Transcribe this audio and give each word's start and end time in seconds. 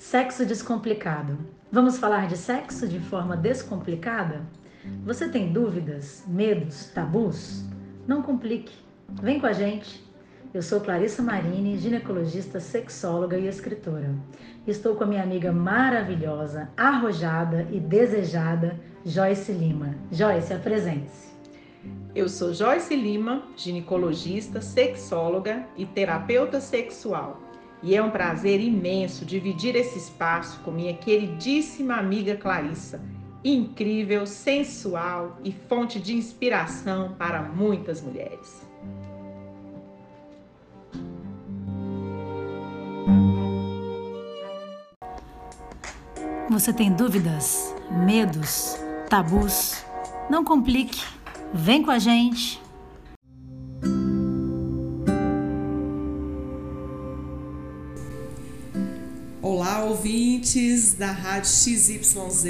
Sexo 0.00 0.46
descomplicado. 0.46 1.36
Vamos 1.70 1.98
falar 1.98 2.26
de 2.26 2.34
sexo 2.34 2.88
de 2.88 2.98
forma 2.98 3.36
descomplicada? 3.36 4.40
Você 5.04 5.28
tem 5.28 5.52
dúvidas, 5.52 6.24
medos, 6.26 6.86
tabus? 6.86 7.66
Não 8.06 8.22
complique. 8.22 8.72
Vem 9.22 9.38
com 9.38 9.46
a 9.46 9.52
gente. 9.52 10.02
Eu 10.54 10.62
sou 10.62 10.80
Clarissa 10.80 11.22
Marini, 11.22 11.76
ginecologista, 11.76 12.60
sexóloga 12.60 13.36
e 13.36 13.46
escritora. 13.46 14.14
Estou 14.66 14.96
com 14.96 15.04
a 15.04 15.06
minha 15.06 15.22
amiga 15.22 15.52
maravilhosa, 15.52 16.70
arrojada 16.78 17.68
e 17.70 17.78
desejada, 17.78 18.80
Joyce 19.04 19.52
Lima. 19.52 19.94
Joyce, 20.10 20.54
apresente-se. 20.54 21.28
Eu 22.14 22.26
sou 22.26 22.54
Joyce 22.54 22.96
Lima, 22.96 23.42
ginecologista, 23.54 24.62
sexóloga 24.62 25.66
e 25.76 25.84
terapeuta 25.84 26.58
sexual. 26.58 27.49
E 27.82 27.94
é 27.94 28.02
um 28.02 28.10
prazer 28.10 28.60
imenso 28.60 29.24
dividir 29.24 29.74
esse 29.74 29.98
espaço 29.98 30.60
com 30.60 30.70
minha 30.70 30.94
queridíssima 30.94 31.94
amiga 31.94 32.36
Clarissa, 32.36 33.00
incrível, 33.42 34.26
sensual 34.26 35.38
e 35.42 35.50
fonte 35.50 35.98
de 35.98 36.14
inspiração 36.14 37.14
para 37.18 37.42
muitas 37.42 38.02
mulheres. 38.02 38.68
Você 46.50 46.72
tem 46.72 46.92
dúvidas, 46.92 47.74
medos, 48.04 48.76
tabus? 49.08 49.84
Não 50.28 50.44
complique. 50.44 51.00
Vem 51.54 51.82
com 51.82 51.90
a 51.90 51.98
gente. 51.98 52.60
Olá, 59.80 59.88
ouvintes 59.88 60.92
da 60.92 61.10
Rádio 61.10 61.50
XYZ. 61.50 62.44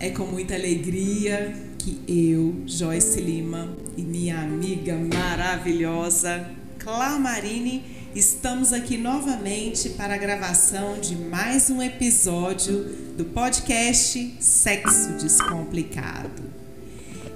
É 0.00 0.10
com 0.10 0.24
muita 0.24 0.56
alegria 0.56 1.54
que 1.78 2.00
eu, 2.08 2.64
Joyce 2.66 3.20
Lima, 3.20 3.76
e 3.96 4.02
minha 4.02 4.40
amiga 4.40 4.96
maravilhosa 4.96 6.50
Clamarine 6.80 7.84
estamos 8.12 8.72
aqui 8.72 8.98
novamente 8.98 9.90
para 9.90 10.14
a 10.14 10.18
gravação 10.18 10.98
de 10.98 11.14
mais 11.14 11.70
um 11.70 11.80
episódio 11.80 12.86
do 13.16 13.24
podcast 13.26 14.34
Sexo 14.40 15.12
Descomplicado. 15.12 16.42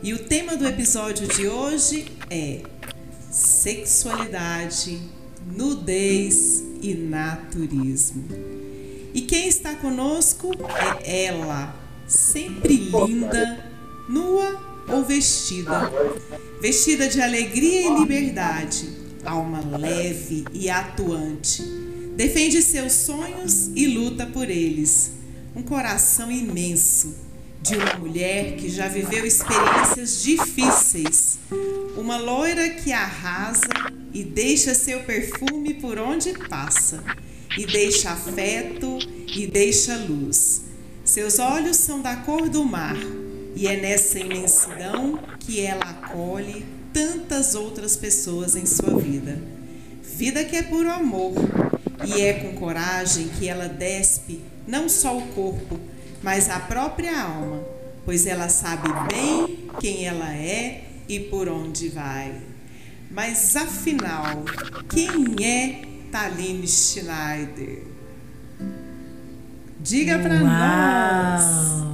E 0.02 0.12
o 0.14 0.18
tema 0.18 0.56
do 0.56 0.66
episódio 0.66 1.28
de 1.28 1.46
hoje 1.46 2.06
é 2.28 2.62
sexualidade, 3.30 5.00
nudez 5.46 6.64
e 6.82 6.92
naturismo. 6.94 8.51
E 9.14 9.20
quem 9.20 9.46
está 9.46 9.74
conosco 9.74 10.50
é 11.04 11.26
ela, 11.26 11.76
sempre 12.06 12.76
linda, 12.76 13.70
nua 14.08 14.84
ou 14.88 15.04
vestida. 15.04 15.92
Vestida 16.62 17.08
de 17.08 17.20
alegria 17.20 17.82
e 17.82 18.00
liberdade, 18.00 18.88
alma 19.24 19.60
leve 19.76 20.44
e 20.52 20.70
atuante. 20.70 21.62
Defende 22.16 22.62
seus 22.62 22.92
sonhos 22.92 23.68
e 23.74 23.86
luta 23.86 24.24
por 24.26 24.48
eles. 24.48 25.12
Um 25.54 25.62
coração 25.62 26.30
imenso 26.30 27.14
de 27.60 27.76
uma 27.76 27.94
mulher 27.98 28.56
que 28.56 28.70
já 28.70 28.88
viveu 28.88 29.26
experiências 29.26 30.22
difíceis. 30.22 31.38
Uma 31.98 32.16
loira 32.16 32.70
que 32.70 32.90
arrasa 32.92 33.68
e 34.14 34.24
deixa 34.24 34.74
seu 34.74 35.00
perfume 35.00 35.74
por 35.74 35.98
onde 35.98 36.32
passa 36.48 37.04
e 37.58 37.66
deixa 37.66 38.10
afeto 38.10 38.98
e 39.34 39.46
deixa 39.46 39.96
luz. 39.96 40.62
Seus 41.04 41.38
olhos 41.38 41.76
são 41.76 42.00
da 42.00 42.16
cor 42.16 42.48
do 42.48 42.64
mar 42.64 42.96
e 43.54 43.66
é 43.66 43.76
nessa 43.76 44.18
imensidão 44.18 45.18
que 45.40 45.60
ela 45.60 45.84
acolhe 45.84 46.64
tantas 46.92 47.54
outras 47.54 47.96
pessoas 47.96 48.54
em 48.54 48.66
sua 48.66 48.98
vida. 48.98 49.40
Vida 50.02 50.44
que 50.44 50.56
é 50.56 50.62
puro 50.62 50.90
amor 50.90 51.34
e 52.04 52.20
é 52.20 52.34
com 52.34 52.54
coragem 52.54 53.28
que 53.38 53.48
ela 53.48 53.68
despe 53.68 54.40
não 54.66 54.88
só 54.88 55.16
o 55.16 55.26
corpo, 55.28 55.78
mas 56.22 56.48
a 56.48 56.60
própria 56.60 57.20
alma, 57.20 57.62
pois 58.04 58.26
ela 58.26 58.48
sabe 58.48 58.88
bem 59.12 59.68
quem 59.80 60.06
ela 60.06 60.32
é 60.32 60.84
e 61.08 61.18
por 61.18 61.48
onde 61.48 61.88
vai. 61.88 62.32
Mas 63.10 63.54
afinal, 63.56 64.44
quem 64.88 65.44
é 65.44 65.91
Taline 66.12 66.68
Schneider. 66.68 67.82
Diga 69.80 70.18
para 70.18 70.38
nós. 70.40 71.86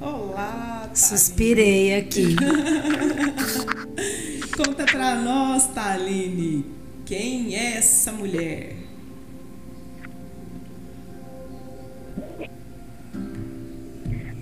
Olá, 0.00 0.84
Taline. 0.84 0.96
Suspirei 0.96 1.98
aqui. 1.98 2.34
Conta 4.56 4.86
para 4.86 5.16
nós, 5.16 5.66
Taline, 5.66 6.64
quem 7.04 7.54
é 7.54 7.76
essa 7.76 8.10
mulher? 8.10 8.74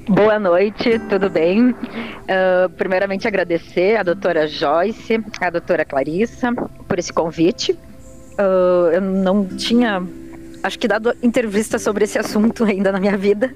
Boa 0.08 0.38
noite, 0.38 1.00
tudo 1.08 1.28
bem? 1.28 1.70
Uh, 1.70 2.70
primeiramente 2.76 3.26
agradecer 3.26 3.96
a 3.96 4.04
doutora 4.04 4.46
Joyce, 4.46 5.20
a 5.40 5.50
doutora 5.50 5.84
Clarissa 5.84 6.52
por 6.86 6.96
esse 6.96 7.12
convite 7.12 7.76
Uh, 8.40 8.90
eu 8.92 9.00
não 9.02 9.44
tinha, 9.44 10.02
acho 10.62 10.78
que 10.78 10.88
dado 10.88 11.14
entrevista 11.22 11.78
sobre 11.78 12.04
esse 12.04 12.18
assunto 12.18 12.64
ainda 12.64 12.90
na 12.90 12.98
minha 12.98 13.16
vida. 13.16 13.54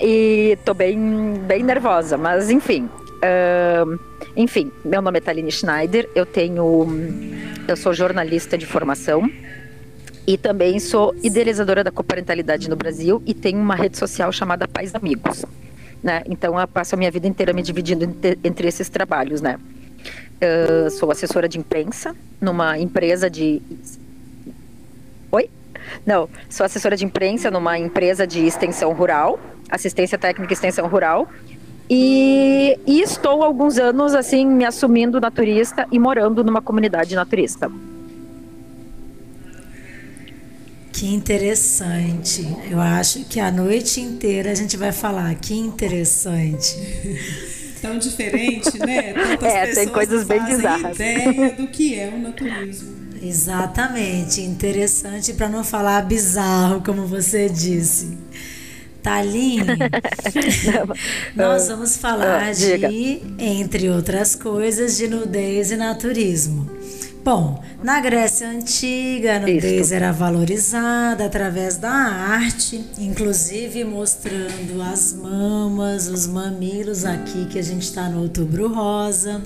E 0.00 0.58
tô 0.64 0.74
bem, 0.74 1.34
bem 1.46 1.62
nervosa, 1.62 2.16
mas 2.16 2.50
enfim. 2.50 2.88
Uh, 3.22 3.98
enfim, 4.36 4.72
meu 4.84 5.00
nome 5.00 5.18
é 5.18 5.20
Taline 5.20 5.52
Schneider, 5.52 6.08
eu 6.14 6.26
tenho. 6.26 6.88
Eu 7.68 7.76
sou 7.76 7.94
jornalista 7.94 8.58
de 8.58 8.66
formação 8.66 9.30
e 10.26 10.36
também 10.36 10.78
sou 10.78 11.14
idealizadora 11.22 11.84
da 11.84 11.90
coparentalidade 11.90 12.68
no 12.68 12.76
Brasil 12.76 13.22
e 13.26 13.34
tenho 13.34 13.58
uma 13.58 13.74
rede 13.74 13.98
social 13.98 14.32
chamada 14.32 14.66
Pais 14.66 14.94
Amigos. 14.94 15.44
Né? 16.02 16.22
Então 16.26 16.58
eu 16.58 16.66
passo 16.66 16.94
a 16.94 16.98
minha 16.98 17.10
vida 17.10 17.26
inteira 17.26 17.52
me 17.52 17.62
dividindo 17.62 18.04
entre, 18.42 18.66
esses 18.66 18.88
trabalhos, 18.88 19.40
né? 19.40 19.58
Uh, 20.40 20.90
sou 20.90 21.10
assessora 21.10 21.46
de 21.46 21.58
imprensa 21.58 22.16
numa 22.40 22.78
empresa 22.78 23.28
de. 23.28 23.60
Oi? 25.32 25.50
Não, 26.04 26.28
sou 26.48 26.64
assessora 26.64 26.96
de 26.96 27.04
imprensa 27.04 27.50
numa 27.50 27.78
empresa 27.78 28.26
de 28.26 28.44
extensão 28.46 28.92
rural, 28.92 29.38
assistência 29.70 30.18
técnica 30.18 30.52
e 30.52 30.54
extensão 30.54 30.86
rural. 30.88 31.28
E, 31.88 32.78
e 32.86 33.00
estou 33.00 33.42
há 33.42 33.46
alguns 33.46 33.78
anos, 33.78 34.14
assim, 34.14 34.46
me 34.46 34.64
assumindo 34.64 35.20
naturista 35.20 35.86
e 35.90 35.98
morando 35.98 36.44
numa 36.44 36.62
comunidade 36.62 37.14
naturista. 37.14 37.70
Que 40.92 41.12
interessante. 41.14 42.46
Eu 42.70 42.78
acho 42.78 43.24
que 43.24 43.40
a 43.40 43.50
noite 43.50 44.00
inteira 44.00 44.52
a 44.52 44.54
gente 44.54 44.76
vai 44.76 44.92
falar. 44.92 45.34
Que 45.36 45.54
interessante. 45.54 46.76
tão 47.80 47.98
diferente, 47.98 48.78
né? 48.78 49.14
Tantas 49.14 49.52
é, 49.52 49.66
tem 49.74 49.88
coisas 49.88 50.24
bem 50.24 50.44
bizarras. 50.44 50.94
ideia 50.94 51.52
do 51.52 51.66
que 51.68 51.98
é 51.98 52.08
o 52.08 52.18
naturismo. 52.18 52.99
Exatamente, 53.22 54.40
interessante 54.40 55.34
para 55.34 55.48
não 55.48 55.62
falar 55.62 56.02
bizarro, 56.02 56.82
como 56.82 57.06
você 57.06 57.48
disse. 57.48 58.16
Taline, 59.02 59.66
nós 61.34 61.68
vamos 61.68 61.96
falar 61.96 62.48
ah, 62.48 62.52
de, 62.52 63.22
entre 63.38 63.88
outras 63.88 64.34
coisas, 64.34 64.96
de 64.96 65.08
nudez 65.08 65.70
e 65.70 65.76
naturismo. 65.76 66.70
Bom, 67.22 67.62
na 67.82 68.00
Grécia 68.00 68.48
Antiga, 68.48 69.36
a 69.36 69.40
nudez 69.40 69.92
era 69.92 70.10
valorizada 70.10 71.26
através 71.26 71.76
da 71.76 71.90
arte, 71.90 72.82
inclusive 72.98 73.84
mostrando 73.84 74.80
as 74.82 75.12
mamas, 75.12 76.08
os 76.08 76.26
mamilos, 76.26 77.04
aqui 77.04 77.46
que 77.46 77.58
a 77.58 77.62
gente 77.62 77.82
está 77.82 78.08
no 78.08 78.22
Outubro 78.22 78.72
Rosa. 78.72 79.42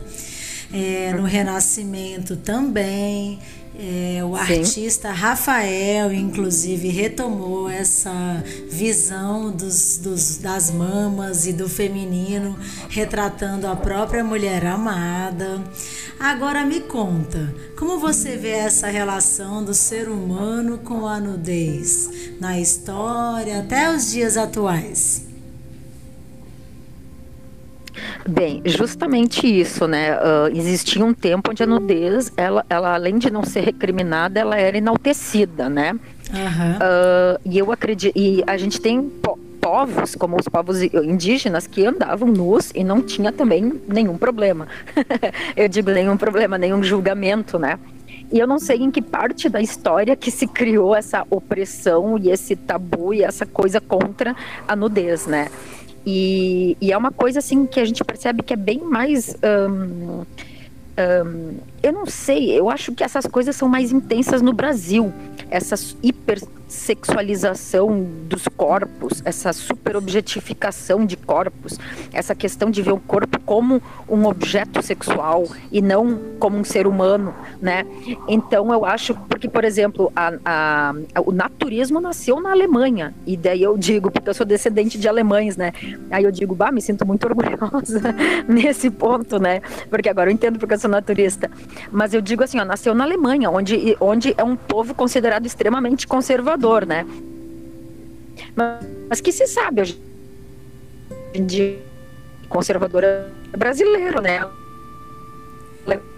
É, 0.73 1.13
no 1.13 1.23
Renascimento 1.25 2.37
também. 2.37 3.39
É, 3.77 4.23
o 4.25 4.37
Sim. 4.37 4.41
artista 4.41 5.11
Rafael, 5.11 6.13
inclusive, 6.13 6.89
retomou 6.89 7.69
essa 7.69 8.43
visão 8.71 9.51
dos, 9.51 9.99
dos, 9.99 10.39
das 10.39 10.71
mamas 10.71 11.47
e 11.47 11.53
do 11.53 11.69
feminino, 11.69 12.57
retratando 12.89 13.67
a 13.67 13.75
própria 13.75 14.23
mulher 14.23 14.65
amada. 14.65 15.61
Agora 16.21 16.65
me 16.65 16.81
conta, 16.83 17.53
como 17.77 17.99
você 17.99 18.37
vê 18.37 18.51
essa 18.51 18.87
relação 18.87 19.65
do 19.65 19.75
ser 19.75 20.09
humano 20.09 20.79
com 20.79 21.09
a 21.09 21.19
nudez 21.19 22.09
na 22.41 22.61
história 22.61 23.59
até 23.59 23.93
os 23.93 24.13
dias 24.13 24.37
atuais? 24.37 25.34
Bem, 28.29 28.63
justamente 28.65 29.47
isso, 29.47 29.87
né? 29.87 30.17
Uh, 30.17 30.57
existia 30.57 31.05
um 31.05 31.15
tempo 31.15 31.51
onde 31.51 31.63
a 31.63 31.67
nudez, 31.67 32.33
ela, 32.37 32.65
ela 32.69 32.95
além 32.95 33.19
de 33.19 33.31
não 33.31 33.45
ser 33.45 33.61
recriminada, 33.61 34.41
ela 34.41 34.57
era 34.57 34.79
enaltecida, 34.79 35.69
né? 35.69 35.93
Uhum. 35.93 36.77
Uh, 36.77 37.41
e 37.45 37.59
eu 37.59 37.71
acredito, 37.71 38.17
e 38.17 38.43
a 38.47 38.57
gente 38.57 38.81
tem 38.81 39.03
po 39.03 39.39
povos, 39.61 40.15
como 40.15 40.37
os 40.39 40.47
povos 40.47 40.83
indígenas, 40.83 41.67
que 41.67 41.87
andavam 41.87 42.29
nus 42.29 42.71
e 42.75 42.85
não 42.85 43.01
tinha 43.01 43.33
também 43.33 43.81
nenhum 43.89 44.19
problema. 44.19 44.69
eu 45.57 45.67
digo 45.69 45.91
nenhum 45.91 46.19
problema, 46.19 46.59
nenhum 46.59 46.83
julgamento, 46.83 47.59
né? 47.59 47.79
E 48.31 48.39
eu 48.39 48.47
não 48.47 48.59
sei 48.59 48.79
em 48.79 48.91
que 48.91 49.01
parte 49.01 49.49
da 49.49 49.63
história 49.63 50.15
que 50.17 50.31
se 50.31 50.47
criou 50.47 50.95
essa 50.95 51.27
opressão 51.31 52.19
e 52.19 52.31
esse 52.31 52.57
tabu 52.57 53.15
e 53.15 53.23
essa 53.23 53.47
coisa 53.47 53.81
contra 53.81 54.37
a 54.67 54.77
nudez, 54.77 55.27
né? 55.27 55.49
E, 56.07 56.77
e 56.81 56.93
é 56.93 56.97
uma 56.97 57.11
coisa 57.11 57.39
assim 57.39 57.67
que 57.67 57.81
a 57.81 57.85
gente 57.85 58.03
percebe 58.05 58.43
que 58.43 58.53
é 58.53 58.57
bem 58.57 58.79
mais. 58.81 59.37
Um, 59.43 60.25
um, 60.97 61.55
eu 61.83 61.93
não 61.93 62.07
sei, 62.07 62.59
eu 62.59 62.71
acho 62.71 62.93
que 62.93 63.03
essas 63.03 63.27
coisas 63.27 63.57
são 63.57 63.69
mais 63.69 63.91
intensas 63.93 64.43
no 64.43 64.53
Brasil. 64.53 65.13
Essa 65.51 65.77
hipersexualização 66.75 68.05
dos 68.29 68.49
corpos, 68.49 69.23
essa 69.25 69.53
superobjetificação 69.53 71.07
de 71.07 71.17
corpos, 71.17 71.79
essa 72.13 72.35
questão 72.35 72.71
de 72.71 72.83
ver 72.83 72.93
o 72.93 72.99
corpo 72.99 73.41
como 73.41 73.81
um 74.09 74.27
objeto 74.27 74.83
sexual 74.83 75.47
e 75.71 75.81
não 75.81 76.19
como 76.39 76.59
um 76.59 76.65
ser 76.65 76.87
humano, 76.87 77.35
né? 77.63 77.87
Então 78.29 78.73
eu 78.73 78.85
acho, 78.85 79.15
porque, 79.29 79.49
por 79.49 79.65
exemplo, 79.65 80.13
a, 80.15 80.33
a, 80.45 80.95
o 81.25 81.33
naturismo 81.33 82.01
nasceu 82.01 82.41
na 82.41 82.51
Alemanha, 82.51 83.15
e 83.27 83.37
daí 83.37 83.63
eu 83.63 83.79
digo, 83.79 84.11
porque 84.11 84.29
eu 84.29 84.35
sou 84.35 84.45
descendente 84.45 84.99
de 84.99 85.09
alemães, 85.09 85.57
né? 85.57 85.73
Aí 86.11 86.25
eu 86.25 86.33
digo, 86.33 86.55
bah, 86.55 86.73
me 86.73 86.83
sinto 86.83 87.07
muito 87.07 87.25
orgulhosa 87.25 88.15
nesse 88.49 88.91
ponto, 88.91 89.39
né? 89.39 89.61
Porque 89.89 90.09
agora 90.09 90.31
eu 90.31 90.35
entendo 90.35 90.59
porque 90.59 90.75
eu 90.75 90.79
sou 90.79 90.91
naturista. 90.91 91.51
Mas 91.91 92.13
eu 92.13 92.21
digo 92.21 92.43
assim, 92.43 92.59
ó, 92.59 92.65
nasceu 92.65 92.95
na 92.95 93.05
Alemanha, 93.05 93.51
onde, 93.51 93.97
onde 94.01 94.35
é 94.37 94.43
um 94.45 94.57
povo 94.57 94.95
considerado 94.95 95.47
extremamente 95.47 96.07
conservador, 96.07 96.64
né? 96.87 97.07
Mas, 98.57 98.87
mas 99.09 99.21
que 99.21 99.33
se 99.33 99.47
sabe 99.47 99.83
hoje 99.83 100.01
em 101.35 101.45
dia, 101.45 101.79
conservador 102.49 103.05
é 103.05 103.29
brasileiro, 103.57 104.21
né? 104.23 104.49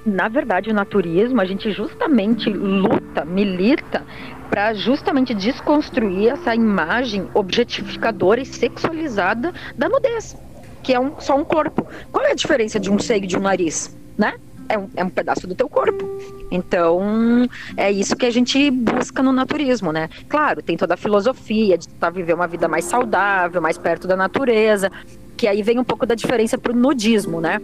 Na 0.04 0.28
verdade, 0.28 0.70
o 0.70 0.74
naturismo, 0.74 1.40
a 1.40 1.44
gente 1.44 1.72
justamente 1.72 2.48
luta, 2.48 3.24
milita 3.24 4.04
para 4.48 4.72
justamente 4.72 5.34
desconstruir 5.34 6.28
essa 6.28 6.54
imagem 6.54 7.28
objetificadora 7.34 8.40
e 8.40 8.46
sexualizada 8.46 9.52
da 9.76 9.88
nudez, 9.88 10.36
que 10.84 10.94
é 10.94 11.00
um, 11.00 11.18
só 11.18 11.36
um 11.36 11.44
corpo. 11.44 11.84
Qual 12.12 12.24
é 12.24 12.30
a 12.30 12.34
diferença 12.34 12.78
de 12.78 12.88
um 12.88 13.00
seio 13.00 13.24
e 13.24 13.26
de 13.26 13.36
um 13.36 13.40
nariz, 13.40 13.96
né? 14.16 14.34
É 14.68 14.78
um, 14.78 14.88
é 14.96 15.04
um 15.04 15.10
pedaço 15.10 15.46
do 15.46 15.54
teu 15.54 15.68
corpo. 15.68 16.04
Então, 16.50 17.48
é 17.76 17.90
isso 17.90 18.16
que 18.16 18.26
a 18.26 18.30
gente 18.30 18.70
busca 18.70 19.22
no 19.22 19.32
naturismo, 19.32 19.92
né? 19.92 20.08
Claro, 20.28 20.62
tem 20.62 20.76
toda 20.76 20.94
a 20.94 20.96
filosofia 20.96 21.76
de 21.76 21.88
tentar 21.88 22.10
viver 22.10 22.34
uma 22.34 22.46
vida 22.46 22.68
mais 22.68 22.84
saudável, 22.84 23.60
mais 23.60 23.78
perto 23.78 24.06
da 24.06 24.16
natureza, 24.16 24.90
que 25.36 25.46
aí 25.46 25.62
vem 25.62 25.78
um 25.78 25.84
pouco 25.84 26.06
da 26.06 26.14
diferença 26.14 26.56
pro 26.56 26.74
nudismo, 26.74 27.40
né? 27.40 27.60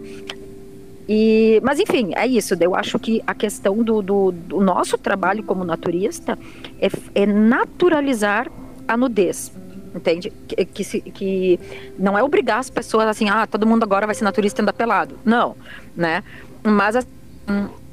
E, 1.07 1.59
mas 1.63 1.79
enfim, 1.79 2.11
é 2.15 2.25
isso. 2.25 2.55
Eu 2.59 2.75
acho 2.75 2.97
que 2.97 3.21
a 3.27 3.33
questão 3.33 3.83
do, 3.83 4.01
do, 4.01 4.31
do 4.31 4.61
nosso 4.61 4.97
trabalho 4.97 5.43
como 5.43 5.63
naturista 5.63 6.37
é, 6.79 6.89
é, 7.15 7.25
naturalizar 7.25 8.49
a 8.87 8.95
nudez. 8.95 9.51
Entende? 9.95 10.33
Que, 10.47 10.65
que, 10.65 11.01
que, 11.11 11.59
não 11.99 12.17
é 12.17 12.23
obrigar 12.23 12.59
as 12.59 12.69
pessoas 12.69 13.07
assim, 13.07 13.29
ah, 13.29 13.45
todo 13.45 13.67
mundo 13.67 13.83
agora 13.83 14.07
vai 14.07 14.15
ser 14.15 14.23
naturista 14.23 14.59
e 14.59 14.63
andar 14.63 14.73
pelado. 14.73 15.19
Não, 15.23 15.55
né? 15.95 16.23
Mas 16.63 16.95
assim, 16.95 17.07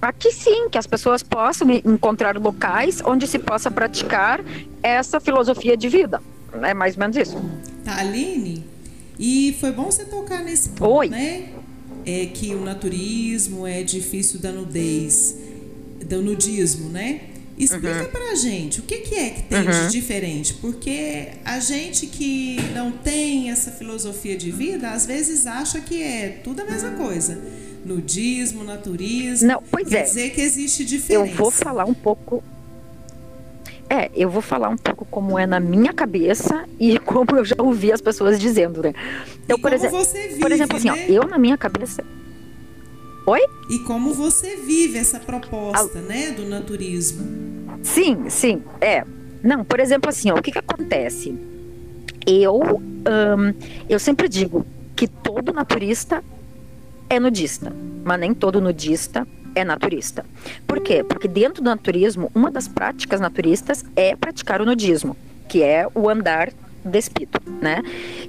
aqui 0.00 0.32
sim, 0.32 0.68
que 0.68 0.78
as 0.78 0.86
pessoas 0.86 1.22
possam 1.22 1.68
encontrar 1.70 2.36
locais 2.36 3.02
onde 3.04 3.26
se 3.26 3.38
possa 3.38 3.70
praticar 3.70 4.40
essa 4.82 5.20
filosofia 5.20 5.76
de 5.76 5.88
vida. 5.88 6.22
É 6.62 6.72
mais 6.72 6.94
ou 6.94 7.00
menos 7.00 7.16
isso. 7.16 7.36
Tá, 7.84 7.96
Aline, 7.98 8.64
e 9.18 9.56
foi 9.60 9.72
bom 9.72 9.84
você 9.84 10.04
tocar 10.04 10.42
nesse 10.42 10.70
ponto, 10.70 10.98
Oi. 10.98 11.08
né? 11.08 11.48
É 12.06 12.26
que 12.26 12.54
o 12.54 12.60
naturismo 12.64 13.66
é 13.66 13.82
difícil 13.82 14.40
da 14.40 14.50
nudez, 14.50 15.36
do 16.06 16.22
nudismo, 16.22 16.88
né? 16.88 17.20
Explica 17.58 18.04
uhum. 18.04 18.10
pra 18.10 18.34
gente 18.36 18.80
o 18.80 18.82
que, 18.84 18.98
que 18.98 19.14
é 19.14 19.30
que 19.30 19.42
tem 19.42 19.58
uhum. 19.58 19.86
de 19.86 19.92
diferente, 19.92 20.54
porque 20.54 21.28
a 21.44 21.60
gente 21.60 22.06
que 22.06 22.56
não 22.74 22.90
tem 22.90 23.50
essa 23.50 23.70
filosofia 23.70 24.34
de 24.34 24.50
vida, 24.50 24.92
às 24.92 25.04
vezes 25.04 25.46
acha 25.46 25.78
que 25.78 26.02
é 26.02 26.40
tudo 26.42 26.62
a 26.62 26.64
mesma 26.64 26.92
coisa 26.92 27.38
nudismo, 27.84 28.64
naturismo. 28.64 29.48
Não, 29.48 29.62
pois 29.70 29.88
quer 29.88 30.00
é. 30.00 30.02
dizer 30.02 30.30
que 30.30 30.40
existe 30.40 30.84
diferença. 30.84 31.30
Eu 31.30 31.36
vou 31.36 31.50
falar 31.50 31.84
um 31.84 31.94
pouco. 31.94 32.42
É, 33.88 34.08
eu 34.14 34.30
vou 34.30 34.40
falar 34.40 34.68
um 34.68 34.76
pouco 34.76 35.04
como 35.04 35.36
é 35.38 35.46
na 35.46 35.58
minha 35.58 35.92
cabeça 35.92 36.64
e 36.78 36.98
como 37.00 37.36
eu 37.36 37.44
já 37.44 37.56
ouvi 37.58 37.92
as 37.92 38.00
pessoas 38.00 38.38
dizendo, 38.38 38.82
né? 38.82 38.94
Então, 39.44 39.58
por 39.58 39.72
exemplo, 39.72 39.98
você 39.98 40.28
vive, 40.28 40.40
por 40.40 40.52
exemplo, 40.52 40.76
assim, 40.76 40.90
né? 40.90 41.06
ó, 41.08 41.12
eu 41.12 41.26
na 41.26 41.38
minha 41.38 41.58
cabeça. 41.58 42.04
Oi? 43.26 43.40
E 43.68 43.78
como 43.80 44.14
você 44.14 44.56
vive 44.56 44.98
essa 44.98 45.18
proposta, 45.18 46.00
né, 46.00 46.30
do 46.30 46.46
naturismo? 46.46 47.26
Sim, 47.82 48.28
sim, 48.28 48.62
é. 48.80 49.04
Não, 49.42 49.64
por 49.64 49.80
exemplo, 49.80 50.08
assim, 50.10 50.30
ó, 50.30 50.36
o 50.36 50.42
que 50.42 50.52
que 50.52 50.58
acontece? 50.58 51.34
Eu, 52.26 52.60
um, 52.60 53.54
eu 53.88 53.98
sempre 53.98 54.28
digo 54.28 54.66
que 54.94 55.08
todo 55.08 55.52
naturista 55.52 56.22
é 57.10 57.18
nudista, 57.18 57.72
mas 58.04 58.20
nem 58.20 58.32
todo 58.32 58.60
nudista 58.60 59.26
é 59.54 59.64
naturista. 59.64 60.24
Por 60.66 60.80
quê? 60.80 61.02
Porque 61.02 61.26
dentro 61.26 61.62
do 61.62 61.68
naturismo, 61.68 62.30
uma 62.34 62.50
das 62.50 62.68
práticas 62.68 63.20
naturistas 63.20 63.84
é 63.96 64.14
praticar 64.14 64.62
o 64.62 64.64
nudismo, 64.64 65.16
que 65.48 65.62
é 65.62 65.86
o 65.92 66.08
andar 66.08 66.50
despido, 66.84 67.40
né? 67.60 67.82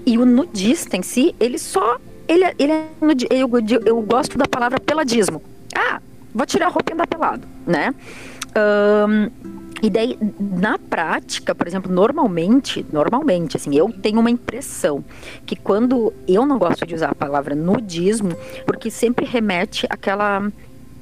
E 0.06 0.18
o 0.18 0.25
nudista 0.25 0.98
em 0.98 1.04
si, 1.04 1.36
ele 1.39 1.60
só 1.60 1.98
ele, 2.28 2.44
é, 2.44 2.56
ele 2.57 2.72
é 2.72 2.88
eu, 3.30 3.50
eu 3.86 4.01
gosto 4.01 4.38
da 4.38 4.48
palavra 4.48 4.80
peladismo. 4.80 5.42
Ah, 5.75 6.01
vou 6.33 6.45
tirar 6.45 6.68
a 6.68 6.69
roupa 6.69 6.92
e 6.92 6.94
andar 6.94 7.07
pelado, 7.07 7.48
né? 7.68 7.94
Um, 8.57 9.30
e 9.81 9.89
daí, 9.89 10.18
na 10.39 10.78
prática, 10.78 11.56
por 11.56 11.68
exemplo, 11.68 11.92
normalmente, 11.92 12.86
normalmente, 12.92 13.57
assim, 13.57 13.75
eu 13.75 13.92
tenho 13.92 14.19
uma 14.19 14.30
impressão 14.30 15.04
que 15.45 15.56
quando 15.56 16.13
eu 16.28 16.45
não 16.45 16.60
gosto 16.60 16.86
de 16.86 16.94
usar 16.94 17.10
a 17.10 17.16
palavra 17.16 17.56
nudismo, 17.56 18.36
porque 18.66 18.92
sempre 18.92 19.25
remete 19.25 19.88
àquela, 19.89 20.51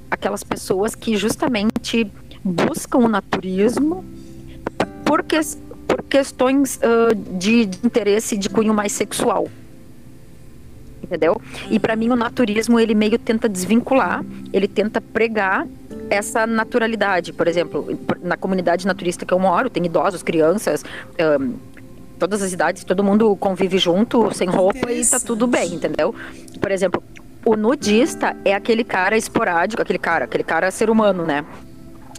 aquelas 0.09 0.43
pessoas 0.43 0.95
que 0.95 1.17
justamente 1.17 2.09
buscam 2.41 2.99
o 2.99 3.09
naturismo 3.09 4.05
por, 5.03 5.23
que, 5.23 5.39
por 5.85 6.01
questões 6.03 6.77
uh, 6.77 7.13
de, 7.37 7.65
de 7.65 7.85
interesse 7.85 8.37
de 8.37 8.49
cunho 8.49 8.73
mais 8.73 8.93
sexual 8.93 9.49
entendeu? 11.09 11.41
E 11.69 11.79
para 11.79 11.95
mim 11.95 12.09
o 12.09 12.15
naturismo 12.15 12.79
ele 12.79 12.93
meio 12.93 13.17
tenta 13.17 13.49
desvincular, 13.49 14.23
ele 14.53 14.67
tenta 14.67 15.01
pregar 15.01 15.67
essa 16.09 16.45
naturalidade. 16.45 17.33
Por 17.33 17.47
exemplo, 17.47 17.99
na 18.21 18.37
comunidade 18.37 18.85
naturista 18.85 19.25
que 19.25 19.33
eu 19.33 19.39
moro, 19.39 19.69
tem 19.69 19.85
idosos, 19.85 20.21
crianças, 20.21 20.85
um, 21.41 21.55
todas 22.19 22.41
as 22.41 22.53
idades, 22.53 22.83
todo 22.83 23.03
mundo 23.03 23.35
convive 23.37 23.77
junto, 23.77 24.33
sem 24.33 24.47
roupa 24.47 24.91
e 24.91 25.05
tá 25.05 25.19
tudo 25.19 25.47
bem, 25.47 25.73
entendeu? 25.73 26.13
Por 26.61 26.71
exemplo, 26.71 27.01
o 27.45 27.55
nudista 27.55 28.35
é 28.45 28.53
aquele 28.53 28.83
cara 28.83 29.17
esporádico, 29.17 29.81
aquele 29.81 29.99
cara, 29.99 30.25
aquele 30.25 30.43
cara 30.43 30.69
ser 30.69 30.89
humano, 30.89 31.25
né? 31.25 31.45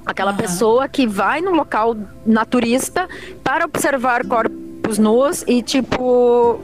Aquela 0.04 0.32
uhum. 0.32 0.36
pessoa 0.38 0.88
que 0.88 1.06
vai 1.06 1.40
no 1.40 1.52
local 1.52 1.94
naturista 2.24 3.06
para 3.44 3.66
observar 3.66 4.26
corpos 4.26 4.98
nus 4.98 5.44
e, 5.46 5.62
tipo, 5.62 6.58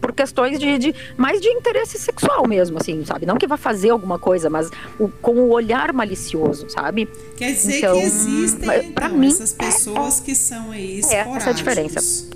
por 0.00 0.12
questões 0.12 0.58
de, 0.58 0.78
de, 0.78 0.94
mais 1.16 1.40
de 1.40 1.48
interesse 1.48 1.98
sexual 1.98 2.46
mesmo, 2.46 2.78
assim, 2.78 3.04
sabe? 3.04 3.26
Não 3.26 3.36
que 3.36 3.46
vá 3.46 3.56
fazer 3.56 3.90
alguma 3.90 4.18
coisa, 4.18 4.50
mas 4.50 4.68
o, 4.98 5.08
com 5.08 5.34
o 5.34 5.50
olhar 5.50 5.92
malicioso, 5.92 6.68
sabe? 6.68 7.08
Quer 7.36 7.52
dizer 7.52 7.78
então, 7.78 7.98
que 7.98 8.04
existem 8.04 8.90
então, 8.90 9.16
mim, 9.16 9.28
essas 9.28 9.52
pessoas 9.52 10.20
é, 10.20 10.24
que 10.24 10.34
são 10.34 10.70
aí 10.70 10.98
esporádicos. 10.98 11.34
É 11.34 11.38
essa 11.38 11.50
a 11.50 11.52
diferença. 11.52 12.32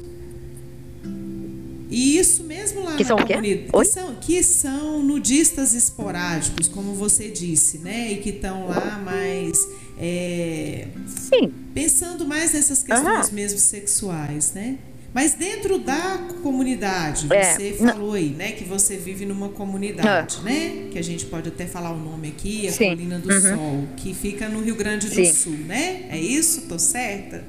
E 1.88 2.18
isso 2.18 2.42
mesmo 2.44 2.82
lá 2.84 2.96
que 2.96 3.04
na 3.04 3.08
são 3.08 3.16
comunidade. 3.18 3.70
Que 3.72 3.84
são, 3.84 4.14
que 4.16 4.42
são 4.42 5.02
nudistas 5.02 5.72
esporádicos, 5.72 6.68
como 6.68 6.94
você 6.94 7.28
disse, 7.28 7.78
né? 7.78 8.12
E 8.12 8.16
que 8.16 8.30
estão 8.30 8.66
lá 8.66 9.00
mais. 9.04 9.66
É, 9.98 10.88
Sim. 11.06 11.52
Pensando 11.72 12.26
mais 12.26 12.52
nessas 12.52 12.82
questões 12.82 13.28
uhum. 13.28 13.34
mesmo 13.34 13.58
sexuais, 13.58 14.52
né? 14.52 14.78
Mas 15.16 15.32
dentro 15.32 15.78
da 15.78 16.18
comunidade, 16.42 17.26
é, 17.32 17.54
você 17.54 17.73
falou 17.73 18.12
aí, 18.12 18.28
né, 18.28 18.52
que 18.52 18.64
você 18.64 18.99
vive 18.99 19.25
numa 19.25 19.49
comunidade, 19.49 20.40
é. 20.40 20.42
né? 20.42 20.88
Que 20.92 20.99
a 20.99 21.02
gente 21.02 21.25
pode 21.25 21.49
até 21.49 21.64
falar 21.66 21.90
o 21.90 21.96
nome 21.96 22.28
aqui, 22.28 22.68
a 22.68 22.73
Sim. 22.73 22.90
Colina 22.90 23.18
do 23.18 23.32
uhum. 23.32 23.40
Sol, 23.40 23.88
que 23.96 24.12
fica 24.12 24.46
no 24.46 24.61
Rio 24.61 24.76
Grande 24.76 25.08
do 25.08 25.14
Sim. 25.14 25.32
Sul, 25.32 25.56
né? 25.56 26.04
É 26.11 26.18
isso? 26.18 26.68
Tô 26.68 26.78
certa? 26.78 27.42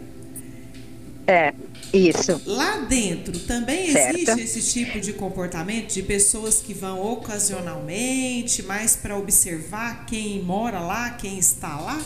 É, 1.27 1.53
isso. 1.93 2.41
Lá 2.45 2.85
dentro 2.87 3.37
também 3.39 3.91
certo. 3.91 4.17
existe 4.17 4.59
esse 4.59 4.71
tipo 4.71 5.01
de 5.01 5.11
comportamento 5.11 5.93
de 5.93 6.03
pessoas 6.03 6.61
que 6.61 6.73
vão 6.73 7.05
ocasionalmente, 7.05 8.63
mais 8.63 8.95
para 8.95 9.17
observar 9.17 10.05
quem 10.05 10.41
mora 10.41 10.79
lá, 10.79 11.09
quem 11.09 11.37
está 11.37 11.77
lá? 11.77 12.01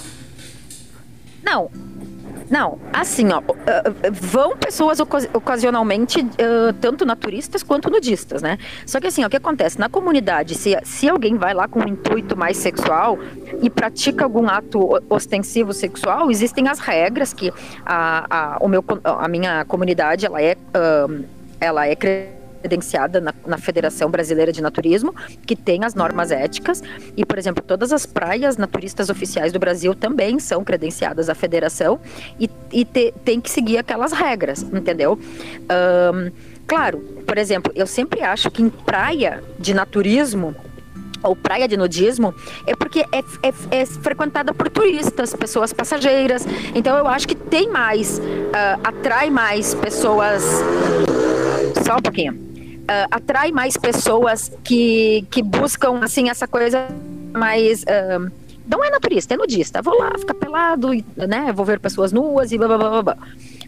Não, 1.44 1.70
não, 2.52 2.78
assim, 2.92 3.30
ó, 3.32 3.42
vão 4.12 4.58
pessoas 4.58 5.00
ocasionalmente, 5.00 6.28
tanto 6.82 7.06
naturistas 7.06 7.64
quanto 7.64 7.90
nudistas, 7.90 8.42
né? 8.42 8.58
Só 8.86 9.00
que 9.00 9.08
assim, 9.08 9.24
ó, 9.24 9.28
o 9.28 9.30
que 9.30 9.38
acontece? 9.38 9.80
Na 9.80 9.88
comunidade, 9.88 10.56
se, 10.56 10.78
se 10.84 11.08
alguém 11.08 11.38
vai 11.38 11.54
lá 11.54 11.70
com 11.70 11.80
um 11.80 11.88
intuito 11.88 12.36
mais 12.36 12.58
sexual 12.58 13.18
e 13.62 13.70
pratica 13.70 14.26
algum 14.26 14.50
ato 14.50 15.02
ostensivo 15.10 15.72
sexual, 15.72 16.30
existem 16.30 16.68
as 16.68 16.80
regras 16.80 17.32
que 17.32 17.54
a, 17.86 18.26
a, 18.30 18.58
o 18.60 18.68
meu, 18.68 18.84
a 19.02 19.30
minha 19.30 19.64
comunidade, 19.64 20.26
ela 20.26 20.42
é, 20.42 20.58
ela 21.62 21.88
é 21.88 21.96
credenciada 22.62 23.20
na, 23.20 23.34
na, 23.46 23.58
Federação 23.58 24.10
Brasileira 24.10 24.52
de 24.52 24.62
Naturismo, 24.62 25.14
que 25.46 25.56
tem 25.56 25.84
as 25.84 25.96
normas 25.96 26.32
éticas. 26.32 26.82
E, 27.18 27.26
por 27.26 27.38
exemplo, 27.38 27.64
todas 27.66 27.92
as 27.92 28.06
praias 28.06 28.56
naturistas 28.58 29.10
oficiais 29.10 29.52
do 29.52 29.60
Brasil 29.60 29.94
também 29.96 30.40
são 30.40 30.64
credenciadas 30.64 31.30
à 31.30 31.36
federação 31.36 32.00
e, 32.40 32.50
e 32.72 32.86
te, 32.86 33.14
tem 33.26 33.42
que 33.42 33.50
seguir 33.50 33.78
aquelas 33.78 34.12
regras, 34.12 34.62
entendeu? 34.62 35.20
Um, 35.20 36.32
claro, 36.68 37.00
por 37.26 37.38
exemplo, 37.38 37.72
eu 37.76 37.88
sempre 37.88 38.22
acho 38.22 38.50
que 38.52 38.62
em 38.62 38.70
praia 38.70 39.44
de 39.60 39.74
naturismo 39.74 40.56
ou 41.24 41.36
praia 41.36 41.68
de 41.68 41.78
nudismo, 41.78 42.34
é 42.66 42.76
porque 42.76 43.02
é, 43.12 43.20
é, 43.44 43.82
é, 43.82 43.86
frequentada 43.86 44.54
por 44.54 44.70
turistas, 44.70 45.36
pessoas 45.36 45.72
passageiras. 45.72 46.46
Então 46.74 46.98
eu 46.98 47.08
acho 47.08 47.28
que 47.28 47.36
tem 47.36 47.70
mais, 47.70 48.18
uh, 48.18 48.82
atrai 48.84 49.30
mais 49.30 49.76
pessoas. 49.76 50.44
Só 51.86 51.98
um 51.98 52.02
pouquinho 52.02 52.51
uh, 52.82 53.08
atrai 53.12 53.52
mais 53.52 53.78
pessoas 53.78 54.52
que, 54.64 55.26
que 55.30 55.42
buscam, 55.42 56.00
assim, 56.02 56.30
essa 56.30 56.48
coisa 56.48 56.88
mais... 57.34 57.84
Uh, 57.84 58.32
não 58.68 58.84
é 58.84 58.90
naturista, 58.90 59.34
é 59.34 59.38
nudista. 59.38 59.82
Vou 59.82 59.98
lá, 59.98 60.12
ficar 60.18 60.34
pelado, 60.34 60.90
né? 61.16 61.52
Vou 61.52 61.66
ver 61.66 61.80
pessoas 61.80 62.14
nuas 62.14 62.52
e 62.52 62.58
blá, 62.58 62.68
blá, 62.68 62.78
blá, 62.78 63.02
blá. 63.02 63.18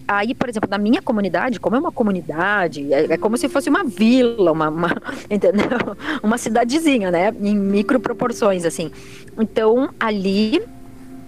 Aí, 0.07 0.35
por 0.35 0.49
exemplo, 0.49 0.69
na 0.69 0.77
minha 0.77 1.01
comunidade, 1.01 1.59
como 1.59 1.75
é 1.75 1.79
uma 1.79 1.91
comunidade, 1.91 2.93
é, 2.93 3.13
é 3.13 3.17
como 3.17 3.37
se 3.37 3.47
fosse 3.47 3.69
uma 3.69 3.83
vila, 3.83 4.51
uma, 4.51 4.69
uma, 4.69 4.89
entendeu? 5.29 5.67
Uma 6.21 6.37
cidadezinha, 6.37 7.09
né? 7.09 7.33
Em 7.41 7.55
micro 7.55 7.99
proporções, 7.99 8.65
assim. 8.65 8.91
Então, 9.37 9.89
ali 9.99 10.61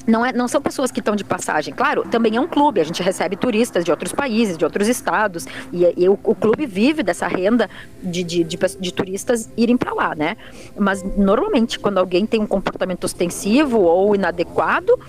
não, 0.08 0.26
é, 0.26 0.32
não 0.32 0.48
são 0.48 0.62
pessoas 0.62 0.92
que 0.92 1.00
estão 1.00 1.16
de 1.16 1.24
passagem. 1.24 1.74
Claro, 1.74 2.04
também 2.10 2.36
é 2.36 2.42
um 2.42 2.48
clube, 2.48 2.80
a 2.80 2.84
gente 2.84 3.02
recebe 3.02 3.36
turistas 3.36 3.84
de 3.84 3.92
outros 3.92 4.12
países, 4.12 4.58
de 4.58 4.64
outros 4.64 4.88
estados, 4.88 5.46
e, 5.72 5.86
e 5.98 6.10
o, 6.10 6.18
o, 6.24 6.36
clube 6.36 6.66
vive 6.66 7.04
dessa 7.04 7.28
renda 7.28 7.70
de, 8.02 8.24
de, 8.24 8.44
de, 8.44 8.58
de 8.58 8.94
turistas 8.94 9.50
irem 9.58 9.78
para 9.78 9.94
lá, 9.94 10.16
né? 10.16 10.38
Mas 10.78 11.04
normalmente, 11.18 11.80
quando 11.80 11.98
alguém 11.98 12.26
tem 12.26 12.42
um 12.42 12.48
comportamento 12.48 13.04
ostensivo 13.04 13.80
ou 13.80 14.16
inadequado, 14.16 15.00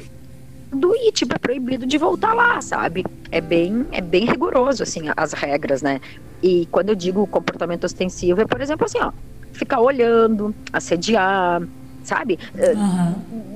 do 0.72 0.94
e 0.94 1.12
tipo 1.12 1.34
é 1.34 1.38
proibido 1.38 1.86
de 1.86 1.96
voltar 1.96 2.34
lá, 2.34 2.60
sabe? 2.60 3.04
É 3.30 3.40
bem 3.40 3.86
é 3.92 4.00
bem 4.00 4.24
rigoroso 4.24 4.82
assim 4.82 5.02
as 5.16 5.32
regras, 5.32 5.80
né? 5.80 6.00
E 6.42 6.66
quando 6.70 6.90
eu 6.90 6.94
digo 6.94 7.26
comportamento 7.26 7.84
ostensivo 7.84 8.40
é, 8.40 8.46
por 8.46 8.60
exemplo, 8.60 8.84
assim, 8.84 8.98
ó, 9.00 9.12
ficar 9.52 9.80
olhando, 9.80 10.54
assediar, 10.72 11.62
sabe? 12.06 12.38
Uhum. 12.54 13.14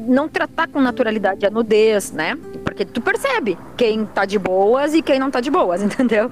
Não 0.09 0.29
tratar 0.29 0.69
com 0.69 0.81
naturalidade 0.81 1.47
a 1.47 1.51
nudez, 1.51 2.13
né? 2.13 2.37
Porque 2.65 2.85
tu 2.85 3.01
percebe 3.01 3.57
quem 3.77 4.05
tá 4.05 4.25
de 4.25 4.39
boas 4.39 4.93
e 4.93 5.01
quem 5.01 5.19
não 5.19 5.31
tá 5.31 5.41
de 5.41 5.51
boas, 5.51 5.81
entendeu? 5.83 6.31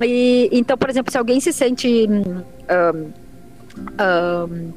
E, 0.00 0.48
então, 0.52 0.78
por 0.78 0.88
exemplo, 0.88 1.10
se 1.10 1.18
alguém 1.18 1.40
se 1.40 1.52
sente 1.52 2.08
um, 2.08 2.42
um, 3.78 4.72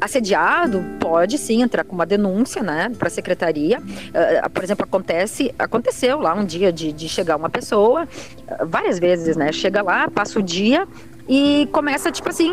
assediado, 0.00 0.84
pode 1.00 1.38
sim 1.38 1.62
entrar 1.62 1.82
com 1.84 1.94
uma 1.94 2.04
denúncia, 2.04 2.62
né, 2.62 2.92
para 2.98 3.08
a 3.08 3.10
secretaria. 3.10 3.80
Uh, 3.80 4.50
por 4.50 4.62
exemplo, 4.62 4.84
acontece, 4.84 5.54
aconteceu 5.58 6.20
lá 6.20 6.34
um 6.34 6.44
dia 6.44 6.70
de, 6.70 6.92
de 6.92 7.08
chegar 7.08 7.36
uma 7.36 7.48
pessoa, 7.48 8.04
uh, 8.04 8.66
várias 8.66 8.98
vezes, 8.98 9.36
né, 9.36 9.52
chega 9.52 9.82
lá, 9.82 10.10
passa 10.10 10.38
o 10.38 10.42
dia 10.42 10.86
e 11.28 11.68
começa, 11.72 12.10
tipo 12.12 12.28
assim, 12.28 12.52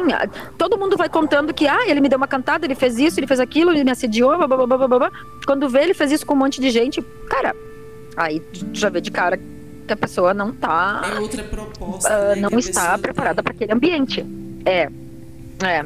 todo 0.57 0.77
mundo 0.77 0.97
vai 0.97 1.07
contando 1.07 1.53
que, 1.53 1.67
ah, 1.67 1.87
ele 1.87 2.01
me 2.01 2.09
deu 2.09 2.17
uma 2.17 2.27
cantada, 2.27 2.65
ele 2.65 2.75
fez 2.75 2.97
isso, 2.97 3.19
ele 3.19 3.27
fez 3.27 3.39
aquilo, 3.39 3.71
ele 3.71 3.83
me 3.83 3.91
assediou, 3.91 4.35
blá, 4.35 4.47
blá, 4.47 4.65
blá, 4.65 4.87
blá, 4.87 4.99
blá. 4.99 5.11
Quando 5.45 5.69
vê, 5.69 5.83
ele 5.83 5.93
fez 5.93 6.11
isso 6.11 6.25
com 6.25 6.33
um 6.33 6.37
monte 6.37 6.59
de 6.59 6.71
gente, 6.71 7.01
cara, 7.29 7.55
aí 8.17 8.41
já 8.73 8.89
vê 8.89 8.99
de 8.99 9.11
cara 9.11 9.37
que 9.37 9.93
a 9.93 9.97
pessoa 9.97 10.33
não 10.33 10.51
tá. 10.51 11.01
É 11.15 11.19
outra 11.19 11.43
proposta. 11.43 12.09
Uh, 12.09 12.35
né, 12.35 12.47
não 12.49 12.57
está 12.57 12.97
preparada 12.97 13.43
para 13.43 13.53
aquele 13.53 13.71
ambiente. 13.71 14.25
É. 14.65 14.89
É. 15.63 15.85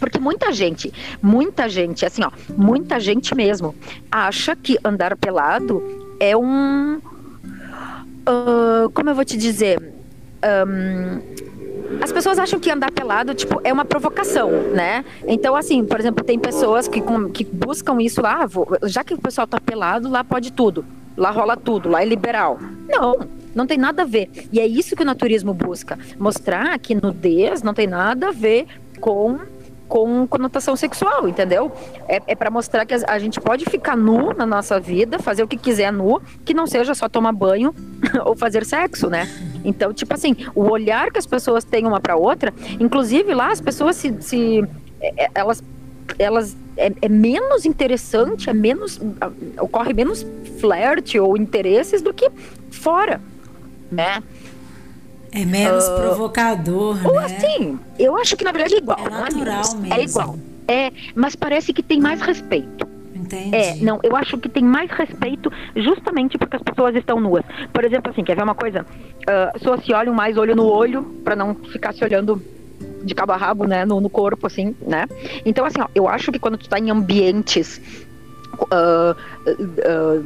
Porque 0.00 0.18
muita 0.18 0.52
gente, 0.52 0.92
muita 1.20 1.68
gente, 1.68 2.06
assim, 2.06 2.22
ó, 2.24 2.30
muita 2.56 2.98
gente 3.00 3.34
mesmo, 3.34 3.74
acha 4.10 4.56
que 4.56 4.78
andar 4.84 5.16
pelado 5.16 5.82
é 6.18 6.36
um. 6.36 7.00
Uh, 8.28 8.90
como 8.92 9.10
eu 9.10 9.14
vou 9.14 9.24
te 9.24 9.36
dizer? 9.36 9.80
Um, 10.66 11.20
as 12.00 12.12
pessoas 12.12 12.38
acham 12.38 12.60
que 12.60 12.70
andar 12.70 12.90
pelado, 12.90 13.34
tipo, 13.34 13.60
é 13.64 13.72
uma 13.72 13.84
provocação, 13.84 14.50
né? 14.74 15.04
Então, 15.26 15.56
assim, 15.56 15.84
por 15.84 15.98
exemplo, 15.98 16.24
tem 16.24 16.38
pessoas 16.38 16.86
que, 16.86 17.02
que 17.32 17.44
buscam 17.44 18.00
isso 18.00 18.20
ah, 18.24 18.46
já 18.84 19.02
que 19.02 19.14
o 19.14 19.18
pessoal 19.18 19.46
tá 19.46 19.60
pelado, 19.60 20.08
lá 20.08 20.22
pode 20.22 20.52
tudo. 20.52 20.84
Lá 21.16 21.30
rola 21.30 21.56
tudo, 21.56 21.88
lá 21.88 22.02
é 22.02 22.04
liberal. 22.04 22.58
Não, 22.88 23.16
não 23.54 23.66
tem 23.66 23.76
nada 23.76 24.02
a 24.02 24.06
ver. 24.06 24.30
E 24.52 24.60
é 24.60 24.66
isso 24.66 24.94
que 24.94 25.02
o 25.02 25.06
naturismo 25.06 25.52
busca. 25.52 25.98
Mostrar 26.18 26.78
que 26.78 26.94
nudez 26.94 27.62
não 27.62 27.74
tem 27.74 27.86
nada 27.86 28.28
a 28.28 28.32
ver 28.32 28.66
com 29.00 29.40
com 29.88 30.26
conotação 30.26 30.76
sexual, 30.76 31.26
entendeu? 31.26 31.72
É, 32.06 32.20
é 32.26 32.34
para 32.36 32.50
mostrar 32.50 32.84
que 32.84 32.94
a, 32.94 33.18
gente 33.18 33.40
pode 33.40 33.64
ficar 33.64 33.96
nu 33.96 34.34
na 34.34 34.44
nossa 34.44 34.78
vida, 34.78 35.18
fazer 35.18 35.42
o 35.42 35.48
que 35.48 35.56
quiser 35.56 35.90
nu, 35.90 36.20
que 36.44 36.52
não 36.52 36.66
seja 36.66 36.94
só 36.94 37.08
tomar 37.08 37.32
banho 37.32 37.74
ou 38.24 38.36
fazer 38.36 38.64
sexo, 38.66 39.08
né? 39.08 39.26
Então, 39.68 39.92
tipo 39.92 40.12
assim, 40.14 40.34
o 40.54 40.62
olhar 40.62 41.10
que 41.12 41.18
as 41.18 41.26
pessoas 41.26 41.64
têm 41.64 41.86
uma 41.86 42.00
para 42.00 42.16
outra, 42.16 42.52
inclusive 42.80 43.34
lá 43.34 43.52
as 43.52 43.60
pessoas 43.60 43.96
se, 43.96 44.14
se 44.20 44.64
é, 45.00 45.24
é, 45.24 45.30
elas 45.34 45.62
elas 46.18 46.56
é, 46.76 46.90
é, 47.02 47.08
menos 47.08 47.66
interessante, 47.66 48.48
é 48.48 48.54
menos 48.54 48.98
ocorre 49.60 49.92
menos 49.92 50.26
flerte 50.58 51.20
ou 51.20 51.36
interesses 51.36 52.00
do 52.00 52.14
que 52.14 52.30
fora, 52.70 53.20
né? 53.92 54.22
É 55.30 55.44
menos 55.44 55.86
uh, 55.86 55.96
provocador, 55.96 57.06
ou 57.06 57.20
né? 57.20 57.26
assim, 57.26 57.78
eu 57.98 58.16
acho 58.16 58.34
que 58.36 58.42
na 58.44 58.52
verdade 58.52 58.76
é 58.76 58.78
igual. 58.78 58.98
É 58.98 59.10
natural 59.10 59.62
é 59.64 59.76
mesmo. 59.76 59.94
É 59.94 60.02
igual. 60.02 60.38
É, 60.66 60.92
mas 61.14 61.36
parece 61.36 61.72
que 61.74 61.82
tem 61.82 62.00
mais 62.00 62.20
respeito. 62.22 62.88
Entendi. 63.28 63.54
É, 63.54 63.76
não, 63.76 64.00
eu 64.02 64.16
acho 64.16 64.38
que 64.38 64.48
tem 64.48 64.64
mais 64.64 64.90
respeito 64.90 65.52
justamente 65.76 66.38
porque 66.38 66.56
as 66.56 66.62
pessoas 66.62 66.94
estão 66.96 67.20
nuas. 67.20 67.44
Por 67.72 67.84
exemplo, 67.84 68.10
assim, 68.10 68.24
quer 68.24 68.34
ver 68.34 68.42
uma 68.42 68.54
coisa? 68.54 68.86
Uh, 69.22 69.52
pessoas 69.52 69.84
se 69.84 69.92
olham 69.92 70.14
mais 70.14 70.38
olho 70.38 70.56
no 70.56 70.66
olho 70.66 71.02
para 71.22 71.36
não 71.36 71.54
ficar 71.54 71.92
se 71.92 72.02
olhando 72.02 72.42
de 73.04 73.14
cabo 73.14 73.32
a 73.32 73.36
rabo, 73.36 73.64
né, 73.64 73.84
no, 73.84 74.00
no, 74.00 74.08
corpo, 74.08 74.46
assim, 74.46 74.74
né? 74.80 75.06
Então, 75.44 75.64
assim, 75.64 75.80
ó, 75.80 75.88
eu 75.94 76.08
acho 76.08 76.32
que 76.32 76.38
quando 76.38 76.56
tu 76.56 76.68
tá 76.68 76.78
em 76.78 76.90
ambientes 76.90 77.80
uh, 78.54 79.14
uh, 79.14 80.24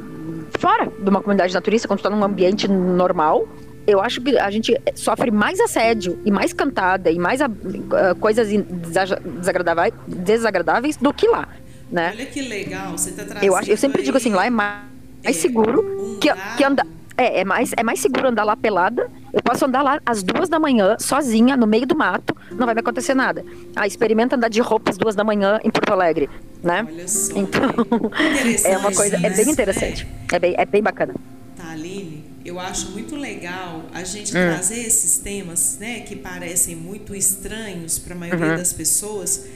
fora 0.59 0.87
de 0.87 1.09
uma 1.09 1.21
comunidade 1.21 1.53
naturista, 1.53 1.89
quando 1.89 2.01
tu 2.01 2.05
tá 2.05 2.11
num 2.11 2.25
ambiente 2.25 2.69
normal, 2.69 3.47
eu 3.87 4.01
acho 4.01 4.21
que 4.21 4.39
a 4.39 4.51
gente 4.51 4.79
sofre 4.95 5.31
mais 5.31 5.59
assédio 5.61 6.19
e 6.25 6.31
mais 6.31 6.53
cantada 6.53 7.11
e 7.11 7.19
mais 7.19 7.41
uh, 7.41 8.15
coisas 8.21 8.49
desagradáveis, 8.49 9.95
desagradáveis 10.07 10.97
do 10.97 11.13
que 11.13 11.27
lá, 11.29 11.49
né? 11.93 12.11
Olha 12.15 12.27
que 12.27 12.41
legal, 12.41 12.93
você 12.93 13.11
tá 13.13 13.23
trazendo 13.23 13.45
Eu, 13.45 13.55
acho, 13.55 13.71
eu 13.71 13.77
sempre 13.77 14.03
digo 14.03 14.17
assim, 14.17 14.33
lá 14.33 14.47
é 14.47 14.51
mais, 14.51 14.81
mais 15.23 15.37
é, 15.37 15.41
seguro 15.41 15.81
um 15.81 16.19
que, 16.19 16.29
que 16.57 16.65
andar... 16.65 16.87
É, 17.15 17.41
é 17.41 17.45
mais, 17.45 17.73
é 17.77 17.83
mais 17.83 18.01
seguro 18.01 18.29
andar 18.29 18.43
lá 18.43 18.57
pelada. 18.57 19.11
Eu 19.33 19.43
posso 19.43 19.67
andar 19.67 19.83
lá 19.83 20.01
às 20.05 20.23
duas 20.23 20.49
da 20.49 20.59
manhã, 20.59 20.97
sozinha, 20.99 21.57
no 21.57 21.67
meio 21.67 21.87
do 21.87 21.95
mato, 21.95 22.35
não 22.51 22.65
vai 22.65 22.75
me 22.75 22.81
acontecer 22.81 23.15
nada. 23.15 23.45
Ah, 23.77 23.87
experimenta 23.87 24.35
andar 24.35 24.49
de 24.49 24.61
roupa 24.61 24.91
às 24.91 24.97
duas 24.97 25.15
da 25.15 25.23
manhã 25.23 25.61
em 25.63 25.71
Porto 25.71 25.91
Alegre, 25.91 26.29
né? 26.63 26.87
Olha 26.89 27.07
só. 27.07 27.37
Então, 27.37 27.71
é 28.65 28.79
uma 28.79 28.93
coisa, 28.93 29.17
é 29.17 29.31
bem 29.31 29.51
interessante. 29.51 30.07
É, 30.33 30.37
é 30.37 30.39
bem, 30.39 30.55
é 30.57 30.65
bem 30.65 30.83
bacana. 30.83 31.15
Tá, 31.57 31.71
Aline, 31.71 32.25
eu 32.45 32.59
acho 32.59 32.91
muito 32.91 33.15
legal 33.15 33.85
a 33.93 34.05
gente 34.05 34.31
hum. 34.31 34.33
trazer 34.33 34.81
esses 34.81 35.19
temas, 35.19 35.79
né, 35.79 36.01
que 36.01 36.17
parecem 36.17 36.75
muito 36.75 37.15
estranhos 37.15 37.99
para 37.99 38.15
a 38.15 38.19
maioria 38.19 38.51
uhum. 38.51 38.57
das 38.57 38.73
pessoas, 38.73 39.47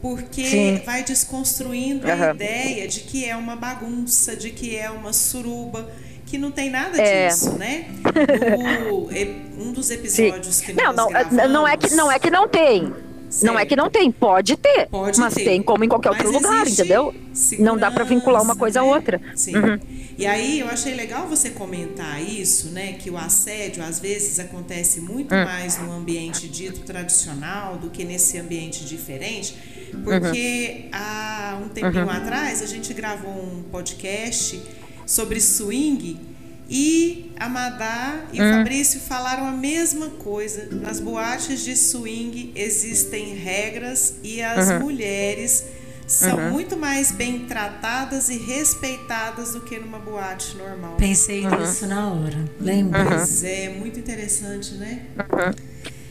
porque 0.00 0.44
Sim. 0.44 0.82
vai 0.84 1.02
desconstruindo 1.02 2.06
uhum. 2.06 2.12
a 2.12 2.34
ideia 2.34 2.86
de 2.86 3.00
que 3.00 3.24
é 3.24 3.36
uma 3.36 3.56
bagunça, 3.56 4.36
de 4.36 4.50
que 4.50 4.76
é 4.76 4.90
uma 4.90 5.12
suruba, 5.12 5.90
que 6.26 6.36
não 6.38 6.50
tem 6.50 6.70
nada 6.70 7.00
é. 7.00 7.28
disso, 7.28 7.52
né? 7.52 7.86
No, 8.88 9.68
um 9.68 9.72
dos 9.72 9.90
episódios 9.90 10.56
Sim. 10.56 10.66
que 10.66 10.72
não, 10.74 10.92
nós 10.92 10.96
não, 10.96 11.08
gravamos... 11.08 11.52
não 11.52 11.68
é 11.68 11.76
que 11.76 11.94
não 11.94 12.12
é 12.12 12.18
que 12.18 12.30
não 12.30 12.48
tem. 12.48 12.92
Certo. 13.28 13.52
Não 13.52 13.58
é 13.58 13.66
que 13.66 13.74
não 13.74 13.90
tem, 13.90 14.10
pode 14.12 14.56
ter. 14.56 14.86
Pode 14.86 15.18
mas 15.18 15.34
ter. 15.34 15.44
tem 15.44 15.62
como 15.62 15.84
em 15.84 15.88
qualquer 15.88 16.12
mas 16.12 16.24
outro 16.24 16.40
lugar, 16.40 16.66
entendeu? 16.66 17.14
Não 17.58 17.76
dá 17.76 17.90
para 17.90 18.04
vincular 18.04 18.40
uma 18.40 18.54
coisa 18.54 18.80
né? 18.80 18.86
a 18.86 18.88
outra. 18.88 19.20
Sim. 19.34 19.56
Uhum. 19.56 19.78
E 20.16 20.24
aí 20.26 20.60
eu 20.60 20.68
achei 20.68 20.94
legal 20.94 21.26
você 21.26 21.50
comentar 21.50 22.22
isso, 22.22 22.68
né? 22.68 22.94
Que 22.94 23.10
o 23.10 23.16
assédio 23.16 23.82
às 23.82 23.98
vezes 23.98 24.38
acontece 24.38 25.00
muito 25.00 25.34
uhum. 25.34 25.44
mais 25.44 25.78
no 25.78 25.92
ambiente 25.92 26.48
dito 26.48 26.80
tradicional 26.80 27.76
do 27.76 27.90
que 27.90 28.04
nesse 28.04 28.38
ambiente 28.38 28.84
diferente. 28.84 29.56
Porque 30.02 30.84
uhum. 30.84 30.90
há 30.92 31.58
um 31.62 31.68
tempinho 31.68 32.04
uhum. 32.04 32.10
atrás 32.10 32.62
a 32.62 32.66
gente 32.66 32.92
gravou 32.94 33.32
um 33.32 33.62
podcast 33.70 34.62
sobre 35.06 35.40
swing 35.40 36.18
e 36.68 37.32
a 37.38 37.48
Madá 37.48 38.24
e 38.32 38.40
hum. 38.40 38.50
o 38.50 38.52
Fabrício 38.54 39.00
falaram 39.00 39.46
a 39.46 39.52
mesma 39.52 40.08
coisa. 40.10 40.68
Nas 40.72 40.98
boates 40.98 41.62
de 41.62 41.76
swing 41.76 42.52
existem 42.56 43.34
regras 43.36 44.14
e 44.22 44.42
as 44.42 44.68
uhum. 44.68 44.80
mulheres 44.80 45.64
são 46.06 46.36
uhum. 46.38 46.50
muito 46.50 46.76
mais 46.76 47.10
bem 47.10 47.46
tratadas 47.46 48.28
e 48.28 48.38
respeitadas 48.38 49.52
do 49.52 49.60
que 49.60 49.78
numa 49.78 49.98
boate 49.98 50.56
normal. 50.56 50.96
Pensei 50.96 51.44
uhum. 51.44 51.60
nisso 51.60 51.86
na 51.86 52.12
hora, 52.12 52.44
lembra? 52.60 53.04
Pois 53.04 53.44
é, 53.44 53.68
muito 53.70 53.98
interessante, 53.98 54.74
né? 54.74 55.02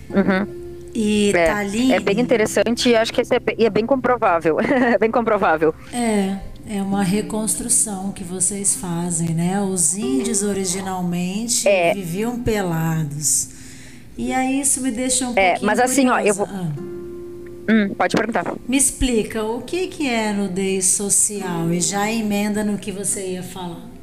Uhum. 0.10 0.65
E 0.96 1.34
é, 1.36 1.48
Thaline... 1.48 1.92
é 1.92 2.00
bem 2.00 2.20
interessante 2.20 2.90
e 2.90 2.96
acho 2.96 3.12
que 3.12 3.22
é, 3.22 3.66
é 3.66 3.70
bem 3.70 3.86
comprovável. 3.86 4.60
é 4.62 4.98
bem 4.98 5.12
comprovável. 5.12 5.76
É. 5.94 6.38
É 6.68 6.82
uma 6.82 7.04
reconstrução 7.04 8.12
que 8.12 8.24
vocês 8.24 8.76
fazem, 8.76 9.36
né? 9.36 9.62
Os 9.62 9.96
índios 9.96 10.42
originalmente 10.42 11.68
é. 11.68 11.94
viviam 11.94 12.40
pelados. 12.40 13.50
E 14.18 14.34
aí 14.34 14.62
isso 14.62 14.82
me 14.82 14.90
deixa 14.90 15.28
um 15.28 15.34
é, 15.36 15.50
pouquinho 15.50 15.68
Mas 15.68 15.80
assim, 15.80 16.08
curiosa. 16.08 16.24
ó, 16.24 16.28
eu 16.28 16.34
vou... 16.34 16.48
Ah. 16.50 16.96
Hum, 17.70 17.94
pode 17.96 18.16
perguntar. 18.16 18.54
Me 18.68 18.78
explica, 18.78 19.44
o 19.44 19.62
que, 19.62 19.88
que 19.88 20.10
é 20.10 20.34
nudez 20.34 20.86
social? 20.86 21.72
E 21.72 21.82
já 21.82 22.12
emenda 22.12 22.64
no 22.64 22.78
que 22.78 22.92
você 22.92 23.34
ia 23.34 23.44
falar. 23.44 23.95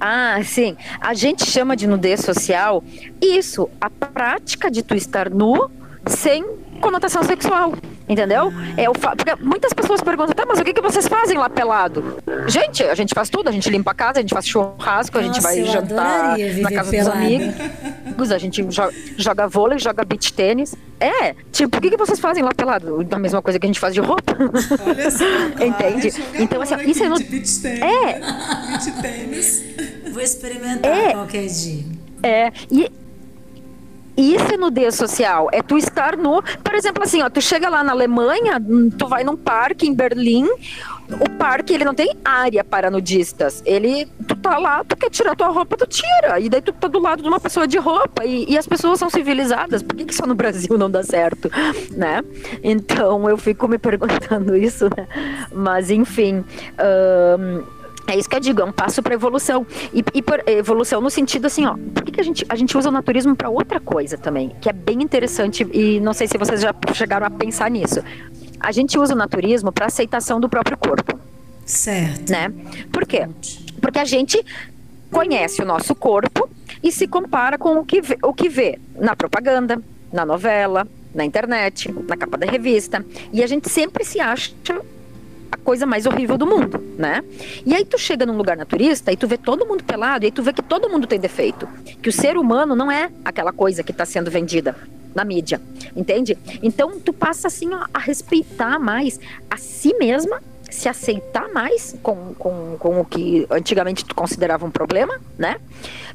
Ah, 0.00 0.40
sim. 0.44 0.76
A 1.00 1.14
gente 1.14 1.44
chama 1.44 1.76
de 1.76 1.86
nudez 1.86 2.20
social 2.20 2.82
isso, 3.20 3.68
a 3.80 3.90
prática 3.90 4.70
de 4.70 4.82
tu 4.82 4.94
estar 4.94 5.30
nu 5.30 5.70
sem 6.06 6.44
conotação 6.80 7.22
sexual. 7.22 7.72
Entendeu? 8.08 8.52
É 8.76 8.90
o 8.90 8.94
fa... 8.94 9.14
Porque 9.16 9.34
muitas 9.42 9.72
pessoas 9.72 10.02
perguntam, 10.02 10.34
tá, 10.34 10.44
mas 10.46 10.58
o 10.58 10.64
que, 10.64 10.74
que 10.74 10.80
vocês 10.82 11.06
fazem 11.06 11.38
lá 11.38 11.48
pelado? 11.48 12.18
Gente, 12.46 12.82
a 12.82 12.94
gente 12.94 13.14
faz 13.14 13.30
tudo, 13.30 13.48
a 13.48 13.52
gente 13.52 13.70
limpa 13.70 13.92
a 13.92 13.94
casa, 13.94 14.18
a 14.18 14.20
gente 14.20 14.34
faz 14.34 14.46
churrasco, 14.46 15.16
a 15.16 15.22
gente 15.22 15.40
vai 15.40 15.64
jantar 15.64 16.36
na 16.60 16.70
casa 16.70 16.90
pelada. 16.90 17.16
dos 17.16 17.24
amigos, 17.24 18.32
a 18.32 18.38
gente 18.38 18.66
joga, 18.70 18.92
joga 19.16 19.48
vôlei, 19.48 19.78
joga 19.78 20.04
beach 20.04 20.32
tênis. 20.34 20.74
É, 21.00 21.34
tipo, 21.50 21.78
o 21.78 21.80
que, 21.80 21.90
que 21.90 21.96
vocês 21.96 22.20
fazem 22.20 22.42
lá 22.42 22.50
pelado? 22.54 23.06
A 23.10 23.18
mesma 23.18 23.40
coisa 23.40 23.58
que 23.58 23.66
a 23.66 23.68
gente 23.68 23.80
faz 23.80 23.94
de 23.94 24.00
roupa. 24.00 24.36
Olha 24.86 25.10
só, 25.10 25.24
Entende? 25.64 26.12
Então, 26.34 26.60
assim, 26.60 26.74
isso 26.82 27.04
é 27.04 27.08
no... 27.08 27.18
Beach 27.18 27.62
tênis, 27.62 27.82
é. 27.82 28.20
Beach 28.68 28.92
tênis. 29.00 29.64
Vou 30.12 30.22
experimentar 30.22 30.90
é. 30.90 31.12
qualquer 31.12 31.46
dia. 31.46 31.84
É, 32.22 32.52
e 32.70 32.90
isso 34.16 34.52
é 34.52 34.56
nudez 34.56 34.94
social, 34.94 35.48
é 35.52 35.62
tu 35.62 35.76
estar 35.78 36.16
nu. 36.16 36.42
Por 36.62 36.74
exemplo, 36.74 37.02
assim, 37.02 37.22
ó, 37.22 37.30
tu 37.30 37.40
chega 37.40 37.68
lá 37.68 37.82
na 37.82 37.92
Alemanha, 37.92 38.60
hum, 38.60 38.90
tu 38.90 39.06
vai 39.08 39.24
num 39.24 39.36
parque 39.36 39.86
em 39.86 39.94
Berlim, 39.94 40.48
o 41.20 41.30
parque 41.38 41.74
ele 41.74 41.84
não 41.84 41.94
tem 41.94 42.14
área 42.24 42.64
para 42.64 42.90
nudistas. 42.90 43.62
Ele, 43.64 44.06
tu 44.26 44.36
tá 44.36 44.58
lá, 44.58 44.84
tu 44.84 44.96
quer 44.96 45.10
tirar 45.10 45.36
tua 45.36 45.48
roupa, 45.48 45.76
tu 45.76 45.86
tira. 45.86 46.38
E 46.40 46.48
daí 46.48 46.62
tu 46.62 46.72
tá 46.72 46.88
do 46.88 46.98
lado 46.98 47.22
de 47.22 47.28
uma 47.28 47.40
pessoa 47.40 47.66
de 47.66 47.78
roupa. 47.78 48.24
E, 48.24 48.46
e 48.48 48.58
as 48.58 48.66
pessoas 48.66 48.98
são 48.98 49.10
civilizadas. 49.10 49.82
Por 49.82 49.96
que, 49.96 50.04
que 50.04 50.14
só 50.14 50.26
no 50.26 50.34
Brasil 50.34 50.76
não 50.78 50.90
dá 50.90 51.02
certo? 51.02 51.50
Né? 51.92 52.22
Então 52.62 53.28
eu 53.28 53.36
fico 53.36 53.68
me 53.68 53.76
perguntando 53.78 54.56
isso, 54.56 54.88
né? 54.96 55.06
Mas 55.52 55.90
enfim. 55.90 56.44
Um, 56.78 57.81
é 58.12 58.18
isso 58.18 58.28
que 58.28 58.36
eu 58.36 58.40
digo, 58.40 58.60
é 58.60 58.64
um 58.64 58.72
passo 58.72 59.02
para 59.02 59.14
evolução. 59.14 59.66
E, 59.92 60.04
e 60.14 60.22
por 60.22 60.42
evolução 60.46 61.00
no 61.00 61.10
sentido 61.10 61.46
assim, 61.46 61.64
ó, 61.66 61.76
por 61.94 62.04
que, 62.04 62.12
que 62.12 62.20
a, 62.20 62.24
gente, 62.24 62.44
a 62.48 62.54
gente 62.54 62.76
usa 62.76 62.88
o 62.88 62.92
naturismo 62.92 63.34
para 63.34 63.48
outra 63.48 63.80
coisa 63.80 64.18
também, 64.18 64.54
que 64.60 64.68
é 64.68 64.72
bem 64.72 65.02
interessante 65.02 65.66
e 65.72 65.98
não 66.00 66.12
sei 66.12 66.28
se 66.28 66.36
vocês 66.36 66.60
já 66.60 66.74
chegaram 66.92 67.26
a 67.26 67.30
pensar 67.30 67.70
nisso. 67.70 68.02
A 68.60 68.70
gente 68.70 68.98
usa 68.98 69.14
o 69.14 69.16
naturismo 69.16 69.72
para 69.72 69.86
aceitação 69.86 70.38
do 70.38 70.48
próprio 70.48 70.76
corpo. 70.76 71.18
Certo. 71.64 72.30
Né? 72.30 72.52
Por 72.92 73.06
quê? 73.06 73.28
Porque 73.80 73.98
a 73.98 74.04
gente 74.04 74.44
conhece 75.10 75.62
o 75.62 75.64
nosso 75.64 75.94
corpo 75.94 76.48
e 76.82 76.92
se 76.92 77.06
compara 77.06 77.56
com 77.56 77.78
o 77.78 77.84
que 77.84 78.00
vê, 78.00 78.18
o 78.22 78.34
que 78.34 78.48
vê 78.48 78.78
na 78.94 79.16
propaganda, 79.16 79.80
na 80.12 80.26
novela, 80.26 80.86
na 81.14 81.24
internet, 81.24 81.92
na 82.06 82.16
capa 82.16 82.36
da 82.36 82.46
revista. 82.46 83.04
E 83.32 83.42
a 83.42 83.46
gente 83.46 83.68
sempre 83.68 84.04
se 84.04 84.20
acha 84.20 84.52
a 85.52 85.56
coisa 85.58 85.84
mais 85.84 86.06
horrível 86.06 86.38
do 86.38 86.46
mundo, 86.46 86.82
né? 86.98 87.22
E 87.64 87.74
aí 87.74 87.84
tu 87.84 87.98
chega 87.98 88.24
num 88.24 88.36
lugar 88.36 88.56
naturista 88.56 89.12
e 89.12 89.16
tu 89.16 89.28
vê 89.28 89.36
todo 89.36 89.66
mundo 89.66 89.84
pelado 89.84 90.24
e 90.24 90.26
aí 90.26 90.32
tu 90.32 90.42
vê 90.42 90.52
que 90.52 90.62
todo 90.62 90.88
mundo 90.88 91.06
tem 91.06 91.20
defeito, 91.20 91.68
que 92.02 92.08
o 92.08 92.12
ser 92.12 92.38
humano 92.38 92.74
não 92.74 92.90
é 92.90 93.10
aquela 93.22 93.52
coisa 93.52 93.82
que 93.82 93.92
está 93.92 94.06
sendo 94.06 94.30
vendida 94.30 94.74
na 95.14 95.24
mídia, 95.24 95.60
entende? 95.94 96.38
Então 96.62 96.98
tu 96.98 97.12
passa 97.12 97.48
assim 97.48 97.72
ó, 97.74 97.84
a 97.92 97.98
respeitar 97.98 98.78
mais 98.78 99.20
a 99.50 99.58
si 99.58 99.94
mesma 99.98 100.40
se 100.70 100.88
aceitar 100.88 101.50
mais 101.52 101.94
com, 102.02 102.32
com, 102.38 102.76
com 102.78 103.00
o 103.00 103.04
que 103.04 103.46
antigamente 103.50 104.06
tu 104.06 104.14
considerava 104.14 104.64
um 104.64 104.70
problema, 104.70 105.20
né? 105.38 105.56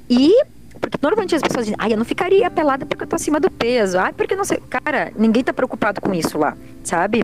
E 0.09 0.33
porque 0.77 0.97
normalmente 1.01 1.35
as 1.35 1.41
pessoas 1.41 1.65
dizem, 1.65 1.77
ai, 1.79 1.93
eu 1.93 1.97
não 1.97 2.05
ficaria 2.05 2.49
pelada 2.49 2.85
porque 2.85 3.03
eu 3.03 3.07
tô 3.07 3.15
acima 3.15 3.39
do 3.39 3.49
peso. 3.49 3.97
Ai, 3.97 4.13
porque 4.13 4.35
não 4.35 4.45
sei. 4.45 4.59
Cara, 4.69 5.11
ninguém 5.17 5.43
tá 5.43 5.53
preocupado 5.53 6.01
com 6.01 6.13
isso 6.13 6.37
lá, 6.37 6.55
sabe? 6.83 7.23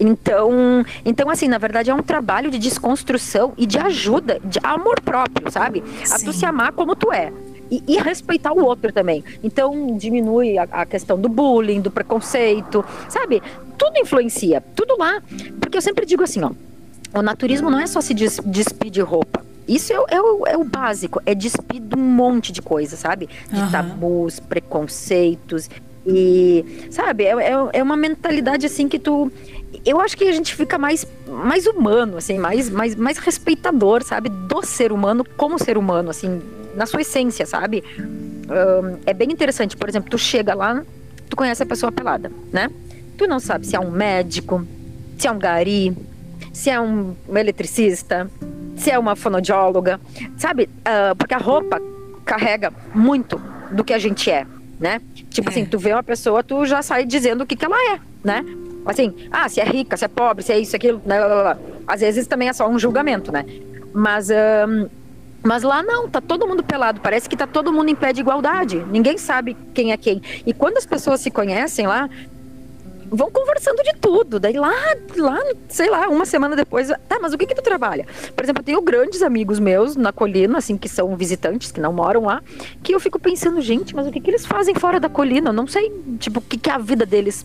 Então, 0.00 0.84
então 1.04 1.30
assim, 1.30 1.48
na 1.48 1.58
verdade 1.58 1.90
é 1.90 1.94
um 1.94 2.02
trabalho 2.02 2.50
de 2.50 2.58
desconstrução 2.58 3.52
e 3.56 3.66
de 3.66 3.78
ajuda, 3.78 4.40
de 4.44 4.58
amor 4.62 5.00
próprio, 5.00 5.50
sabe? 5.50 5.82
Sim. 6.04 6.14
A 6.14 6.18
tu 6.18 6.32
se 6.32 6.46
amar 6.46 6.72
como 6.72 6.94
tu 6.94 7.12
é. 7.12 7.32
E, 7.70 7.82
e, 7.86 7.98
respeitar 7.98 8.52
o 8.52 8.64
outro 8.64 8.90
também. 8.90 9.22
Então, 9.44 9.94
diminui 9.98 10.56
a, 10.56 10.62
a, 10.62 10.86
questão 10.86 11.20
do 11.20 11.28
bullying, 11.28 11.82
do 11.82 11.90
preconceito, 11.90 12.82
sabe? 13.10 13.42
Tudo 13.76 13.98
influencia, 13.98 14.62
tudo 14.74 14.96
lá. 14.98 15.22
Porque 15.60 15.76
eu 15.76 15.82
sempre 15.82 16.06
digo 16.06 16.22
assim, 16.22 16.42
ó, 16.42 16.50
o 17.12 17.20
naturismo 17.20 17.68
não 17.68 17.78
é 17.78 17.86
só 17.86 18.00
se 18.00 18.14
des, 18.14 18.40
despir 18.42 18.90
de 18.90 19.02
roupa. 19.02 19.44
Isso 19.68 19.92
é, 19.92 19.96
é, 20.16 20.20
o, 20.20 20.46
é 20.46 20.56
o 20.56 20.64
básico, 20.64 21.20
é 21.26 21.34
despir 21.34 21.80
de 21.80 21.94
um 21.94 22.02
monte 22.02 22.50
de 22.50 22.62
coisa, 22.62 22.96
sabe? 22.96 23.28
De 23.50 23.60
uhum. 23.60 23.70
tabus, 23.70 24.40
preconceitos 24.40 25.68
e, 26.06 26.88
sabe, 26.90 27.24
é, 27.24 27.32
é, 27.32 27.52
é 27.74 27.82
uma 27.82 27.96
mentalidade 27.96 28.64
assim 28.64 28.88
que 28.88 28.98
tu 28.98 29.30
eu 29.84 30.00
acho 30.00 30.16
que 30.16 30.24
a 30.24 30.32
gente 30.32 30.54
fica 30.54 30.78
mais, 30.78 31.06
mais 31.26 31.66
humano, 31.66 32.16
assim, 32.16 32.38
mais, 32.38 32.70
mais, 32.70 32.94
mais 32.94 33.18
respeitador, 33.18 34.02
sabe, 34.02 34.30
do 34.30 34.62
ser 34.64 34.92
humano 34.92 35.24
como 35.36 35.58
ser 35.58 35.76
humano, 35.76 36.08
assim, 36.10 36.40
na 36.74 36.86
sua 36.86 37.02
essência, 37.02 37.44
sabe? 37.44 37.84
Um, 37.98 38.98
é 39.04 39.12
bem 39.12 39.30
interessante, 39.30 39.76
por 39.76 39.88
exemplo, 39.88 40.10
tu 40.10 40.16
chega 40.16 40.54
lá, 40.54 40.82
tu 41.28 41.36
conhece 41.36 41.62
a 41.62 41.66
pessoa 41.66 41.92
pelada, 41.92 42.32
né? 42.50 42.70
Tu 43.16 43.26
não 43.26 43.38
sabe 43.38 43.66
se 43.66 43.76
é 43.76 43.80
um 43.80 43.90
médico, 43.90 44.66
se 45.18 45.26
é 45.26 45.30
um 45.30 45.38
gari, 45.38 45.94
se 46.52 46.70
é 46.70 46.80
um 46.80 47.14
eletricista, 47.34 48.30
se 48.78 48.90
é 48.90 48.98
uma 48.98 49.16
fonoaudióloga, 49.16 50.00
sabe? 50.36 50.68
Uh, 50.80 51.14
porque 51.16 51.34
a 51.34 51.38
roupa 51.38 51.80
carrega 52.24 52.72
muito 52.94 53.40
do 53.70 53.84
que 53.84 53.92
a 53.92 53.98
gente 53.98 54.30
é, 54.30 54.46
né? 54.78 55.00
Tipo 55.30 55.48
assim, 55.48 55.60
é. 55.60 55.62
assim, 55.62 55.70
tu 55.70 55.78
vê 55.78 55.92
uma 55.92 56.02
pessoa, 56.02 56.42
tu 56.42 56.64
já 56.64 56.80
sai 56.80 57.04
dizendo 57.04 57.42
o 57.42 57.46
que, 57.46 57.56
que 57.56 57.64
ela 57.64 57.76
é, 57.94 58.00
né? 58.24 58.44
Assim, 58.86 59.14
ah, 59.30 59.48
se 59.48 59.60
é 59.60 59.64
rica, 59.64 59.96
se 59.96 60.04
é 60.04 60.08
pobre, 60.08 60.42
se 60.42 60.52
é 60.52 60.58
isso, 60.58 60.74
aquilo, 60.74 61.02
né? 61.04 61.18
Às 61.86 62.00
vezes 62.00 62.26
também 62.26 62.48
é 62.48 62.52
só 62.52 62.68
um 62.68 62.78
julgamento, 62.78 63.30
né? 63.30 63.44
Mas, 63.92 64.30
um, 64.30 64.88
mas 65.42 65.62
lá 65.62 65.82
não, 65.82 66.08
tá 66.08 66.20
todo 66.20 66.46
mundo 66.46 66.62
pelado, 66.62 67.00
parece 67.00 67.28
que 67.28 67.36
tá 67.36 67.46
todo 67.46 67.72
mundo 67.72 67.90
em 67.90 67.94
pé 67.94 68.12
de 68.12 68.20
igualdade. 68.20 68.78
Ninguém 68.90 69.18
sabe 69.18 69.56
quem 69.74 69.92
é 69.92 69.96
quem. 69.96 70.22
E 70.46 70.54
quando 70.54 70.78
as 70.78 70.86
pessoas 70.86 71.20
se 71.20 71.30
conhecem 71.30 71.86
lá, 71.86 72.08
vão 73.10 73.30
conversando 73.30 73.82
de 73.82 73.92
tudo. 74.00 74.38
Daí 74.38 74.54
lá, 74.54 74.74
lá, 75.16 75.38
sei 75.68 75.90
lá, 75.90 76.08
uma 76.08 76.24
semana 76.24 76.54
depois, 76.54 76.88
tá, 77.08 77.18
mas 77.20 77.32
o 77.32 77.38
que 77.38 77.46
que 77.46 77.54
tu 77.54 77.62
trabalha? 77.62 78.06
Por 78.34 78.44
exemplo, 78.44 78.60
eu 78.60 78.64
tenho 78.64 78.82
grandes 78.82 79.22
amigos 79.22 79.58
meus 79.58 79.96
na 79.96 80.12
colina, 80.12 80.58
assim, 80.58 80.76
que 80.76 80.88
são 80.88 81.16
visitantes, 81.16 81.72
que 81.72 81.80
não 81.80 81.92
moram 81.92 82.24
lá, 82.24 82.42
que 82.82 82.94
eu 82.94 83.00
fico 83.00 83.18
pensando, 83.18 83.60
gente, 83.60 83.94
mas 83.94 84.06
o 84.06 84.10
que 84.10 84.20
que 84.20 84.30
eles 84.30 84.46
fazem 84.46 84.74
fora 84.74 85.00
da 85.00 85.08
colina? 85.08 85.50
Eu 85.50 85.54
não 85.54 85.66
sei, 85.66 85.92
tipo, 86.18 86.40
o 86.40 86.42
que 86.42 86.58
que 86.58 86.70
é 86.70 86.74
a 86.74 86.78
vida 86.78 87.04
deles. 87.04 87.44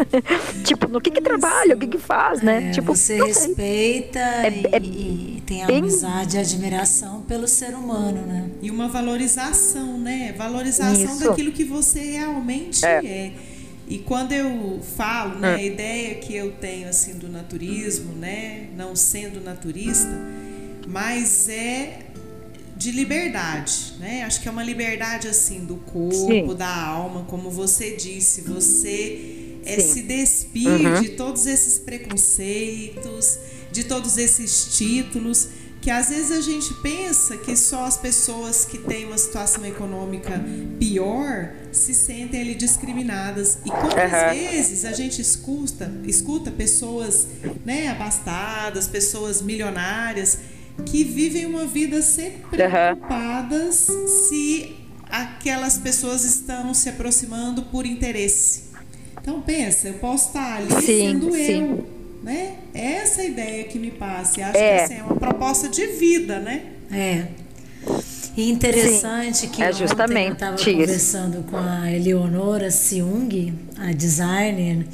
tipo, 0.64 0.88
no 0.88 1.00
que 1.00 1.10
que 1.10 1.20
trabalha, 1.20 1.74
o 1.74 1.78
que 1.78 1.86
que 1.86 1.98
faz, 1.98 2.42
né? 2.42 2.68
É, 2.68 2.70
tipo, 2.70 2.94
você 2.94 3.22
respeita 3.22 4.18
é, 4.18 4.48
é, 4.72 4.78
e, 4.80 5.38
e, 5.38 5.42
tem 5.46 5.66
bem... 5.66 5.78
amizade 5.78 6.36
e 6.36 6.40
admiração 6.40 7.22
pelo 7.22 7.48
ser 7.48 7.74
humano, 7.74 8.22
né? 8.26 8.50
E 8.60 8.70
uma 8.70 8.88
valorização, 8.88 9.98
né? 9.98 10.34
Valorização 10.36 11.14
Isso. 11.14 11.28
daquilo 11.28 11.52
que 11.52 11.64
você 11.64 12.00
realmente 12.00 12.84
é. 12.84 13.32
É. 13.88 13.92
E 13.92 13.98
quando 13.98 14.32
eu 14.32 14.80
falo, 14.96 15.38
né, 15.38 15.52
a 15.52 15.56
ah. 15.56 15.62
ideia 15.62 16.14
que 16.16 16.34
eu 16.34 16.52
tenho 16.52 16.88
assim 16.88 17.18
do 17.18 17.28
naturismo, 17.28 18.12
né, 18.14 18.68
não 18.76 18.96
sendo 18.96 19.40
naturista, 19.40 20.10
mas 20.86 21.48
é 21.48 22.06
de 22.76 22.90
liberdade, 22.90 23.94
né? 24.00 24.24
Acho 24.24 24.40
que 24.40 24.48
é 24.48 24.50
uma 24.50 24.64
liberdade 24.64 25.28
assim 25.28 25.64
do 25.64 25.76
corpo, 25.76 26.50
Sim. 26.50 26.54
da 26.56 26.84
alma, 26.84 27.24
como 27.28 27.48
você 27.48 27.94
disse, 27.94 28.40
você 28.40 29.58
é 29.64 29.78
se 29.78 30.02
despir 30.02 30.68
uhum. 30.68 31.00
de 31.00 31.10
todos 31.10 31.46
esses 31.46 31.78
preconceitos, 31.78 33.38
de 33.70 33.84
todos 33.84 34.18
esses 34.18 34.76
títulos 34.76 35.48
que 35.82 35.90
às 35.90 36.10
vezes 36.10 36.30
a 36.30 36.40
gente 36.40 36.72
pensa 36.74 37.36
que 37.36 37.56
só 37.56 37.84
as 37.84 37.96
pessoas 37.96 38.64
que 38.64 38.78
têm 38.78 39.04
uma 39.04 39.18
situação 39.18 39.66
econômica 39.66 40.40
pior 40.78 41.50
se 41.72 41.92
sentem 41.92 42.40
ali 42.40 42.54
discriminadas. 42.54 43.58
E 43.64 43.68
quantas 43.68 44.12
uhum. 44.12 44.28
vezes 44.30 44.84
a 44.84 44.92
gente 44.92 45.20
escuta, 45.20 45.92
escuta 46.04 46.52
pessoas 46.52 47.26
né, 47.66 47.88
abastadas, 47.88 48.86
pessoas 48.86 49.42
milionárias, 49.42 50.38
que 50.86 51.02
vivem 51.02 51.46
uma 51.46 51.66
vida 51.66 52.00
sempre 52.00 52.42
preocupadas 52.56 53.88
uhum. 53.88 54.06
se 54.06 54.76
aquelas 55.10 55.78
pessoas 55.78 56.24
estão 56.24 56.72
se 56.72 56.88
aproximando 56.90 57.64
por 57.64 57.84
interesse. 57.86 58.70
Então 59.20 59.42
pensa, 59.42 59.88
eu 59.88 59.94
posso 59.94 60.28
estar 60.28 60.58
ali 60.58 60.70
sim, 60.80 61.10
sendo 61.10 61.32
sim. 61.32 61.38
eu 61.38 62.01
né? 62.22 62.56
Essa 62.72 63.22
ideia 63.22 63.64
que 63.64 63.78
me 63.78 63.90
passa. 63.90 64.44
Acho 64.46 64.56
é. 64.56 64.78
que 64.78 64.84
assim, 64.84 65.00
é 65.00 65.02
uma 65.02 65.16
proposta 65.16 65.68
de 65.68 65.86
vida, 65.88 66.38
né? 66.38 66.62
É. 66.90 67.26
E 68.34 68.50
interessante 68.50 69.38
Sim, 69.38 69.48
que 69.48 69.62
é 69.62 69.72
justamente 69.72 70.28
eu 70.28 70.32
estava 70.32 70.56
conversando 70.56 71.42
com 71.50 71.56
a 71.56 71.92
Eleonora 71.92 72.70
Seung, 72.70 73.52
a 73.76 73.92
designer, 73.92 74.86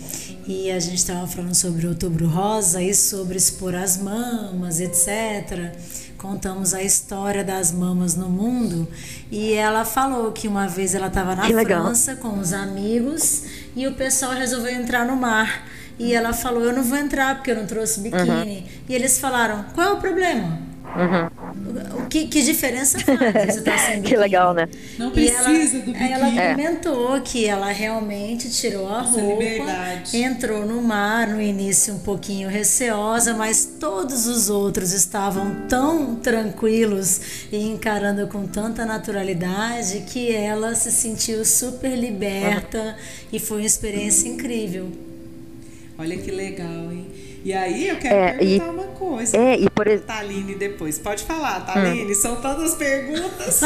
e 0.45 0.71
a 0.73 0.81
gente 0.81 0.97
estava 0.97 1.25
falando 1.27 1.55
sobre 1.55 1.87
o 1.87 1.91
Outubro 1.91 2.27
Rosa 2.27 2.83
e 2.83 2.93
sobre 2.93 3.37
expor 3.37 3.77
as 3.77 3.97
mamas, 3.97 4.81
etc. 4.81 5.73
Contamos 6.17 6.75
a 6.75 6.83
história 6.83 7.45
das 7.45 7.71
mamas 7.71 8.17
no 8.17 8.29
mundo 8.29 8.89
e 9.31 9.53
ela 9.53 9.85
falou 9.85 10.33
que 10.33 10.49
uma 10.49 10.67
vez 10.67 10.97
ela 10.97 11.07
estava 11.07 11.37
na 11.37 11.45
França 11.45 12.17
com 12.17 12.41
os 12.41 12.53
amigos 12.53 13.45
e 13.77 13.87
o 13.87 13.95
pessoal 13.95 14.33
resolveu 14.33 14.73
entrar 14.73 15.07
no 15.07 15.15
mar. 15.15 15.69
E 15.99 16.15
ela 16.15 16.33
falou: 16.33 16.65
Eu 16.65 16.73
não 16.73 16.83
vou 16.83 16.97
entrar 16.97 17.35
porque 17.37 17.51
eu 17.51 17.57
não 17.57 17.67
trouxe 17.67 18.01
biquíni. 18.01 18.59
Uhum. 18.59 18.65
E 18.89 18.95
eles 18.95 19.19
falaram: 19.19 19.65
Qual 19.75 19.89
é 19.89 19.93
o 19.93 19.97
problema? 19.97 20.69
Uhum. 20.97 22.03
O 22.03 22.09
que, 22.09 22.27
que 22.27 22.43
diferença 22.43 22.99
faz 22.99 23.55
você 23.55 23.61
tá 23.61 23.77
sem 23.77 24.01
Que 24.03 24.17
legal, 24.17 24.55
né? 24.55 24.69
Não 24.99 25.11
precisa 25.11 25.51
ela, 25.51 25.69
do 25.69 25.81
biquíni. 25.83 26.13
Ela 26.13 26.29
é. 26.29 26.51
comentou 26.55 27.21
que 27.21 27.45
ela 27.45 27.71
realmente 27.71 28.51
tirou 28.51 28.89
a 28.89 29.03
Essa 29.03 29.21
roupa, 29.21 29.43
liberdade. 29.43 30.17
entrou 30.17 30.65
no 30.67 30.81
mar 30.81 31.29
no 31.29 31.41
início 31.41 31.95
um 31.95 31.99
pouquinho 31.99 32.49
receosa, 32.49 33.35
mas 33.35 33.77
todos 33.79 34.27
os 34.27 34.49
outros 34.49 34.93
estavam 34.93 35.67
tão 35.69 36.17
tranquilos 36.17 37.21
e 37.53 37.59
encarando 37.59 38.27
com 38.27 38.47
tanta 38.47 38.87
naturalidade 38.87 40.05
que 40.07 40.35
ela 40.35 40.75
se 40.75 40.91
sentiu 40.91 41.45
super 41.45 41.95
liberta 41.95 42.79
uhum. 42.79 42.95
e 43.33 43.39
foi 43.39 43.59
uma 43.59 43.67
experiência 43.67 44.29
incrível. 44.29 44.91
Olha 45.99 46.17
que 46.17 46.31
legal, 46.31 46.93
hein? 46.93 47.09
E 47.45 47.53
aí 47.53 47.89
eu 47.89 47.97
quero 47.97 48.15
é, 48.15 48.33
perguntar 48.35 48.67
e, 48.67 48.71
uma 48.71 48.85
coisa. 48.85 49.37
É, 49.37 49.59
e 49.59 49.69
por 49.69 49.87
exemplo. 49.89 50.07
Taline 50.07 50.55
depois. 50.55 50.97
Pode 50.97 51.25
falar, 51.25 51.67
Taline, 51.67 52.13
hum. 52.13 52.15
são 52.15 52.37
todas 52.37 52.77
perguntas. 52.77 53.63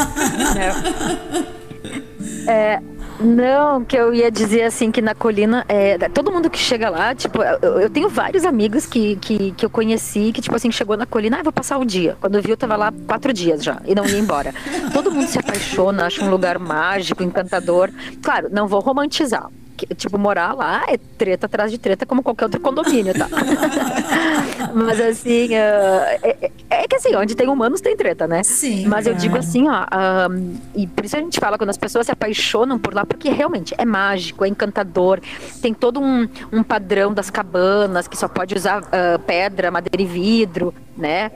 É. 2.47 2.49
é. 2.51 2.81
Não, 3.19 3.85
que 3.85 3.95
eu 3.95 4.11
ia 4.13 4.31
dizer 4.31 4.63
assim 4.63 4.91
que 4.91 4.99
na 4.99 5.13
colina, 5.13 5.63
é, 5.69 5.97
todo 6.09 6.31
mundo 6.31 6.49
que 6.49 6.57
chega 6.57 6.89
lá, 6.89 7.13
tipo, 7.13 7.43
eu, 7.43 7.81
eu, 7.81 7.89
tenho 7.89 8.09
vários 8.09 8.43
amigos 8.43 8.87
que, 8.87 9.15
que, 9.17 9.51
que 9.51 9.63
eu 9.63 9.69
conheci 9.69 10.31
que, 10.33 10.41
tipo 10.41 10.55
assim, 10.55 10.71
chegou 10.71 10.97
na 10.97 11.05
colina, 11.05 11.39
ah, 11.39 11.43
vou 11.43 11.53
passar 11.53 11.77
o 11.77 11.85
dia. 11.85 12.17
Quando 12.19 12.35
eu 12.35 12.41
vi, 12.41 12.49
eu 12.49 12.57
tava 12.57 12.75
lá 12.75 12.91
quatro 13.07 13.31
dias 13.31 13.63
já 13.63 13.79
e 13.85 13.93
não 13.93 14.05
ia 14.07 14.17
embora. 14.17 14.53
todo 14.91 15.11
mundo 15.11 15.27
se 15.27 15.37
apaixona, 15.37 16.07
acha 16.07 16.25
um 16.25 16.29
lugar 16.29 16.57
mágico, 16.57 17.21
encantador. 17.21 17.91
Claro, 18.21 18.49
não 18.51 18.67
vou 18.67 18.79
romantizar, 18.79 19.47
tipo, 19.95 20.17
morar 20.17 20.53
lá 20.53 20.85
é 20.87 20.97
treta 20.97 21.45
atrás 21.45 21.71
de 21.71 21.77
treta, 21.77 22.05
como 22.05 22.23
qualquer 22.23 22.45
outro 22.45 22.59
condomínio, 22.59 23.13
tá? 23.13 23.27
Mas 24.73 24.99
assim, 24.99 25.47
uh, 25.47 26.03
é, 26.23 26.51
é, 26.69 26.87
que 26.87 26.95
assim, 26.95 27.15
onde 27.15 27.35
tem 27.35 27.47
humanos 27.47 27.81
tem 27.81 27.95
treta, 27.95 28.27
né? 28.27 28.43
Sim. 28.43 28.87
Mas 28.87 29.05
eu 29.07 29.13
digo 29.13 29.37
assim, 29.37 29.67
ó, 29.69 29.85
um, 30.29 30.55
e 30.75 30.87
por 30.87 31.05
isso 31.05 31.15
a 31.15 31.19
gente 31.19 31.39
fala 31.39 31.57
quando 31.57 31.69
as 31.69 31.77
pessoas 31.77 32.05
se 32.05 32.11
apaixonam 32.11 32.79
por 32.79 32.93
lá, 32.93 33.05
porque 33.05 33.29
realmente 33.29 33.73
é 33.77 33.85
mágico, 33.85 34.45
é 34.45 34.47
encantador, 34.47 35.19
tem 35.61 35.73
todo 35.73 35.99
um, 35.99 36.27
um 36.51 36.63
padrão 36.63 37.13
das 37.13 37.29
cabanas 37.29 38.07
que 38.07 38.17
só 38.17 38.27
pode 38.27 38.55
usar 38.55 38.81
uh, 38.81 39.19
pedra, 39.25 39.71
madeira 39.71 40.01
e 40.01 40.05
vidro, 40.05 40.73
né? 40.97 41.31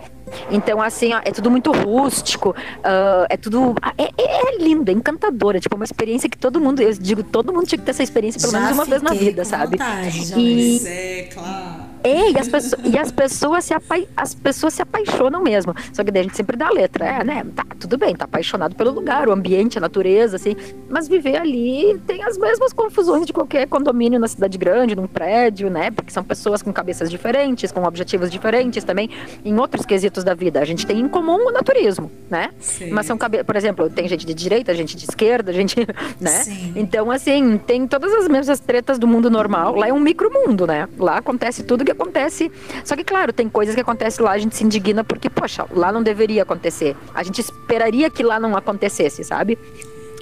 Então, 0.50 0.82
assim, 0.82 1.13
ó, 1.13 1.22
é 1.24 1.32
tudo 1.32 1.50
muito 1.50 1.72
rústico, 1.72 2.50
uh, 2.50 3.26
é 3.30 3.38
tudo. 3.38 3.76
É, 3.98 4.04
é, 4.04 4.12
é, 4.18 4.58
lindo, 4.58 4.90
é 4.90 4.94
encantador. 4.94 5.56
É 5.56 5.60
tipo 5.60 5.76
uma 5.76 5.86
experiência 5.86 6.30
que 6.30 6.38
todo 6.38 6.60
mundo, 6.60 6.82
eu 6.82 6.94
digo, 6.94 7.24
todo 7.24 7.54
mundo 7.54 7.66
tinha 7.66 7.80
que 7.80 7.86
ter 7.86 7.92
essa 7.92 8.04
experiência 8.04 8.40
pelo 8.40 8.52
já 8.52 8.60
menos 8.60 8.74
uma 8.76 8.86
vez 8.86 9.02
na 9.02 9.13
vida, 9.13 9.46
sabe? 9.46 9.78
Vontade, 9.78 10.34
e, 10.40 10.88
é, 10.88 11.30
claro. 11.34 11.87
É, 12.08 12.32
e 12.32 12.39
as, 12.39 12.48
pessoas, 12.48 12.86
e 12.86 12.98
as, 12.98 13.12
pessoas 13.12 13.65
se 13.65 13.74
apa, 13.74 13.96
as 14.15 14.34
pessoas 14.34 14.74
se 14.74 14.82
apaixonam 14.82 15.41
mesmo. 15.41 15.74
Só 15.91 16.04
que 16.04 16.12
daí 16.12 16.22
a 16.22 16.24
gente 16.24 16.38
sempre 16.38 16.56
dá 16.56 16.67
a 16.67 16.72
letra. 16.72 17.06
É, 17.06 17.24
né? 17.24 17.46
Tá, 17.56 17.65
tudo 17.78 17.98
bem, 17.98 18.15
tá 18.15 18.26
apaixonado 18.26 18.76
pelo 18.76 18.91
lugar, 18.91 19.28
o 19.28 19.32
ambiente, 19.32 19.78
a 19.78 19.82
natureza, 19.82 20.38
assim. 20.38 20.56
Mas 20.89 21.08
viver 21.08 21.36
ali 21.36 22.00
tem 22.08 22.24
as 22.24 22.38
mesmas 22.38 22.72
confusões 22.72 23.26
de 23.26 23.34
qualquer 23.34 23.67
condomínio 23.67 24.20
na 24.20 24.28
cidade 24.28 24.58
grande, 24.58 24.96
num 24.96 25.08
prédio, 25.08 25.70
né? 25.70 25.91
Porque 25.91 26.12
são 26.12 26.24
pessoas 26.24 26.62
com 26.62 26.72
cabeças 26.72 27.10
diferentes, 27.10 27.72
com 27.72 27.84
objetivos 27.84 28.32
diferentes 28.32 28.84
também, 28.84 29.10
em 29.43 29.60
outros 29.60 29.86
quesitos 29.86 30.24
da 30.24 30.34
vida. 30.34 30.62
A 30.62 30.65
gente 30.65 30.86
tem 30.86 31.00
em 31.00 31.08
comum 31.08 31.48
o 31.48 31.52
naturismo, 31.52 32.10
né? 32.30 32.52
Sim. 32.60 32.91
Mas 32.91 33.06
são, 33.06 33.17
por 33.17 33.56
exemplo, 33.56 33.89
tem 33.89 34.08
gente 34.08 34.26
de 34.26 34.34
direita, 34.34 34.74
gente 34.74 34.96
de 34.96 35.04
esquerda, 35.04 35.52
gente, 35.52 35.76
né? 36.22 36.43
Sim. 36.43 36.74
Então, 36.76 37.12
assim, 37.12 37.58
tem 37.58 37.86
todas 37.86 38.13
as 38.13 38.28
mesmas 38.28 38.60
tretas 38.60 38.98
do 38.98 39.08
mundo 39.08 39.30
normal. 39.30 39.76
Lá 39.76 39.89
é 39.89 39.93
um 39.93 40.00
micromundo, 40.00 40.65
né? 40.65 40.88
Lá 40.98 41.17
acontece 41.17 41.63
tudo 41.63 41.84
que 41.84 41.96
acontece. 41.97 42.51
Só 42.86 42.95
que, 42.95 43.03
claro, 43.03 43.33
tem 43.33 43.49
coisas 43.49 43.75
que 43.75 43.81
acontecem 43.81 44.23
lá, 44.23 44.31
a 44.31 44.38
gente 44.38 44.55
se 44.55 44.63
indigna 44.63 45.03
porque, 45.03 45.29
poxa, 45.29 45.65
lá 45.71 45.91
não 45.91 46.01
deveria 46.01 46.43
acontecer. 46.43 46.95
A 47.13 47.23
gente 47.23 47.41
esperaria 47.41 48.10
que 48.10 48.23
lá 48.23 48.39
não 48.39 48.55
acontecesse, 48.55 49.23
sabe? 49.23 49.57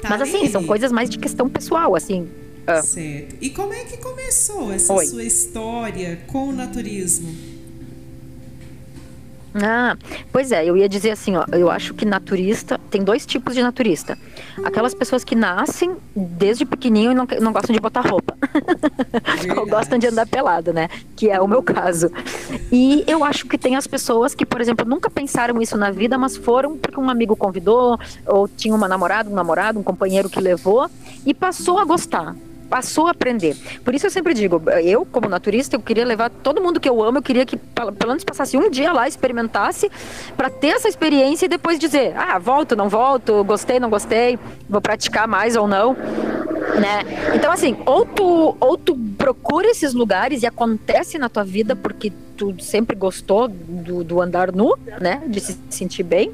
Tá 0.01 0.09
Mas 0.09 0.21
assim, 0.21 0.47
são 0.47 0.65
coisas 0.65 0.91
mais 0.91 1.09
de 1.09 1.17
questão 1.19 1.49
pessoal, 1.49 1.95
assim. 1.95 2.29
Ah. 2.67 2.81
Certo. 2.81 3.35
E 3.41 3.49
como 3.51 3.73
é 3.73 3.83
que 3.83 3.97
começou 3.97 4.71
essa 4.71 4.93
Oi. 4.93 5.05
sua 5.05 5.23
história 5.23 6.21
com 6.27 6.49
o 6.49 6.51
naturismo? 6.51 7.55
Ah, 9.63 9.96
pois 10.34 10.52
é, 10.52 10.65
eu 10.65 10.76
ia 10.76 10.89
dizer 10.89 11.12
assim, 11.12 11.38
ó, 11.38 11.46
eu 11.54 11.72
acho 11.72 11.94
que 11.94 12.04
naturista, 12.06 12.78
tem 12.91 13.02
dois 13.02 13.26
tipos 13.26 13.56
de 13.56 13.63
naturista. 13.63 14.18
Aquelas 14.65 14.94
pessoas 14.94 15.24
que 15.24 15.34
nascem 15.34 15.96
desde 16.13 16.65
pequenininho 16.65 17.13
e 17.13 17.15
não, 17.15 17.26
não 17.39 17.54
gostam 17.54 17.74
de 17.74 17.80
botar 17.80 18.02
roupa. 18.02 18.38
Ou 19.58 19.65
gostam 19.65 19.98
de 19.98 20.08
andar 20.08 20.28
pelado, 20.28 20.74
né? 20.74 20.89
Que 21.15 21.30
é 21.30 21.39
o 21.39 21.48
meu 21.48 21.63
caso. 21.63 22.12
E 22.70 23.06
eu 23.08 23.24
acho 23.24 23.48
que 23.48 23.58
tem 23.58 23.78
as 23.78 23.88
pessoas 23.88 24.36
que, 24.36 24.46
por 24.46 24.60
exemplo, 24.60 24.86
nunca 24.86 25.10
pensaram 25.10 25.62
isso 25.62 25.78
na 25.78 25.89
vida, 25.89 26.18
mas 26.18 26.36
foram 26.36 26.78
porque 26.78 27.00
um 27.00 27.10
amigo 27.10 27.36
convidou, 27.36 27.98
ou 28.26 28.50
tinha 28.50 28.76
uma 28.76 28.89
namorada, 28.89 29.30
um 29.30 29.34
namorado, 29.34 29.80
um 29.80 29.84
companheiro 29.84 30.30
que 30.30 30.39
levou, 30.41 30.89
e 31.26 31.34
passou 31.34 31.80
a 31.80 31.86
gostar 31.86 32.36
passou 32.69 33.08
a 33.08 33.12
aprender. 33.12 33.56
Por 33.84 33.93
isso 33.93 34.06
eu 34.06 34.10
sempre 34.10 34.34
digo, 34.34 34.62
eu 34.84 35.06
como 35.06 35.30
naturista, 35.30 35.75
eu 35.75 35.80
queria 35.80 36.06
levar 36.06 36.30
todo 36.30 36.62
mundo 36.62 36.80
que 36.80 36.89
eu 36.89 37.04
amo, 37.04 37.19
eu 37.19 37.23
queria 37.23 37.45
que 37.45 37.58
pelo 37.58 38.08
menos 38.08 38.23
passasse 38.23 38.58
um 38.58 38.69
dia 38.69 38.91
lá, 38.91 39.08
experimentasse, 39.08 39.89
para 40.36 40.49
ter 40.49 40.69
essa 40.69 40.88
experiência 40.88 41.45
e 41.45 41.49
depois 41.49 41.80
dizer, 41.80 42.13
ah, 42.15 42.38
volto, 42.39 42.75
não 42.75 42.89
volto, 42.89 43.43
gostei, 43.43 43.80
não 43.80 43.89
gostei, 43.89 44.38
vou 44.69 44.82
praticar 44.82 45.28
mais 45.28 45.56
ou 45.56 45.67
não. 45.67 45.93
Né? 45.93 47.34
Então, 47.34 47.51
assim, 47.51 47.78
ou 47.86 48.06
tu, 48.06 48.58
ou 48.60 48.78
tu 48.78 48.97
procura 49.17 49.67
esses 49.67 49.93
lugares 49.93 50.43
e 50.43 50.45
acontece 50.45 51.17
na 51.17 51.30
tua 51.30 51.43
vida 51.43 51.75
porque 51.75 52.12
tu 52.36 52.54
sempre 52.60 52.95
gostou 52.95 53.47
do, 53.47 54.04
do 54.04 54.21
andar 54.21 54.51
nu, 54.51 54.75
né? 54.99 55.21
De 55.25 55.39
se 55.39 55.58
sentir 55.69 56.04
bem 56.04 56.34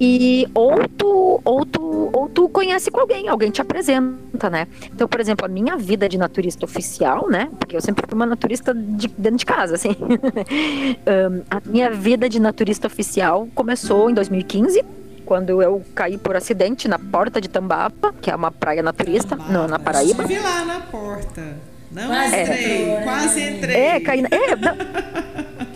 e 0.00 0.48
ou 0.54 0.88
tu, 0.88 1.40
ou 1.44 1.66
tu, 1.66 2.10
ou 2.12 2.28
tu 2.28 2.48
conhece 2.48 2.90
com 2.90 3.00
alguém, 3.00 3.28
alguém 3.28 3.50
te 3.50 3.60
apresenta, 3.60 4.48
né? 4.48 4.66
Então, 4.86 5.06
por 5.06 5.20
exemplo, 5.20 5.44
a 5.44 5.48
minha 5.48 5.76
vida 5.76 6.08
de 6.08 6.16
naturista 6.16 6.64
oficial, 6.64 7.28
né? 7.28 7.50
Porque 7.58 7.76
eu 7.76 7.82
sempre 7.82 8.06
fui 8.08 8.16
uma 8.16 8.24
naturista 8.24 8.72
de, 8.72 9.08
dentro 9.08 9.38
de 9.38 9.46
casa, 9.46 9.74
assim. 9.74 9.90
um, 10.00 11.42
a 11.50 11.60
minha 11.66 11.90
vida 11.90 12.30
de 12.30 12.40
naturista 12.40 12.86
oficial 12.86 13.46
começou 13.54 14.08
em 14.10 14.14
2015 14.14 14.82
quando 15.26 15.62
eu 15.62 15.84
caí 15.94 16.16
por 16.16 16.34
acidente 16.34 16.88
na 16.88 16.98
porta 16.98 17.40
de 17.40 17.48
Tambapa, 17.48 18.12
que 18.20 18.30
é 18.30 18.34
uma 18.34 18.50
praia 18.50 18.82
naturista, 18.82 19.36
não, 19.36 19.68
na 19.68 19.78
Paraíba. 19.78 20.22
Estive 20.22 20.40
lá 20.40 20.64
na 20.64 20.80
porta. 20.80 21.56
Não 21.92 22.06
quase 22.06 22.40
entrei, 22.40 22.90
é, 22.90 23.00
quase 23.02 23.42
entrei. 23.42 23.76
É, 23.76 24.00
caí. 24.00 24.24
É, 24.30 24.56
não, 24.56 24.76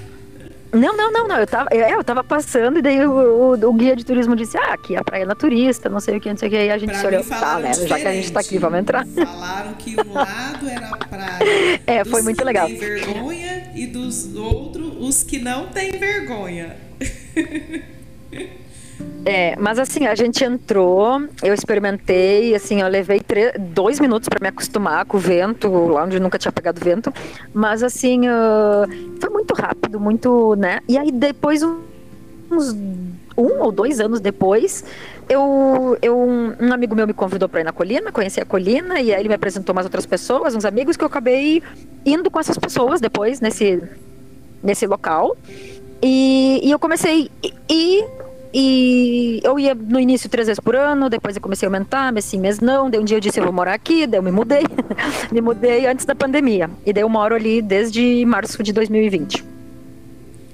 Não, 0.74 0.96
não, 0.96 1.12
não, 1.12 1.28
não. 1.28 1.36
Eu 1.36 1.46
tava, 1.46 1.68
é, 1.70 1.94
eu 1.94 2.02
tava 2.02 2.24
passando 2.24 2.78
e 2.78 2.82
daí 2.82 3.06
o, 3.06 3.12
o, 3.12 3.52
o, 3.52 3.72
guia 3.72 3.94
de 3.94 4.04
turismo 4.04 4.34
disse: 4.34 4.58
Ah, 4.58 4.74
aqui 4.74 4.96
é 4.96 4.98
a 4.98 5.04
praia 5.04 5.24
naturista, 5.24 5.88
não 5.88 6.00
sei 6.00 6.16
o 6.16 6.20
que, 6.20 6.28
não 6.28 6.36
sei 6.36 6.48
o 6.48 6.50
que. 6.50 6.56
Aí 6.56 6.70
a 6.70 6.78
gente 6.78 6.90
pra 6.90 6.98
se 6.98 7.06
olhou, 7.06 7.24
tá, 7.24 7.58
né? 7.60 7.72
Já 7.72 7.98
que 7.98 8.06
a 8.06 8.12
gente 8.12 8.32
tá 8.32 8.40
aqui, 8.40 8.58
vamos 8.58 8.78
entrar. 8.80 9.06
Falaram 9.14 9.74
que 9.74 9.96
um 10.00 10.12
lado 10.12 10.68
era 10.68 10.88
a 10.88 10.96
praia. 10.96 11.44
É, 11.86 12.04
foi 12.04 12.22
muito 12.22 12.42
legal. 12.44 12.66
Tem 12.66 12.76
vergonha 12.76 13.70
e 13.74 13.86
dos 13.86 14.34
outros, 14.34 14.94
os 15.00 15.22
que 15.22 15.38
não 15.38 15.66
têm 15.68 15.92
vergonha. 15.92 16.76
É, 19.26 19.56
mas 19.56 19.78
assim, 19.78 20.06
a 20.06 20.14
gente 20.14 20.44
entrou, 20.44 21.22
eu 21.42 21.54
experimentei, 21.54 22.54
assim, 22.54 22.82
eu 22.82 22.88
levei 22.88 23.22
dois 23.72 23.98
minutos 23.98 24.28
para 24.28 24.38
me 24.40 24.48
acostumar 24.48 25.06
com 25.06 25.16
o 25.16 25.20
vento, 25.20 25.68
lá 25.88 26.04
onde 26.04 26.20
nunca 26.20 26.38
tinha 26.38 26.52
pegado 26.52 26.78
vento, 26.78 27.12
mas 27.52 27.82
assim, 27.82 28.28
uh, 28.28 29.18
foi 29.18 29.30
muito 29.30 29.54
rápido, 29.54 29.98
muito, 29.98 30.54
né? 30.56 30.80
E 30.86 30.98
aí 30.98 31.10
depois, 31.10 31.62
uns 31.62 32.76
um 33.36 33.62
ou 33.62 33.72
dois 33.72 33.98
anos 33.98 34.20
depois, 34.20 34.84
eu, 35.28 35.96
eu 36.02 36.16
um 36.16 36.72
amigo 36.72 36.94
meu 36.94 37.06
me 37.06 37.14
convidou 37.14 37.48
para 37.48 37.60
ir 37.60 37.64
na 37.64 37.72
colina, 37.72 38.12
conheci 38.12 38.40
a 38.40 38.44
colina, 38.44 39.00
e 39.00 39.12
aí 39.12 39.20
ele 39.20 39.28
me 39.28 39.34
apresentou 39.34 39.74
mais 39.74 39.86
outras 39.86 40.06
pessoas, 40.06 40.54
uns 40.54 40.64
amigos, 40.64 40.96
que 40.96 41.02
eu 41.02 41.08
acabei 41.08 41.62
indo 42.04 42.30
com 42.30 42.38
essas 42.38 42.58
pessoas 42.58 43.00
depois, 43.00 43.40
nesse, 43.40 43.82
nesse 44.62 44.86
local. 44.86 45.36
E, 46.02 46.60
e 46.62 46.70
eu 46.70 46.78
comecei. 46.78 47.30
E, 47.42 47.54
e 47.68 48.04
eu 49.42 49.58
ia 49.58 49.74
no 49.74 49.98
início 49.98 50.28
três 50.28 50.46
vezes 50.46 50.60
por 50.60 50.76
ano, 50.76 51.10
depois 51.10 51.34
eu 51.34 51.42
comecei 51.42 51.66
a 51.66 51.68
aumentar, 51.68 52.12
mas 52.12 52.24
sim, 52.24 52.38
mês 52.38 52.60
não. 52.60 52.88
Daí 52.88 53.00
um 53.00 53.04
dia 53.04 53.16
eu 53.16 53.20
disse, 53.20 53.40
eu 53.40 53.44
vou 53.44 53.52
morar 53.52 53.74
aqui, 53.74 54.06
daí 54.06 54.18
eu 54.18 54.22
me 54.22 54.30
mudei. 54.30 54.62
me 55.32 55.40
mudei 55.40 55.86
antes 55.86 56.04
da 56.04 56.14
pandemia. 56.14 56.70
E 56.86 56.92
daí 56.92 57.02
eu 57.02 57.08
moro 57.08 57.34
ali 57.34 57.60
desde 57.60 58.24
março 58.24 58.62
de 58.62 58.72
2020. 58.72 59.44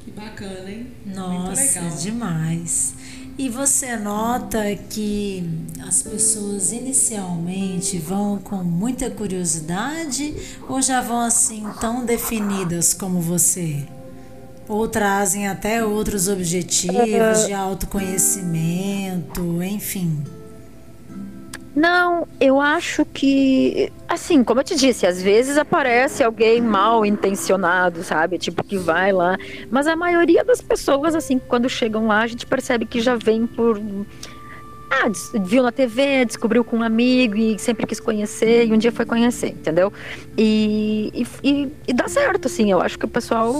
Que 0.05 0.11
bacana, 0.13 0.71
hein? 0.71 0.87
Nossa, 1.15 1.81
demais. 2.03 2.95
E 3.37 3.49
você 3.49 3.97
nota 3.97 4.63
que 4.89 5.45
as 5.87 6.03
pessoas 6.03 6.73
inicialmente 6.73 7.99
vão 7.99 8.39
com 8.39 8.57
muita 8.57 9.11
curiosidade 9.11 10.35
ou 10.69 10.81
já 10.81 11.01
vão 11.01 11.21
assim 11.21 11.65
tão 11.81 12.05
definidas 12.05 12.93
como 12.95 13.21
você? 13.21 13.87
Ou 14.71 14.87
trazem 14.87 15.49
até 15.49 15.85
outros 15.85 16.29
objetivos 16.29 17.45
de 17.45 17.53
autoconhecimento, 17.53 19.61
enfim. 19.61 20.23
Não, 21.75 22.29
eu 22.41 22.61
acho 22.61 23.05
que, 23.05 23.93
assim, 24.09 24.45
como 24.45 24.61
eu 24.61 24.65
te 24.65 24.77
disse, 24.77 25.09
às 25.09 25.21
vezes 25.21 25.59
aparece 25.59 26.23
alguém 26.23 26.61
mal 26.61 27.05
intencionado, 27.05 28.05
sabe? 28.05 28.39
Tipo, 28.39 28.63
que 28.63 28.77
vai 28.77 29.11
lá. 29.11 29.37
Mas 29.69 29.89
a 29.89 29.97
maioria 29.97 30.45
das 30.45 30.61
pessoas, 30.61 31.17
assim, 31.17 31.39
quando 31.39 31.69
chegam 31.69 32.07
lá, 32.07 32.21
a 32.21 32.27
gente 32.29 32.47
percebe 32.47 32.87
que 32.87 33.01
já 33.01 33.17
vem 33.17 33.49
por. 33.49 33.81
Ah, 34.91 35.09
viu 35.45 35.63
na 35.63 35.71
TV, 35.71 36.25
descobriu 36.25 36.65
com 36.65 36.79
um 36.79 36.83
amigo 36.83 37.37
e 37.37 37.59
sempre 37.59 37.87
quis 37.87 38.01
conhecer 38.01 38.67
e 38.67 38.73
um 38.73 38.77
dia 38.77 38.91
foi 38.91 39.07
conhecer, 39.07 39.51
entendeu? 39.51 39.93
E, 40.37 41.27
e, 41.43 41.69
e 41.87 41.93
dá 41.93 42.09
certo, 42.09 42.47
assim, 42.47 42.71
eu 42.73 42.83
acho 42.83 42.99
que 42.99 43.05
o 43.05 43.09
pessoal. 43.09 43.53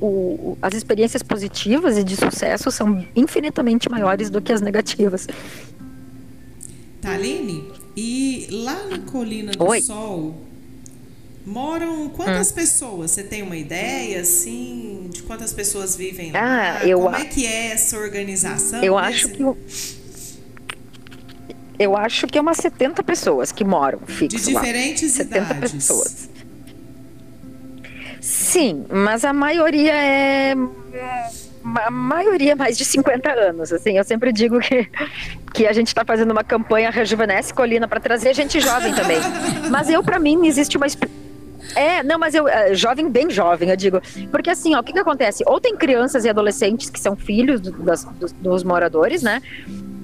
o, 0.00 0.56
as 0.62 0.74
experiências 0.74 1.22
positivas 1.22 1.98
e 1.98 2.04
de 2.04 2.14
sucesso 2.14 2.70
são 2.70 3.04
infinitamente 3.16 3.90
maiores 3.90 4.30
do 4.30 4.40
que 4.40 4.52
as 4.52 4.60
negativas. 4.60 5.26
Taline, 7.00 7.64
e 7.96 8.46
lá 8.50 8.84
na 8.86 8.98
Colina 9.00 9.52
do 9.52 9.64
Oi. 9.64 9.80
Sol 9.80 10.47
moram 11.48 12.08
quantas 12.10 12.50
hum. 12.50 12.54
pessoas? 12.54 13.10
Você 13.10 13.22
tem 13.22 13.42
uma 13.42 13.56
ideia, 13.56 14.20
assim, 14.20 15.08
de 15.10 15.22
quantas 15.22 15.52
pessoas 15.52 15.96
vivem 15.96 16.30
lá? 16.32 16.40
Ah, 16.40 16.86
eu 16.86 17.00
Como 17.00 17.16
é 17.16 17.24
que 17.24 17.46
é 17.46 17.72
essa 17.72 17.98
organização? 17.98 18.82
Eu 18.84 18.96
acho 18.98 19.30
que 19.30 19.42
eu 21.78 21.96
acho 21.96 22.26
que 22.26 22.36
é 22.36 22.40
umas 22.40 22.56
70 22.56 23.02
pessoas 23.04 23.52
que 23.52 23.64
moram 23.64 24.00
fixo 24.06 24.36
De 24.36 24.52
diferentes 24.52 25.16
lá. 25.16 25.24
70 25.24 25.38
idades. 25.38 25.72
pessoas. 25.72 26.28
Sim, 28.20 28.84
mas 28.90 29.24
a 29.24 29.32
maioria 29.32 29.94
é 29.94 30.54
a 31.86 31.90
maioria 31.90 32.56
mais 32.56 32.76
de 32.76 32.84
50 32.84 33.30
anos. 33.30 33.72
Assim, 33.72 33.96
eu 33.96 34.04
sempre 34.04 34.32
digo 34.32 34.58
que, 34.58 34.88
que 35.52 35.66
a 35.66 35.72
gente 35.72 35.88
está 35.88 36.04
fazendo 36.04 36.30
uma 36.30 36.42
campanha 36.42 36.90
Rejuvenesce 36.90 37.52
Colina 37.52 37.86
para 37.86 38.00
trazer 38.00 38.34
gente 38.34 38.60
jovem 38.60 38.92
também. 38.94 39.18
Mas 39.70 39.88
eu, 39.88 40.02
para 40.02 40.18
mim, 40.18 40.46
existe 40.46 40.76
uma 40.76 40.86
é, 41.74 42.02
não, 42.02 42.18
mas 42.18 42.34
eu, 42.34 42.48
é, 42.48 42.74
jovem, 42.74 43.10
bem 43.10 43.30
jovem, 43.30 43.70
eu 43.70 43.76
digo. 43.76 44.00
Porque 44.30 44.50
assim, 44.50 44.74
ó, 44.74 44.80
o 44.80 44.82
que 44.82 44.92
que 44.92 44.98
acontece? 44.98 45.42
Ou 45.46 45.60
tem 45.60 45.76
crianças 45.76 46.24
e 46.24 46.28
adolescentes 46.28 46.90
que 46.90 47.00
são 47.00 47.16
filhos 47.16 47.60
do, 47.60 47.72
das, 47.72 48.04
dos, 48.04 48.32
dos 48.32 48.64
moradores, 48.64 49.22
né? 49.22 49.42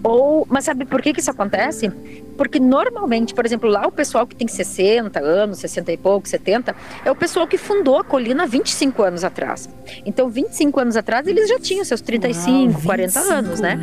Ou, 0.04 0.46
mas 0.50 0.66
sabe 0.66 0.84
por 0.84 1.00
que, 1.00 1.14
que 1.14 1.20
isso 1.20 1.30
acontece? 1.30 1.90
Porque 2.36 2.60
normalmente, 2.60 3.32
por 3.32 3.46
exemplo, 3.46 3.70
lá 3.70 3.86
o 3.86 3.90
pessoal 3.90 4.26
que 4.26 4.36
tem 4.36 4.46
60 4.46 5.18
anos, 5.18 5.58
60 5.60 5.92
e 5.92 5.96
pouco, 5.96 6.28
70, 6.28 6.76
é 7.06 7.10
o 7.10 7.16
pessoal 7.16 7.46
que 7.46 7.56
fundou 7.56 7.96
a 7.96 8.04
colina 8.04 8.46
25 8.46 9.02
anos 9.02 9.24
atrás. 9.24 9.66
Então, 10.04 10.28
25 10.28 10.78
anos 10.78 10.96
atrás, 10.98 11.26
eles 11.26 11.48
já 11.48 11.58
tinham 11.58 11.82
seus 11.86 12.02
35, 12.02 12.72
Uau, 12.72 12.82
40 12.82 13.20
anos, 13.20 13.60
né? 13.60 13.78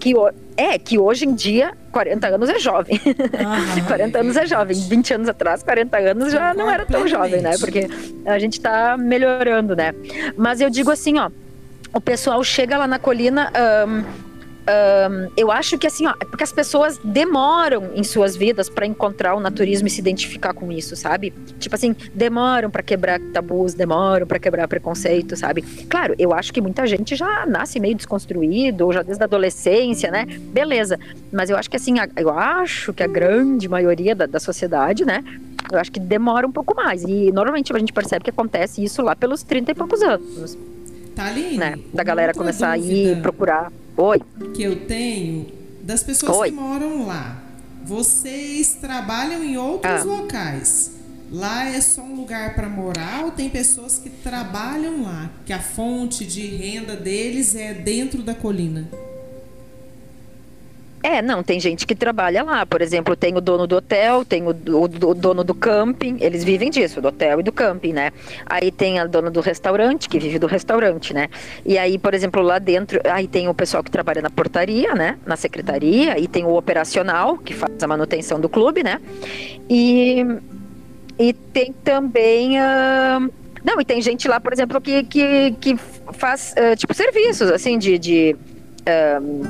Que, 0.00 0.14
é, 0.56 0.78
que 0.78 0.98
hoje 0.98 1.26
em 1.26 1.34
dia, 1.34 1.74
40 1.92 2.26
anos 2.28 2.48
é 2.48 2.58
jovem. 2.58 2.98
Ah, 3.44 3.60
40 3.86 4.18
anos 4.18 4.36
é 4.38 4.46
jovem. 4.46 4.88
20 4.88 5.14
anos 5.14 5.28
atrás, 5.28 5.62
40 5.62 5.98
anos 5.98 6.32
já 6.32 6.54
não 6.54 6.70
era 6.70 6.86
tão 6.86 7.06
jovem, 7.06 7.42
né? 7.42 7.58
Porque 7.58 7.86
a 8.24 8.38
gente 8.38 8.58
tá 8.62 8.96
melhorando, 8.96 9.76
né? 9.76 9.94
Mas 10.38 10.62
eu 10.62 10.70
digo 10.70 10.90
assim, 10.90 11.18
ó, 11.18 11.30
o 11.92 12.00
pessoal 12.00 12.42
chega 12.42 12.78
lá 12.78 12.86
na 12.86 12.98
colina. 12.98 13.52
Um, 13.86 14.29
um, 14.70 15.30
eu 15.36 15.50
acho 15.50 15.76
que 15.78 15.86
assim, 15.86 16.06
ó, 16.06 16.14
é 16.20 16.24
porque 16.24 16.44
as 16.44 16.52
pessoas 16.52 16.98
demoram 17.02 17.90
em 17.94 18.04
suas 18.04 18.36
vidas 18.36 18.68
para 18.68 18.86
encontrar 18.86 19.34
o 19.34 19.40
naturismo 19.40 19.88
e 19.88 19.90
se 19.90 20.00
identificar 20.00 20.54
com 20.54 20.70
isso, 20.70 20.94
sabe? 20.96 21.32
Tipo 21.58 21.74
assim, 21.74 21.94
demoram 22.14 22.70
para 22.70 22.82
quebrar 22.82 23.20
tabus, 23.32 23.74
demoram 23.74 24.26
para 24.26 24.38
quebrar 24.38 24.68
preconceito, 24.68 25.36
sabe? 25.36 25.62
Claro, 25.88 26.14
eu 26.18 26.32
acho 26.32 26.52
que 26.52 26.60
muita 26.60 26.86
gente 26.86 27.16
já 27.16 27.44
nasce 27.46 27.80
meio 27.80 27.94
desconstruído, 27.94 28.86
ou 28.86 28.92
já 28.92 29.02
desde 29.02 29.22
a 29.22 29.26
adolescência, 29.26 30.10
né? 30.10 30.26
Beleza. 30.52 30.98
Mas 31.32 31.50
eu 31.50 31.56
acho 31.56 31.68
que 31.68 31.76
assim, 31.76 31.94
eu 32.16 32.30
acho 32.30 32.92
que 32.92 33.02
a 33.02 33.06
grande 33.06 33.68
maioria 33.68 34.14
da, 34.14 34.26
da 34.26 34.40
sociedade, 34.40 35.04
né? 35.04 35.24
Eu 35.70 35.78
acho 35.78 35.90
que 35.90 36.00
demora 36.00 36.46
um 36.46 36.52
pouco 36.52 36.74
mais. 36.74 37.02
E 37.02 37.30
normalmente 37.32 37.72
a 37.74 37.78
gente 37.78 37.92
percebe 37.92 38.24
que 38.24 38.30
acontece 38.30 38.82
isso 38.82 39.02
lá 39.02 39.14
pelos 39.14 39.42
30 39.42 39.70
e 39.70 39.74
poucos 39.74 40.02
anos. 40.02 40.58
Taline, 41.14 41.58
né? 41.58 41.78
Da 41.92 42.02
galera 42.02 42.32
começar 42.32 42.70
a 42.70 42.78
ir 42.78 43.20
procurar. 43.20 43.72
Oi. 43.96 44.20
Que 44.54 44.62
eu 44.62 44.86
tenho 44.86 45.46
das 45.82 46.02
pessoas 46.02 46.36
Oi. 46.36 46.50
que 46.50 46.56
moram 46.56 47.06
lá. 47.06 47.42
Vocês 47.84 48.74
trabalham 48.80 49.42
em 49.42 49.56
outros 49.56 50.02
ah. 50.02 50.04
locais. 50.04 50.92
Lá 51.32 51.68
é 51.68 51.80
só 51.80 52.02
um 52.02 52.16
lugar 52.16 52.54
para 52.54 52.68
morar 52.68 53.24
ou 53.24 53.30
tem 53.30 53.48
pessoas 53.48 53.98
que 53.98 54.10
trabalham 54.10 55.04
lá, 55.04 55.30
que 55.46 55.52
a 55.52 55.60
fonte 55.60 56.24
de 56.24 56.44
renda 56.44 56.96
deles 56.96 57.54
é 57.54 57.72
dentro 57.72 58.22
da 58.22 58.34
colina? 58.34 58.88
É, 61.02 61.22
não, 61.22 61.42
tem 61.42 61.58
gente 61.58 61.86
que 61.86 61.94
trabalha 61.94 62.42
lá. 62.42 62.66
Por 62.66 62.82
exemplo, 62.82 63.16
tem 63.16 63.34
o 63.34 63.40
dono 63.40 63.66
do 63.66 63.76
hotel, 63.76 64.24
tem 64.24 64.42
o, 64.42 64.50
o, 64.50 64.84
o, 64.84 65.14
dono 65.14 65.42
do 65.42 65.54
camping, 65.54 66.18
eles 66.20 66.44
vivem 66.44 66.68
disso, 66.68 67.00
do 67.00 67.08
hotel 67.08 67.40
e 67.40 67.42
do 67.42 67.50
camping, 67.50 67.92
né? 67.92 68.12
Aí 68.44 68.70
tem 68.70 68.98
a 68.98 69.06
dona 69.06 69.30
do 69.30 69.40
restaurante, 69.40 70.08
que 70.08 70.18
vive 70.18 70.38
do 70.38 70.46
restaurante, 70.46 71.14
né? 71.14 71.28
E 71.64 71.78
aí, 71.78 71.96
por 71.96 72.12
exemplo, 72.12 72.42
lá 72.42 72.58
dentro, 72.58 73.00
aí 73.04 73.26
tem 73.26 73.48
o 73.48 73.54
pessoal 73.54 73.82
que 73.82 73.90
trabalha 73.90 74.20
na 74.20 74.28
portaria, 74.28 74.94
né? 74.94 75.18
Na 75.24 75.36
secretaria, 75.36 76.18
e 76.18 76.28
tem 76.28 76.44
o 76.44 76.54
operacional, 76.54 77.38
que 77.38 77.54
faz 77.54 77.82
a 77.82 77.86
manutenção 77.86 78.38
do 78.38 78.48
clube, 78.48 78.82
né? 78.82 79.00
E, 79.70 80.22
e 81.18 81.32
tem 81.32 81.72
também. 81.82 82.58
Uh, 82.58 83.32
não, 83.64 83.80
e 83.80 83.84
tem 83.86 84.02
gente 84.02 84.28
lá, 84.28 84.38
por 84.38 84.52
exemplo, 84.52 84.78
que, 84.82 85.02
que, 85.04 85.52
que 85.52 85.76
faz, 86.12 86.54
uh, 86.58 86.76
tipo, 86.76 86.92
serviços, 86.92 87.50
assim, 87.50 87.78
de, 87.78 87.98
de 87.98 88.36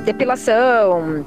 depilação 0.05 1.25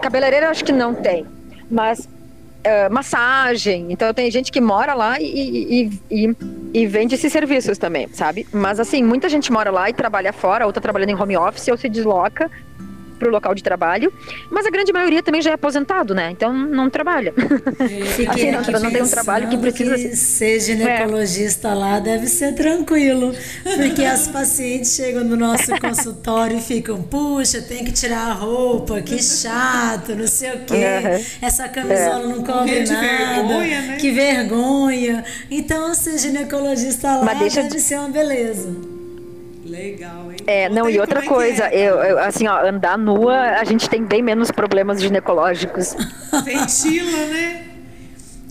Cabeleireira 0.00 0.50
acho 0.50 0.64
que 0.64 0.72
não 0.72 0.94
tem, 0.94 1.26
mas 1.70 2.00
uh, 2.00 2.92
massagem. 2.92 3.86
Então 3.90 4.12
tem 4.12 4.30
gente 4.30 4.50
que 4.52 4.60
mora 4.60 4.94
lá 4.94 5.20
e, 5.20 5.24
e, 5.24 6.00
e, 6.10 6.36
e, 6.74 6.86
vende 6.86 7.14
esses 7.14 7.32
serviços 7.32 7.78
também, 7.78 8.08
sabe? 8.12 8.46
Mas 8.52 8.80
assim, 8.80 9.02
muita 9.02 9.28
gente 9.28 9.52
mora 9.52 9.70
lá 9.70 9.88
e 9.88 9.92
trabalha 9.92 10.32
fora, 10.32 10.66
outra 10.66 10.80
trabalhando 10.80 11.10
em 11.10 11.20
home 11.20 11.36
office 11.36 11.68
ou 11.68 11.76
se 11.76 11.88
desloca 11.88 12.50
para 13.18 13.28
o 13.28 13.30
local 13.30 13.54
de 13.54 13.62
trabalho, 13.62 14.12
mas 14.50 14.66
a 14.66 14.70
grande 14.70 14.92
maioria 14.92 15.22
também 15.22 15.42
já 15.42 15.50
é 15.50 15.54
aposentado, 15.54 16.14
né? 16.14 16.30
Então 16.30 16.52
não 16.52 16.88
trabalha. 16.88 17.34
assim, 18.28 18.50
não, 18.50 18.80
não 18.80 18.90
tem 18.90 19.02
um 19.02 19.08
trabalho 19.08 19.48
que 19.48 19.58
precisa 19.58 19.94
que 19.94 20.16
ser 20.16 20.60
ginecologista 20.60 21.68
é. 21.68 21.74
lá 21.74 21.98
deve 21.98 22.26
ser 22.26 22.54
tranquilo, 22.54 23.34
porque 23.76 24.04
as 24.04 24.28
pacientes 24.28 24.94
chegam 24.94 25.24
no 25.24 25.36
nosso 25.36 25.70
consultório 25.80 26.58
e 26.58 26.60
ficam, 26.60 27.02
puxa, 27.02 27.60
tem 27.60 27.84
que 27.84 27.92
tirar 27.92 28.30
a 28.30 28.32
roupa, 28.32 29.00
que 29.00 29.22
chato, 29.22 30.14
não 30.14 30.26
sei 30.26 30.52
o 30.52 30.58
quê, 30.60 30.74
uhum. 30.74 31.24
essa 31.42 31.68
camisola 31.68 32.24
é. 32.24 32.26
não 32.26 32.44
cobre 32.44 32.84
nada, 32.84 33.48
vergonha, 33.48 33.80
né? 33.82 33.96
que 33.96 34.10
vergonha. 34.10 35.24
Então 35.50 35.94
ser 35.94 36.18
ginecologista 36.18 37.16
lá 37.16 37.34
deve 37.34 37.78
ser 37.80 37.98
uma 37.98 38.08
beleza. 38.08 38.97
Legal, 39.68 40.30
hein? 40.32 40.38
É, 40.46 40.68
não, 40.68 40.88
e 40.88 40.98
outra 40.98 41.20
é 41.20 41.26
coisa, 41.26 41.64
é, 41.66 41.88
eu, 41.88 41.96
eu, 41.96 42.18
assim, 42.18 42.46
ó, 42.46 42.66
andar 42.66 42.96
nua, 42.96 43.36
a 43.36 43.64
gente 43.64 43.88
tem 43.88 44.02
bem 44.02 44.22
menos 44.22 44.50
problemas 44.50 45.00
ginecológicos. 45.00 45.94
Ventila, 46.44 47.26
né? 47.26 47.64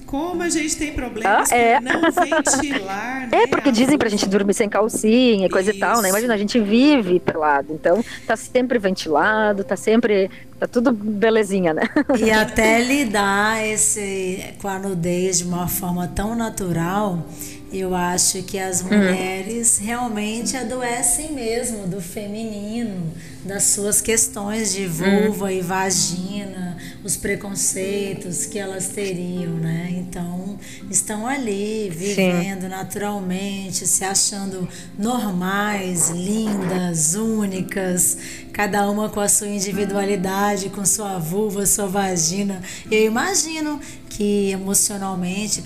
Como 0.08 0.42
a 0.42 0.48
gente 0.48 0.78
tem 0.78 0.94
problemas 0.94 1.52
ah, 1.52 1.56
é. 1.56 1.82
não 1.82 2.00
ventilar, 2.10 3.28
né? 3.28 3.44
É, 3.44 3.48
porque 3.48 3.74
dizem 3.74 3.98
pra 3.98 4.08
gente 4.08 4.26
dormir 4.26 4.54
sem 4.54 4.70
calcinha 4.70 5.46
e 5.46 5.50
coisa 5.50 5.72
Isso. 5.72 5.78
e 5.78 5.82
tal, 5.82 6.02
né? 6.02 6.08
Imagina, 6.08 6.34
a 6.34 6.38
gente 6.38 6.58
vive 6.62 7.20
pelado, 7.20 7.74
então 7.74 8.02
tá 8.26 8.38
sempre 8.38 8.80
ventilado, 8.80 9.66
tá 9.66 9.76
sempre 9.76 10.32
tá 10.58 10.66
tudo 10.66 10.94
belezinha, 10.94 11.74
né? 11.74 11.84
E 12.18 12.32
até 12.32 12.80
lidar 12.80 13.68
esse 13.68 14.56
com 14.62 14.70
a 14.70 14.80
nudez 14.80 15.40
de 15.40 15.44
uma 15.44 15.68
forma 15.68 16.08
tão 16.08 16.34
natural, 16.36 17.26
eu 17.72 17.94
acho 17.94 18.44
que 18.44 18.58
as 18.58 18.82
uhum. 18.82 18.88
mulheres 18.88 19.78
realmente 19.78 20.56
adoecem 20.56 21.34
mesmo 21.34 21.86
do 21.86 22.02
feminino, 22.02 23.12
das 23.44 23.64
suas 23.64 24.02
questões 24.02 24.74
de 24.74 24.86
vulva 24.88 25.46
hum. 25.46 25.50
e 25.50 25.62
vagina, 25.62 26.78
os 27.04 27.18
preconceitos 27.18 28.46
que 28.46 28.60
elas 28.60 28.90
teriam, 28.90 29.54
né? 29.54 29.88
Então, 29.92 30.60
estão 30.90 31.28
ali 31.28 31.90
vivendo 31.90 32.64
Sim. 32.64 32.68
naturalmente, 32.68 33.88
se 33.88 34.04
achando 34.04 34.68
normais, 34.98 36.10
lindas, 36.10 37.16
únicas, 37.16 38.18
cada 38.52 38.90
uma 38.90 39.10
com 39.10 39.20
a 39.20 39.30
sua 39.30 39.48
individualidade, 39.48 40.70
com 40.70 40.86
sua 40.86 41.18
vulva, 41.18 41.66
sua 41.66 41.88
vagina. 41.88 42.62
Eu 42.90 43.06
imagino 43.06 43.80
que 44.18 44.50
emocionalmente, 44.50 45.62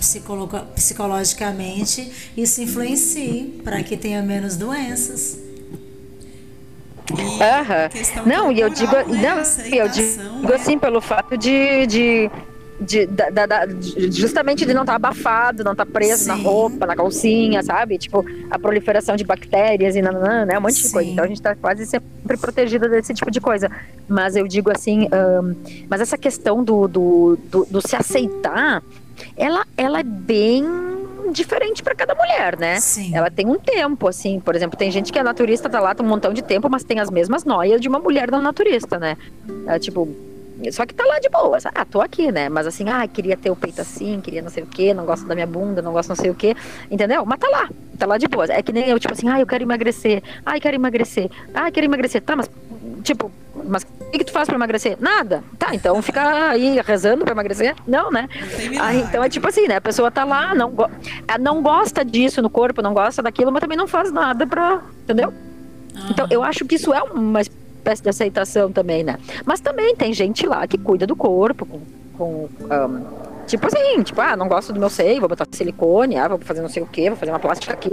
psicologicamente, 0.74 2.12
isso 2.36 2.60
influencie 2.60 3.62
para 3.64 3.82
que 3.82 3.96
tenha 3.96 4.20
menos 4.22 4.56
doenças. 4.56 5.38
Uhum. 7.10 8.26
Não, 8.26 8.52
e 8.52 8.60
eu 8.60 8.68
digo, 8.68 8.92
né? 8.92 9.04
não, 9.06 9.38
eu 9.74 9.88
digo 9.88 10.22
né? 10.46 10.54
assim 10.54 10.78
pelo 10.78 11.00
fato 11.00 11.34
de, 11.38 11.86
de 11.86 12.30
de, 12.82 13.06
da, 13.06 13.46
da, 13.46 13.66
justamente 14.10 14.66
de 14.66 14.74
não 14.74 14.82
estar 14.82 14.98
tá 14.98 15.08
abafado, 15.08 15.64
não 15.64 15.72
estar 15.72 15.86
tá 15.86 15.90
preso 15.90 16.24
Sim. 16.24 16.28
na 16.28 16.34
roupa, 16.34 16.86
na 16.86 16.96
calcinha, 16.96 17.62
sabe? 17.62 17.98
Tipo, 17.98 18.24
a 18.50 18.58
proliferação 18.58 19.16
de 19.16 19.24
bactérias 19.24 19.96
e 19.96 20.02
nananã, 20.02 20.44
né? 20.44 20.58
Um 20.58 20.62
monte 20.62 20.74
Sim. 20.74 20.86
de 20.88 20.92
coisa. 20.92 21.10
Então 21.10 21.24
a 21.24 21.28
gente 21.28 21.38
está 21.38 21.54
quase 21.54 21.86
sempre 21.86 22.36
protegida 22.36 22.88
desse 22.88 23.14
tipo 23.14 23.30
de 23.30 23.40
coisa. 23.40 23.70
Mas 24.08 24.36
eu 24.36 24.46
digo 24.46 24.70
assim, 24.70 25.04
um, 25.04 25.54
mas 25.88 26.00
essa 26.00 26.18
questão 26.18 26.62
do, 26.62 26.88
do, 26.88 27.38
do, 27.50 27.64
do 27.70 27.88
se 27.88 27.96
aceitar, 27.96 28.82
ela, 29.36 29.64
ela 29.76 30.00
é 30.00 30.04
bem 30.04 30.64
diferente 31.32 31.82
para 31.82 31.94
cada 31.94 32.14
mulher, 32.14 32.58
né? 32.58 32.78
Sim. 32.80 33.14
Ela 33.14 33.30
tem 33.30 33.46
um 33.46 33.58
tempo, 33.58 34.06
assim, 34.08 34.38
por 34.40 34.54
exemplo, 34.54 34.78
tem 34.78 34.90
gente 34.90 35.12
que 35.12 35.18
é 35.18 35.22
naturista, 35.22 35.68
tá 35.68 35.80
lá, 35.80 35.94
tem 35.94 36.04
um 36.04 36.08
montão 36.08 36.32
de 36.32 36.42
tempo, 36.42 36.68
mas 36.68 36.84
tem 36.84 37.00
as 37.00 37.10
mesmas 37.10 37.44
noias 37.44 37.80
de 37.80 37.88
uma 37.88 37.98
mulher 37.98 38.30
não 38.30 38.42
naturista, 38.42 38.98
né? 38.98 39.16
É, 39.66 39.78
tipo, 39.78 40.08
só 40.70 40.86
que 40.86 40.94
tá 40.94 41.04
lá 41.04 41.18
de 41.18 41.28
boa. 41.28 41.58
Ah, 41.74 41.84
tô 41.84 42.00
aqui, 42.00 42.30
né? 42.30 42.48
Mas 42.48 42.66
assim, 42.66 42.88
ah, 42.88 43.06
queria 43.08 43.36
ter 43.36 43.50
o 43.50 43.56
peito 43.56 43.80
assim, 43.80 44.20
queria 44.20 44.42
não 44.42 44.50
sei 44.50 44.62
o 44.62 44.66
quê, 44.66 44.92
não 44.94 45.04
gosto 45.04 45.26
da 45.26 45.34
minha 45.34 45.46
bunda, 45.46 45.82
não 45.82 45.92
gosto 45.92 46.10
não 46.10 46.16
sei 46.16 46.30
o 46.30 46.34
quê. 46.34 46.54
Entendeu? 46.90 47.24
Mas 47.24 47.38
tá 47.38 47.48
lá. 47.48 47.68
Tá 47.98 48.06
lá 48.06 48.18
de 48.18 48.28
boa. 48.28 48.44
É 48.50 48.62
que 48.62 48.72
nem 48.72 48.88
eu, 48.88 48.98
tipo 48.98 49.12
assim, 49.12 49.28
ah, 49.28 49.40
eu 49.40 49.46
quero 49.46 49.64
emagrecer. 49.64 50.22
Ah, 50.44 50.56
eu 50.56 50.60
quero 50.60 50.76
emagrecer. 50.76 51.30
Ah, 51.54 51.68
eu 51.68 51.72
quero 51.72 51.86
emagrecer. 51.86 52.20
Tá, 52.20 52.36
mas, 52.36 52.50
tipo, 53.02 53.30
mas 53.64 53.82
o 53.82 54.10
que, 54.10 54.18
que 54.18 54.24
tu 54.24 54.32
faz 54.32 54.46
pra 54.46 54.56
emagrecer? 54.56 54.96
Nada. 55.00 55.42
Tá, 55.58 55.74
então 55.74 56.00
fica 56.02 56.50
aí 56.50 56.80
rezando 56.84 57.24
pra 57.24 57.32
emagrecer? 57.32 57.74
Não, 57.86 58.10
né? 58.10 58.28
Ah, 58.80 58.94
então 58.94 59.22
é 59.22 59.28
tipo 59.28 59.48
assim, 59.48 59.66
né? 59.66 59.76
A 59.76 59.80
pessoa 59.80 60.10
tá 60.10 60.24
lá, 60.24 60.54
não, 60.54 60.70
go 60.70 60.86
não 61.40 61.62
gosta 61.62 62.04
disso 62.04 62.42
no 62.42 62.50
corpo, 62.50 62.82
não 62.82 62.92
gosta 62.92 63.22
daquilo, 63.22 63.50
mas 63.50 63.60
também 63.60 63.78
não 63.78 63.86
faz 63.86 64.12
nada 64.12 64.46
pra. 64.46 64.82
Entendeu? 65.04 65.32
Então, 66.10 66.26
eu 66.30 66.42
acho 66.42 66.64
que 66.64 66.76
isso 66.76 66.92
é 66.92 67.02
uma 67.02 67.40
espécie 67.82 68.02
de 68.02 68.08
aceitação 68.08 68.70
também, 68.70 69.02
né? 69.02 69.18
Mas 69.44 69.60
também 69.60 69.94
tem 69.96 70.12
gente 70.12 70.46
lá 70.46 70.66
que 70.66 70.78
cuida 70.78 71.06
do 71.06 71.16
corpo, 71.16 71.66
com, 71.66 71.80
com 72.16 72.48
um, 72.48 73.04
tipo 73.46 73.66
assim, 73.66 74.02
tipo, 74.02 74.20
ah, 74.20 74.36
não 74.36 74.48
gosto 74.48 74.72
do 74.72 74.80
meu 74.80 74.88
seio, 74.88 75.20
vou 75.20 75.28
botar 75.28 75.46
silicone, 75.50 76.16
ah, 76.16 76.28
vou 76.28 76.38
fazer 76.38 76.62
não 76.62 76.68
sei 76.68 76.82
o 76.82 76.86
que, 76.86 77.10
vou 77.10 77.18
fazer 77.18 77.32
uma 77.32 77.40
plástica 77.40 77.72
aqui. 77.72 77.90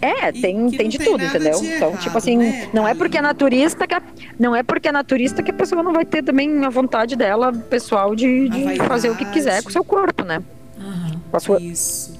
É, 0.00 0.30
tem, 0.30 0.70
tem 0.70 0.88
de 0.88 0.98
tem 0.98 1.06
tudo, 1.06 1.24
entendeu? 1.24 1.58
De 1.60 1.66
então, 1.66 1.96
tipo 1.96 2.16
assim, 2.16 2.36
né, 2.36 2.68
não 2.72 2.86
é 2.86 2.94
porque 2.94 3.18
é 3.18 3.22
naturista 3.22 3.86
que 3.86 3.94
a, 3.94 4.02
não 4.38 4.54
é 4.54 4.62
porque 4.62 4.88
é 4.88 4.92
naturista 4.92 5.42
que 5.42 5.50
a 5.50 5.54
pessoa 5.54 5.82
não 5.82 5.92
vai 5.92 6.04
ter 6.04 6.22
também 6.22 6.64
a 6.64 6.68
vontade 6.68 7.16
dela, 7.16 7.52
pessoal, 7.52 8.14
de, 8.14 8.48
de 8.48 8.76
fazer 8.76 9.10
o 9.10 9.16
que 9.16 9.24
quiser 9.26 9.62
com 9.62 9.70
o 9.70 9.72
seu 9.72 9.84
corpo, 9.84 10.22
né? 10.22 10.42
Uhum, 10.78 11.40
sua... 11.40 11.60
Isso. 11.60 12.15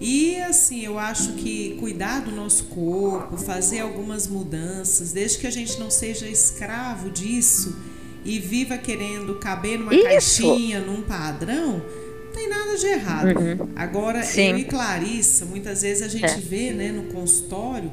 E 0.00 0.36
assim, 0.36 0.82
eu 0.82 0.98
acho 0.98 1.34
que 1.34 1.76
cuidar 1.78 2.20
do 2.20 2.32
nosso 2.32 2.64
corpo, 2.64 3.36
fazer 3.36 3.80
algumas 3.80 4.26
mudanças, 4.26 5.12
desde 5.12 5.38
que 5.38 5.46
a 5.46 5.50
gente 5.50 5.78
não 5.78 5.90
seja 5.90 6.26
escravo 6.26 7.10
disso 7.10 7.76
e 8.24 8.38
viva 8.38 8.78
querendo 8.78 9.34
caber 9.34 9.78
numa 9.78 9.94
Isso. 9.94 10.04
caixinha, 10.04 10.80
num 10.80 11.02
padrão, 11.02 11.82
não 12.24 12.32
tem 12.32 12.48
nada 12.48 12.76
de 12.76 12.86
errado. 12.86 13.38
Uhum. 13.38 13.68
Agora, 13.76 14.22
Sim. 14.22 14.50
eu 14.50 14.58
e 14.58 14.64
Clarissa, 14.64 15.44
muitas 15.44 15.82
vezes 15.82 16.02
a 16.02 16.08
gente 16.08 16.24
é. 16.24 16.36
vê 16.38 16.72
né, 16.72 16.90
no 16.92 17.12
consultório 17.12 17.92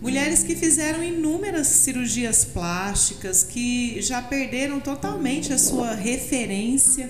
mulheres 0.00 0.42
que 0.42 0.56
fizeram 0.56 1.04
inúmeras 1.04 1.68
cirurgias 1.68 2.44
plásticas, 2.44 3.44
que 3.44 4.00
já 4.00 4.20
perderam 4.20 4.80
totalmente 4.80 5.52
a 5.52 5.58
sua 5.58 5.94
referência 5.94 7.08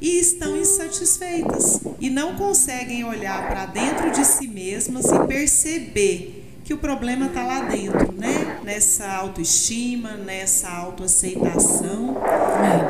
e 0.00 0.18
estão 0.18 0.56
insatisfeitas 0.56 1.80
e 2.00 2.10
não 2.10 2.34
conseguem 2.34 3.04
olhar 3.04 3.48
para 3.48 3.66
dentro 3.66 4.10
de 4.10 4.24
si 4.24 4.46
mesmas 4.46 5.06
e 5.06 5.18
perceber 5.26 6.42
que 6.64 6.72
o 6.72 6.78
problema 6.78 7.26
está 7.26 7.44
lá 7.44 7.60
dentro, 7.60 8.12
né? 8.12 8.60
Nessa 8.64 9.06
autoestima, 9.16 10.12
nessa 10.12 10.70
autoaceitação. 10.70 12.16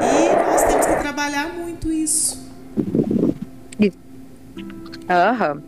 E 0.01 0.51
nós 0.51 0.63
temos 0.63 0.87
que 0.87 0.97
trabalhar 1.01 1.53
muito 1.55 1.93
isso. 1.93 2.45
Aham. 5.09 5.63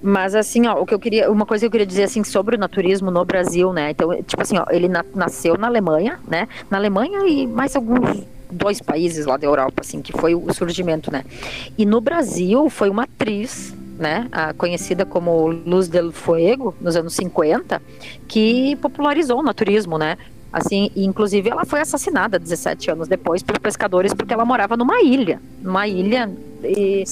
Mas 0.00 0.34
assim, 0.36 0.66
ó, 0.68 0.80
o 0.80 0.86
que 0.86 0.94
eu 0.94 0.98
queria, 1.00 1.30
uma 1.30 1.44
coisa 1.44 1.62
que 1.62 1.66
eu 1.66 1.70
queria 1.72 1.86
dizer 1.86 2.04
assim 2.04 2.22
sobre 2.22 2.54
o 2.54 2.58
naturismo 2.58 3.10
no 3.10 3.24
Brasil, 3.24 3.72
né? 3.72 3.90
Então, 3.90 4.10
tipo 4.22 4.40
assim, 4.40 4.56
ó, 4.56 4.64
ele 4.70 4.88
na, 4.88 5.04
nasceu 5.14 5.58
na 5.58 5.66
Alemanha, 5.66 6.20
né? 6.26 6.46
Na 6.70 6.78
Alemanha 6.78 7.26
e 7.26 7.46
mais 7.46 7.74
alguns 7.74 8.22
dois 8.50 8.80
países 8.80 9.26
lá 9.26 9.36
da 9.36 9.46
Europa, 9.46 9.82
assim, 9.82 10.00
que 10.00 10.12
foi 10.12 10.34
o 10.34 10.52
surgimento, 10.52 11.12
né? 11.12 11.24
E 11.76 11.84
no 11.84 12.00
Brasil 12.00 12.68
foi 12.70 12.88
uma 12.88 13.04
atriz, 13.04 13.74
né, 13.98 14.28
conhecida 14.56 15.04
como 15.04 15.48
Luz 15.48 15.88
del 15.88 16.12
Fuego, 16.12 16.74
nos 16.80 16.96
anos 16.96 17.14
50, 17.14 17.82
que 18.26 18.76
popularizou 18.76 19.40
o 19.40 19.42
naturismo, 19.42 19.98
né? 19.98 20.16
Assim, 20.50 20.90
inclusive 20.96 21.50
ela 21.50 21.66
foi 21.66 21.80
assassinada 21.80 22.38
17 22.38 22.90
anos 22.90 23.06
depois 23.06 23.42
por 23.42 23.58
pescadores 23.60 24.14
porque 24.14 24.32
ela 24.32 24.46
morava 24.46 24.76
numa 24.76 25.02
ilha, 25.02 25.42
numa 25.62 25.86
ilha 25.86 26.30
e, 26.64 27.04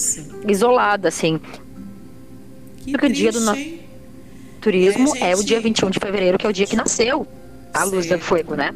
isolada, 0.49 1.09
assim. 1.09 1.38
Que 2.85 3.07
o 3.07 3.12
dia 3.12 3.33
do 3.33 3.40
naturismo 3.40 5.09
gente... 5.09 5.22
é 5.22 5.37
o 5.37 5.44
dia 5.44 5.61
21 5.61 5.90
de 5.90 5.99
fevereiro, 5.99 6.38
que 6.38 6.46
é 6.46 6.49
o 6.49 6.53
dia 6.53 6.66
que 6.66 6.77
nasceu 6.77 7.27
a 7.75 7.85
Luz 7.85 8.07
del 8.07 8.20
Fuego, 8.20 8.55
né? 8.55 8.75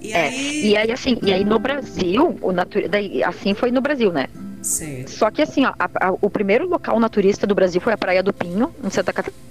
E, 0.00 0.12
é. 0.12 0.28
aí... 0.28 0.66
e 0.66 0.76
aí, 0.76 0.92
assim, 0.92 1.18
e 1.22 1.32
aí 1.32 1.44
no 1.44 1.58
Brasil, 1.58 2.38
o 2.40 2.52
natur... 2.52 2.88
Daí, 2.88 3.22
assim 3.22 3.54
foi 3.54 3.70
no 3.70 3.80
Brasil, 3.80 4.12
né? 4.12 4.26
Sim. 4.62 5.06
Só 5.06 5.30
que 5.30 5.42
assim, 5.42 5.64
ó, 5.64 5.72
a, 5.78 6.08
a, 6.08 6.12
o 6.20 6.28
primeiro 6.28 6.68
local 6.68 6.98
naturista 7.00 7.46
do 7.46 7.54
Brasil 7.54 7.80
foi 7.80 7.92
a 7.92 7.98
Praia 7.98 8.22
do 8.22 8.32
Pinho, 8.32 8.74
em 8.82 8.90
Santa 8.90 9.12
Catarina. 9.12 9.50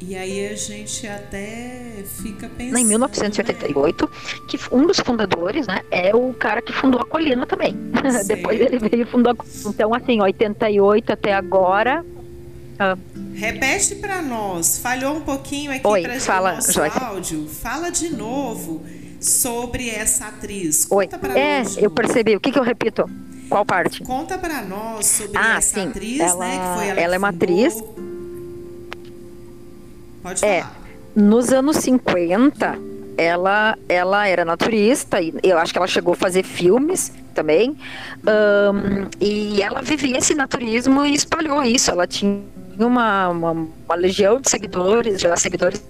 E 0.00 0.16
aí 0.16 0.48
a 0.48 0.56
gente 0.56 1.06
até 1.06 2.02
fica 2.22 2.48
pensando. 2.48 2.78
Em 2.78 2.84
1988, 2.86 4.04
né? 4.04 4.10
que 4.48 4.58
um 4.72 4.86
dos 4.86 4.98
fundadores, 5.00 5.66
né, 5.66 5.82
é 5.90 6.14
o 6.16 6.32
cara 6.32 6.62
que 6.62 6.72
fundou 6.72 7.00
a 7.00 7.04
Colina 7.04 7.44
também. 7.44 7.76
Depois 8.26 8.58
ele 8.58 8.78
veio 8.78 9.02
e 9.02 9.04
fundou 9.04 9.32
a 9.32 9.68
Então, 9.68 9.92
assim, 9.92 10.22
88 10.22 11.12
até 11.12 11.34
agora, 11.34 12.04
ah. 12.78 12.96
Repete 13.34 13.96
para 13.96 14.22
nós. 14.22 14.78
Falhou 14.78 15.16
um 15.16 15.20
pouquinho 15.20 15.70
aqui 15.70 15.82
para 15.82 16.50
o 16.50 16.54
nosso 16.54 16.72
Joyce. 16.72 16.98
áudio. 16.98 17.48
Fala 17.48 17.90
de 17.90 18.10
novo 18.10 18.84
sobre 19.20 19.90
essa 19.90 20.26
atriz. 20.26 20.84
Conta 20.84 21.20
Oi. 21.22 21.38
É, 21.38 21.58
nós, 21.58 21.76
eu 21.76 21.90
percebi. 21.90 22.36
O 22.36 22.40
que, 22.40 22.52
que 22.52 22.58
eu 22.58 22.62
repito? 22.62 23.08
Qual 23.48 23.64
parte? 23.64 24.02
Conta 24.04 24.36
para 24.36 24.62
nós 24.62 25.06
sobre 25.06 25.38
ah, 25.38 25.56
essa 25.56 25.80
sim. 25.80 25.88
atriz, 25.88 26.20
ela, 26.20 26.46
né? 26.46 26.58
Que 26.58 26.78
foi 26.78 26.88
ela, 26.88 27.00
ela 27.00 27.14
é 27.14 27.18
uma 27.18 27.28
atriz. 27.30 27.82
Pode 30.22 30.44
é, 30.44 30.60
falar. 30.60 30.76
Nos 31.16 31.52
anos 31.52 31.76
50, 31.78 32.78
ela, 33.16 33.76
ela 33.88 34.28
era 34.28 34.44
naturista 34.44 35.20
e 35.20 35.32
eu 35.42 35.58
acho 35.58 35.72
que 35.72 35.78
ela 35.78 35.86
chegou 35.86 36.12
a 36.12 36.16
fazer 36.16 36.44
filmes 36.44 37.10
também. 37.34 37.76
Um, 38.22 39.08
e 39.20 39.62
ela 39.62 39.80
vivia 39.80 40.18
esse 40.18 40.34
naturismo 40.34 41.04
e 41.04 41.14
espalhou 41.14 41.62
isso. 41.62 41.90
Ela 41.90 42.06
tinha 42.06 42.42
uma, 42.84 43.28
uma, 43.28 43.50
uma 43.52 43.94
legião 43.94 44.40
de 44.40 44.48
seguidores, 44.48 45.20
já 45.20 45.36
seguidores 45.36 45.82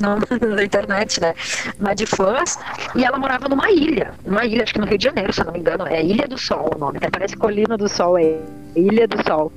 não, 0.00 0.18
na 0.54 0.64
internet, 0.64 1.20
né? 1.20 1.34
Mas 1.78 1.96
de 1.96 2.06
fãs. 2.06 2.58
E 2.94 3.04
ela 3.04 3.18
morava 3.18 3.48
numa 3.48 3.70
ilha, 3.70 4.12
numa 4.24 4.44
ilha, 4.44 4.62
acho 4.62 4.72
que 4.72 4.80
no 4.80 4.86
Rio 4.86 4.98
de 4.98 5.04
Janeiro, 5.04 5.32
se 5.32 5.40
eu 5.40 5.46
não 5.46 5.52
me 5.52 5.58
engano. 5.58 5.86
É 5.86 6.02
Ilha 6.02 6.26
do 6.28 6.38
Sol 6.38 6.70
o 6.74 6.78
nome, 6.78 6.98
até 6.98 7.10
parece 7.10 7.36
Colina 7.36 7.76
do 7.76 7.88
Sol, 7.88 8.18
é 8.18 8.38
Ilha 8.76 9.06
do 9.06 9.22
Sol. 9.26 9.52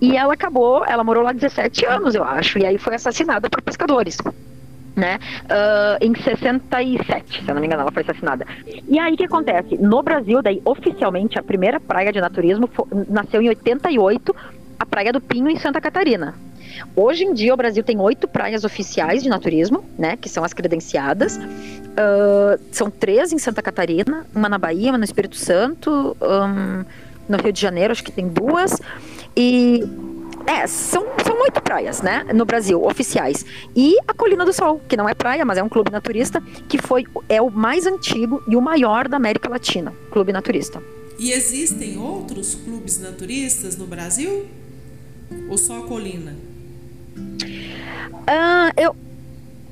E 0.00 0.16
ela 0.16 0.34
acabou, 0.34 0.84
ela 0.86 1.02
morou 1.02 1.24
lá 1.24 1.32
17 1.32 1.86
anos, 1.86 2.14
eu 2.14 2.24
acho, 2.24 2.58
e 2.58 2.66
aí 2.66 2.78
foi 2.78 2.94
assassinada 2.94 3.48
por 3.48 3.62
pescadores. 3.62 4.18
né? 4.94 5.18
Uh, 5.44 6.04
em 6.04 6.14
67, 6.14 7.44
se 7.44 7.48
eu 7.48 7.54
não 7.54 7.60
me 7.60 7.66
engano, 7.66 7.82
ela 7.82 7.92
foi 7.92 8.02
assassinada. 8.02 8.46
E 8.88 8.98
aí 8.98 9.12
o 9.12 9.16
que 9.16 9.24
acontece? 9.24 9.76
No 9.76 10.02
Brasil, 10.02 10.42
daí 10.42 10.60
oficialmente 10.64 11.38
a 11.38 11.42
primeira 11.42 11.78
praia 11.78 12.10
de 12.10 12.20
naturismo 12.20 12.66
foi, 12.66 12.86
nasceu 13.08 13.42
em 13.42 13.48
88, 13.50 14.34
a 14.78 14.86
Praia 14.86 15.12
do 15.12 15.20
Pinho 15.20 15.48
em 15.48 15.58
Santa 15.58 15.80
Catarina. 15.80 16.34
Hoje 16.94 17.24
em 17.24 17.32
dia 17.32 17.54
o 17.54 17.56
Brasil 17.56 17.82
tem 17.82 17.98
oito 18.00 18.28
praias 18.28 18.64
oficiais 18.64 19.22
de 19.22 19.28
naturismo, 19.28 19.84
né? 19.98 20.16
Que 20.16 20.28
são 20.28 20.44
as 20.44 20.52
credenciadas. 20.52 21.36
Uh, 21.36 22.60
são 22.70 22.90
três 22.90 23.32
em 23.32 23.38
Santa 23.38 23.62
Catarina, 23.62 24.26
uma 24.34 24.48
na 24.48 24.58
Bahia, 24.58 24.90
uma 24.90 24.98
no 24.98 25.04
Espírito 25.04 25.36
Santo, 25.36 26.16
um, 26.20 26.84
no 27.28 27.42
Rio 27.42 27.52
de 27.52 27.60
Janeiro 27.60 27.92
acho 27.92 28.04
que 28.04 28.12
tem 28.12 28.28
duas. 28.28 28.80
E 29.36 29.82
é, 30.46 30.66
são, 30.66 31.04
são 31.24 31.40
oito 31.42 31.60
praias, 31.60 32.00
né, 32.00 32.24
no 32.32 32.44
Brasil, 32.44 32.82
oficiais. 32.84 33.44
E 33.74 33.96
a 34.06 34.14
Colina 34.14 34.44
do 34.44 34.52
Sol, 34.52 34.80
que 34.86 34.96
não 34.96 35.08
é 35.08 35.14
praia, 35.14 35.44
mas 35.44 35.58
é 35.58 35.62
um 35.62 35.68
clube 35.68 35.90
naturista, 35.90 36.42
que 36.68 36.78
foi 36.78 37.04
é 37.28 37.42
o 37.42 37.50
mais 37.50 37.86
antigo 37.86 38.42
e 38.46 38.56
o 38.56 38.60
maior 38.60 39.08
da 39.08 39.16
América 39.16 39.48
Latina, 39.48 39.92
clube 40.10 40.32
naturista. 40.32 40.80
E 41.18 41.32
existem 41.32 41.98
outros 41.98 42.54
clubes 42.54 43.00
naturistas 43.00 43.76
no 43.76 43.86
Brasil? 43.86 44.46
Ou 45.48 45.58
só 45.58 45.78
a 45.78 45.82
Colina? 45.86 46.34
Uh, 47.16 48.72
eu, 48.76 48.96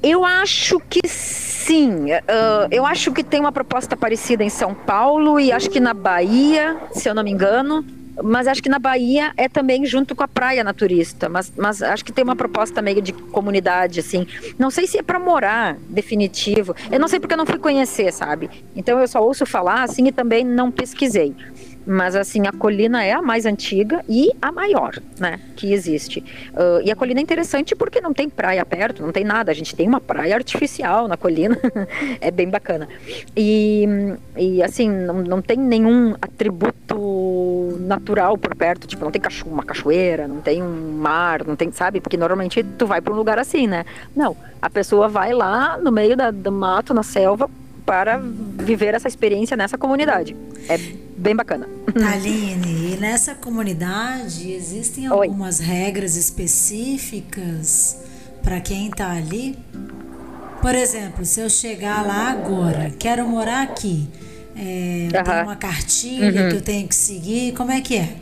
eu 0.03 0.25
acho 0.25 0.81
que 0.81 1.01
sim. 1.07 2.13
Uh, 2.13 2.69
eu 2.71 2.87
acho 2.87 3.13
que 3.13 3.25
tem 3.25 3.41
uma 3.41 3.53
proposta 3.53 3.97
parecida 3.97 4.45
em 4.45 4.51
São 4.51 4.75
Paulo 4.75 5.41
e 5.41 5.51
acho 5.51 5.71
que 5.71 5.81
na 5.81 5.95
Bahia, 5.95 6.77
se 6.93 7.09
eu 7.09 7.15
não 7.15 7.25
me 7.25 7.31
engano 7.31 7.85
mas 8.23 8.47
acho 8.47 8.63
que 8.63 8.69
na 8.69 8.79
Bahia 8.79 9.33
é 9.37 9.49
também 9.49 9.85
junto 9.85 10.15
com 10.15 10.23
a 10.23 10.29
praia 10.29 10.63
naturista, 10.63 11.29
mas, 11.29 11.53
mas 11.57 11.83
acho 11.83 12.05
que 12.05 12.13
tem 12.13 12.23
uma 12.23 12.37
proposta 12.37 12.81
meio 12.81 13.03
de 13.03 13.13
comunidade, 13.13 14.01
assim. 14.01 14.27
Não 14.59 14.71
sei 14.71 14.87
se 14.87 14.99
é 14.99 15.03
para 15.03 15.19
morar, 15.19 15.77
definitivo. 15.89 16.75
Eu 16.91 17.01
não 17.01 17.09
sei 17.09 17.19
porque 17.19 17.35
eu 17.35 17.39
não 17.39 17.47
fui 17.47 17.59
conhecer, 17.59 18.13
sabe? 18.13 18.49
Então 18.77 18.99
eu 19.01 19.09
só 19.09 19.21
ouço 19.21 19.45
falar, 19.45 19.83
assim, 19.83 20.07
e 20.07 20.13
também 20.13 20.45
não 20.45 20.71
pesquisei. 20.71 21.35
Mas 21.87 22.17
assim, 22.17 22.47
a 22.47 22.53
colina 22.53 23.05
é 23.05 23.13
a 23.13 23.21
mais 23.21 23.45
antiga 23.47 24.03
e 24.09 24.31
a 24.41 24.51
maior, 24.51 24.95
né, 25.19 25.39
que 25.55 25.73
existe. 25.73 26.21
Uh, 26.53 26.81
e 26.83 26.91
a 26.91 26.97
colina 26.97 27.21
é 27.21 27.23
interessante 27.23 27.75
porque 27.75 28.01
não 28.01 28.15
tem 28.15 28.29
praia 28.29 28.65
perto, 28.65 29.03
não 29.03 29.13
tem 29.13 29.25
nada. 29.25 29.51
A 29.51 29.55
gente 29.55 29.77
tem 29.77 29.87
uma 29.87 30.01
praia 30.01 30.35
artificial 30.35 31.07
na 31.07 31.17
colina, 31.17 31.59
é 32.21 32.31
bem 32.31 32.49
bacana. 32.49 32.89
E, 33.37 33.87
e 34.37 34.63
assim, 34.63 34.89
não, 34.89 35.23
não 35.23 35.43
tem 35.43 35.57
nenhum 35.57 36.15
atributo 36.21 37.77
natural 37.81 38.39
por 38.39 38.55
perto, 38.55 38.87
tipo, 38.87 39.05
não 39.05 39.11
tem 39.11 39.21
cacho 39.21 39.47
uma 39.47 39.63
cachoeira, 39.63 40.27
não 40.27 40.41
tem 40.41 40.63
um 40.63 40.93
mar, 40.93 41.45
não 41.45 41.57
tem, 41.57 41.71
sabe? 41.73 42.01
Porque 42.01 42.17
normalmente 42.17 42.63
tu 42.79 42.87
vai 42.87 43.01
para 43.01 43.13
um 43.13 43.17
lugar 43.17 43.39
assim, 43.39 43.67
né? 43.67 43.85
Não, 44.17 44.37
a 44.61 44.71
pessoa 44.71 45.09
vai 45.09 45.33
lá 45.33 45.77
no 45.77 45.93
meio 45.93 46.17
da, 46.17 46.31
do 46.31 46.51
mato, 46.51 46.95
na 46.95 47.03
selva, 47.03 47.51
para 47.85 48.19
viver 48.19 48.95
essa 48.95 49.09
experiência 49.09 49.57
nessa 49.57 49.77
comunidade. 49.77 50.35
É 50.69 50.79
bem 51.25 51.35
bacana. 51.35 51.67
Aline, 52.13 52.93
e 52.93 52.97
nessa 53.01 53.35
comunidade 53.35 54.53
existem 54.53 55.07
algumas 55.07 55.59
Oi. 55.59 55.65
regras 55.65 56.17
específicas 56.17 57.97
para 58.43 58.61
quem 58.61 58.91
está 58.91 59.11
ali? 59.11 59.59
Por 60.61 60.75
exemplo, 60.75 61.25
se 61.25 61.41
eu 61.41 61.49
chegar 61.49 62.07
lá 62.07 62.31
agora, 62.31 62.93
quero 62.99 63.27
morar 63.27 63.63
aqui, 63.63 64.07
é, 64.55 65.09
uhum. 65.17 65.25
tem 65.25 65.43
uma 65.43 65.57
cartilha 65.57 66.43
uhum. 66.43 66.49
que 66.51 66.57
eu 66.57 66.63
tenho 66.63 66.87
que 66.87 66.95
seguir, 66.95 67.55
como 67.55 67.73
é 67.73 67.81
que 67.81 67.97
é? 67.97 68.17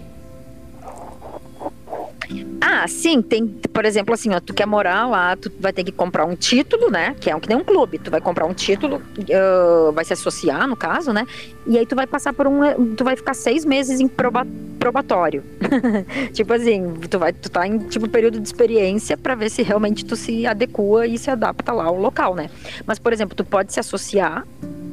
Ah, 2.60 2.86
sim, 2.86 3.20
tem, 3.20 3.46
por 3.46 3.84
exemplo, 3.84 4.14
assim, 4.14 4.32
ó, 4.34 4.40
tu 4.40 4.54
quer 4.54 4.66
morar 4.66 5.06
lá, 5.08 5.36
tu 5.36 5.50
vai 5.58 5.72
ter 5.72 5.84
que 5.84 5.92
comprar 5.92 6.24
um 6.24 6.34
título, 6.36 6.90
né? 6.90 7.14
Que 7.20 7.28
é 7.30 7.36
um 7.36 7.40
que 7.40 7.48
nem 7.48 7.58
um 7.58 7.64
clube. 7.64 7.98
Tu 7.98 8.10
vai 8.10 8.20
comprar 8.20 8.46
um 8.46 8.54
título, 8.54 8.96
uh, 9.18 9.92
vai 9.92 10.04
se 10.04 10.12
associar, 10.12 10.66
no 10.68 10.76
caso, 10.76 11.12
né? 11.12 11.26
E 11.66 11.76
aí 11.76 11.84
tu 11.84 11.96
vai 11.96 12.06
passar 12.06 12.32
por 12.32 12.46
um. 12.46 12.94
Tu 12.94 13.04
vai 13.04 13.16
ficar 13.16 13.34
seis 13.34 13.64
meses 13.64 14.00
em 14.00 14.08
proba, 14.08 14.46
probatório. 14.78 15.42
tipo 16.32 16.52
assim, 16.52 16.94
tu 17.10 17.18
vai, 17.18 17.32
tu 17.32 17.50
tá 17.50 17.66
em 17.66 17.78
tipo 17.78 18.08
período 18.08 18.40
de 18.40 18.46
experiência 18.46 19.16
para 19.16 19.34
ver 19.34 19.50
se 19.50 19.62
realmente 19.62 20.04
tu 20.04 20.16
se 20.16 20.46
adequa 20.46 21.06
e 21.06 21.18
se 21.18 21.30
adapta 21.30 21.72
lá 21.72 21.84
ao 21.84 21.96
local, 21.96 22.34
né? 22.34 22.48
Mas, 22.86 22.98
por 22.98 23.12
exemplo, 23.12 23.36
tu 23.36 23.44
pode 23.44 23.72
se 23.72 23.80
associar 23.80 24.46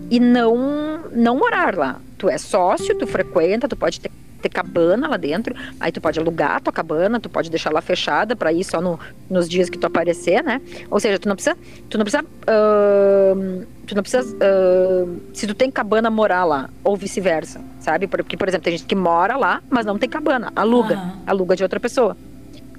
e 0.10 0.20
não, 0.20 1.02
não 1.12 1.38
morar 1.38 1.76
lá. 1.76 2.02
Tu 2.18 2.28
é 2.30 2.38
sócio, 2.38 2.98
tu 2.98 3.08
frequenta, 3.08 3.68
tu 3.68 3.76
pode 3.76 4.00
ter 4.00 4.12
ter 4.42 4.50
cabana 4.50 5.08
lá 5.08 5.18
dentro. 5.18 5.56
Aí 5.80 5.92
tu 5.92 6.02
pode 6.02 6.20
alugar 6.20 6.56
a 6.56 6.60
tua 6.60 6.74
cabana, 6.74 7.20
tu 7.20 7.30
pode 7.30 7.50
deixar 7.50 7.72
lá 7.72 7.82
fechada 7.82 8.36
para 8.36 8.52
ir 8.52 8.64
só 8.64 8.82
no, 8.82 9.00
nos 9.30 9.48
dias 9.48 9.70
que 9.70 9.78
tu 9.78 9.86
aparecer, 9.88 10.44
né? 10.44 10.62
Ou 10.90 11.00
seja, 11.00 11.20
tu 11.20 11.28
não 11.28 11.36
precisa, 11.36 11.58
tu 11.90 11.98
não 11.98 12.06
precisa, 12.06 12.24
uh, 12.24 13.66
tu 13.86 13.96
não 13.96 14.02
precisa, 14.02 14.36
uh, 14.36 15.22
se 15.34 15.46
tu 15.48 15.54
tem 15.54 15.70
cabana 15.70 16.10
morar 16.10 16.46
lá 16.46 16.70
ou 16.84 16.96
vice-versa, 16.96 17.62
sabe? 17.80 18.08
Porque 18.08 18.38
por 18.38 18.48
exemplo 18.48 18.66
tem 18.66 18.78
gente 18.78 18.88
que 18.88 18.96
mora 18.96 19.38
lá, 19.38 19.62
mas 19.70 19.86
não 19.86 19.98
tem 19.98 20.10
cabana, 20.10 20.52
aluga, 20.56 21.14
aluga 21.26 21.56
de 21.56 21.64
outra 21.64 21.80
pessoa. 21.80 22.16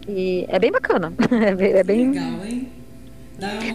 E 0.09 0.47
é 0.49 0.59
bem 0.59 0.73
bacana, 0.73 1.13
é 1.31 1.85
bem 1.85 2.11
legal, 2.11 2.45
hein? 2.45 2.69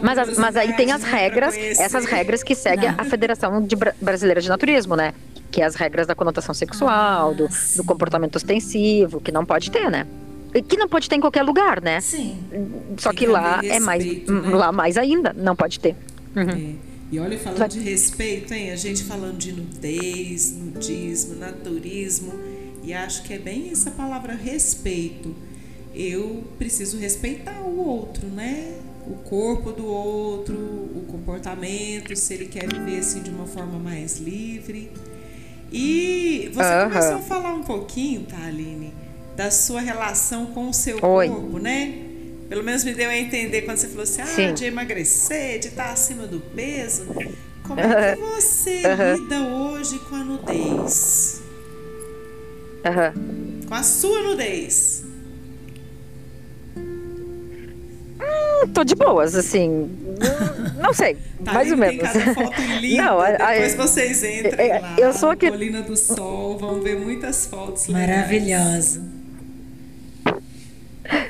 Mas, 0.02 0.38
mas 0.38 0.56
aí 0.56 0.74
tem 0.74 0.92
as 0.92 1.04
regras, 1.04 1.56
essas 1.58 2.06
regras 2.06 2.44
que 2.44 2.54
segue 2.54 2.86
a 2.86 3.04
Federação 3.04 3.64
de 3.64 3.76
Brasileira 4.00 4.40
de 4.40 4.48
Naturismo, 4.48 4.96
né? 4.96 5.14
Que 5.52 5.62
é 5.62 5.66
as 5.66 5.76
regras 5.76 6.08
da 6.08 6.16
conotação 6.16 6.54
sexual, 6.54 7.34
do, 7.34 7.48
do 7.76 7.84
comportamento 7.84 8.36
ostensivo, 8.36 9.22
que 9.22 9.32
não 9.32 9.46
pode 9.46 9.72
ter, 9.72 9.90
né? 9.90 10.06
que 10.62 10.78
não 10.78 10.88
pode 10.88 11.10
ter 11.10 11.16
em 11.16 11.20
qualquer 11.20 11.44
lugar, 11.44 11.82
né? 11.82 12.00
Sim. 12.00 12.38
Só 12.98 13.12
que, 13.12 13.18
que 13.18 13.28
lá 13.28 13.60
respeito, 13.60 13.76
é 13.76 13.80
mais 13.80 14.06
né? 14.06 14.50
lá 14.56 14.72
mais 14.72 14.98
ainda, 14.98 15.34
não 15.34 15.56
pode 15.56 15.80
ter. 15.80 15.96
Uhum. 16.36 16.50
É. 16.50 16.96
E 17.12 17.20
olha, 17.20 17.38
falando 17.38 17.60
Vai. 17.60 17.70
de 17.70 17.80
respeito, 17.80 18.54
hein? 18.54 18.72
A 18.72 18.76
gente 18.76 19.04
falando 19.04 19.38
de 19.38 19.52
nudez, 19.52 20.56
nudismo, 20.58 21.36
naturismo, 21.36 22.34
e 22.84 22.94
acho 22.94 23.24
que 23.24 23.34
é 23.34 23.38
bem 23.38 23.70
essa 23.72 23.92
palavra 23.92 24.34
respeito. 24.34 25.36
Eu 25.94 26.44
preciso 26.58 26.98
respeitar 26.98 27.62
o 27.62 27.78
outro, 27.78 28.28
né? 28.28 28.74
O 29.08 29.14
corpo 29.14 29.72
do 29.72 29.86
outro, 29.86 30.56
o 30.56 31.06
comportamento, 31.08 32.16
se 32.16 32.34
ele 32.34 32.48
quer 32.48 32.68
viver 32.68 33.00
assim 33.00 33.22
de 33.22 33.30
uma 33.30 33.46
forma 33.46 33.78
mais 33.78 34.18
livre. 34.18 34.92
E 35.72 36.50
você 36.54 36.74
uhum. 36.74 36.90
começou 36.90 37.16
a 37.16 37.20
falar 37.20 37.54
um 37.54 37.64
pouquinho, 37.64 38.24
tá, 38.24 38.38
Aline, 38.46 38.94
da 39.36 39.52
sua 39.52 39.82
relação 39.82 40.48
com 40.48 40.70
o 40.70 40.74
seu 40.74 41.04
Oi. 41.04 41.28
corpo, 41.28 41.60
né? 41.60 41.94
Pelo 42.48 42.64
menos 42.64 42.84
me 42.84 42.94
deu 42.94 43.10
a 43.10 43.18
entender 43.18 43.64
quando 43.64 43.78
você 43.78 43.88
falou 43.88 44.04
assim, 44.04 44.22
ah, 44.22 44.28
Sim. 44.28 44.54
de 44.54 44.66
emagrecer, 44.66 45.60
de 45.60 45.70
estar 45.70 45.92
acima 45.92 46.28
do 46.28 46.40
peso. 46.40 47.06
Como 47.64 47.80
é 47.80 48.16
que 48.16 48.22
você 48.22 48.84
uhum. 48.86 49.24
lida 49.24 49.42
hoje 49.42 50.00
com 50.00 50.16
a 50.16 50.24
nudez? 50.24 51.42
Uhum. 52.86 53.62
Com 53.68 53.74
a 53.74 53.82
sua 53.82 54.22
nudez? 54.22 55.05
Hum, 58.64 58.68
tô 58.74 58.84
de 58.84 58.96
boas, 58.96 59.36
assim. 59.36 59.90
Não 60.82 60.94
sei, 60.94 61.18
tá 61.44 61.54
mais 61.54 61.72
ou 61.72 61.78
menos. 61.78 62.12
Tem 62.12 62.22
cada 62.22 62.34
foto 62.34 62.62
linda. 62.80 63.04
Não, 63.04 63.20
a, 63.20 63.28
a, 63.28 63.54
Depois 63.54 63.76
vocês 63.76 64.24
entrem 64.24 64.70
é, 64.70 64.80
lá. 64.80 64.96
Eu 64.98 65.14
sou 65.14 65.30
aqui. 65.30 65.50
Colina 65.50 65.82
do 65.82 65.96
Sol, 65.96 66.58
vão 66.58 66.82
ver 66.82 67.00
muitas 67.00 67.46
fotos 67.46 67.88
Maravilhosa. 67.88 69.02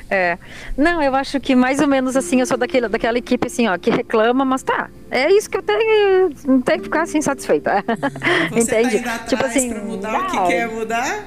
É. 0.08 0.38
Não, 0.76 1.02
eu 1.02 1.14
acho 1.14 1.40
que 1.40 1.54
mais 1.54 1.80
ou 1.80 1.86
menos 1.86 2.16
assim, 2.16 2.40
eu 2.40 2.46
sou 2.46 2.56
daquele, 2.56 2.88
daquela 2.88 3.18
equipe 3.18 3.46
assim, 3.46 3.66
ó, 3.66 3.76
que 3.76 3.90
reclama, 3.90 4.44
mas 4.44 4.62
tá. 4.62 4.88
É 5.10 5.30
isso 5.30 5.50
que 5.50 5.58
eu 5.58 5.62
tenho, 5.62 6.30
não 6.46 6.60
tenho 6.62 6.78
que 6.78 6.84
ficar 6.84 7.02
assim 7.02 7.20
satisfeita. 7.20 7.84
Você 8.52 8.70
tá 8.70 8.80
Entende? 8.82 9.02
Tá 9.02 9.18
tipo 9.18 9.44
assim, 9.44 9.70
pra 9.70 9.82
mudar 9.82 10.12
não. 10.12 10.20
o 10.20 10.30
que 10.30 10.46
quer 10.46 10.68
mudar? 10.68 11.24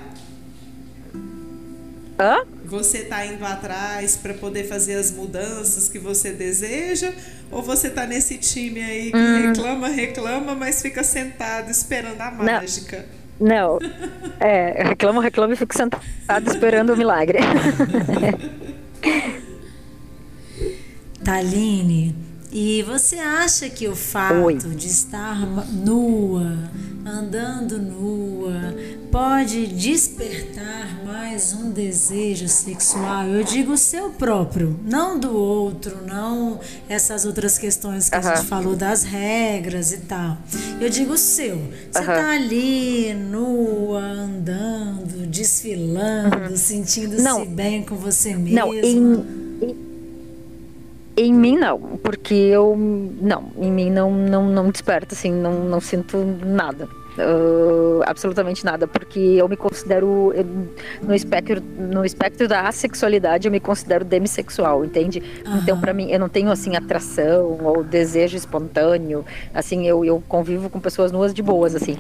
Hã? 2.20 2.46
Você 2.70 3.00
está 3.00 3.26
indo 3.26 3.44
atrás 3.44 4.16
para 4.16 4.36
poder 4.36 4.66
fazer 4.66 4.94
as 4.94 5.12
mudanças 5.12 5.90
que 5.90 5.98
você 5.98 6.32
deseja? 6.32 7.12
Ou 7.50 7.64
você 7.64 7.88
está 7.88 8.06
nesse 8.06 8.38
time 8.38 8.80
aí 8.82 9.12
que 9.12 9.18
hum. 9.18 9.48
reclama, 9.48 9.88
reclama, 9.88 10.54
mas 10.54 10.80
fica 10.82 11.04
sentado 11.04 11.72
esperando 11.72 12.22
a 12.22 12.30
mágica? 12.30 13.08
Não. 13.40 13.80
não. 13.80 13.90
É, 14.40 14.84
reclamo, 14.84 15.20
reclamo 15.20 15.54
e 15.54 15.56
fico 15.56 15.76
sentado 15.76 16.04
esperando 16.48 16.94
o 16.94 16.98
milagre. 16.98 17.40
Taline, 21.24 22.16
e 22.52 22.82
você 22.84 23.18
acha 23.18 23.70
que 23.70 23.88
o 23.88 23.96
fato 23.96 24.46
Oi. 24.46 24.56
de 24.56 24.88
estar 24.88 25.40
nua, 25.68 26.58
andando 27.06 27.78
nua, 27.78 28.76
pode 29.12 29.68
despertar 29.68 30.99
mais 31.40 31.54
um 31.54 31.72
desejo 31.72 32.50
sexual. 32.50 33.26
Eu 33.28 33.46
digo 33.46 33.72
o 33.72 33.78
seu 33.78 34.10
próprio, 34.10 34.78
não 34.84 35.18
do 35.18 35.34
outro, 35.34 36.00
não 36.06 36.60
essas 36.90 37.24
outras 37.24 37.58
questões 37.58 38.10
que 38.10 38.18
uh 38.18 38.20
-huh. 38.20 38.32
a 38.32 38.36
gente 38.36 38.48
falou 38.48 38.76
das 38.76 39.04
regras 39.06 39.94
e 39.94 40.00
tal. 40.00 40.38
Eu 40.82 40.90
digo 40.90 41.14
o 41.14 41.18
seu. 41.18 41.56
Você 41.56 42.00
uh 42.00 42.04
-huh. 42.04 42.06
tá 42.08 42.32
ali 42.32 43.14
nua, 43.14 44.02
andando, 44.02 45.26
desfilando, 45.28 46.36
uh 46.36 46.42
-huh. 46.42 46.58
sentindo-se 46.58 47.46
bem 47.46 47.84
com 47.84 47.96
você 47.96 48.36
mesmo. 48.36 48.56
Não, 48.60 48.74
em 48.74 49.26
Em 51.16 51.34
mim 51.34 51.58
não, 51.58 51.80
porque 52.04 52.34
eu 52.34 52.76
não, 53.22 53.46
em 53.58 53.72
mim 53.72 53.90
não 53.90 54.12
não, 54.12 54.50
não 54.50 54.70
desperta 54.70 55.16
assim, 55.16 55.32
não, 55.32 55.64
não 55.64 55.80
sinto 55.80 56.18
nada. 56.46 56.99
Uh, 57.18 58.02
absolutamente 58.06 58.64
nada, 58.64 58.88
porque 58.88 59.20
eu 59.20 59.50
me 59.50 59.58
considero 59.58 60.32
eu, 60.34 60.46
no 61.02 61.14
espectro 61.14 61.62
no 61.78 62.06
espectro 62.06 62.48
da 62.48 62.62
assexualidade 62.68 63.48
eu 63.48 63.52
me 63.52 63.60
considero 63.60 64.06
demissexual, 64.06 64.86
entende? 64.86 65.22
Uhum. 65.46 65.58
Então 65.58 65.80
para 65.80 65.92
mim 65.92 66.12
eu 66.12 66.20
não 66.20 66.30
tenho 66.30 66.50
assim 66.50 66.76
atração 66.78 67.58
ou 67.62 67.84
desejo 67.84 68.38
espontâneo, 68.38 69.26
assim 69.54 69.86
eu, 69.86 70.06
eu 70.06 70.24
convivo 70.30 70.70
com 70.70 70.80
pessoas 70.80 71.12
nuas 71.12 71.34
de 71.34 71.42
boas 71.42 71.76
assim. 71.76 71.98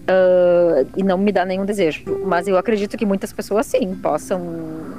Uh, 0.00 0.88
e 0.96 1.02
não 1.02 1.16
me 1.18 1.30
dá 1.30 1.44
nenhum 1.44 1.64
desejo. 1.64 2.02
Mas 2.24 2.48
eu 2.48 2.56
acredito 2.56 2.96
que 2.96 3.06
muitas 3.06 3.32
pessoas 3.32 3.66
sim 3.66 3.94
possam 3.94 4.40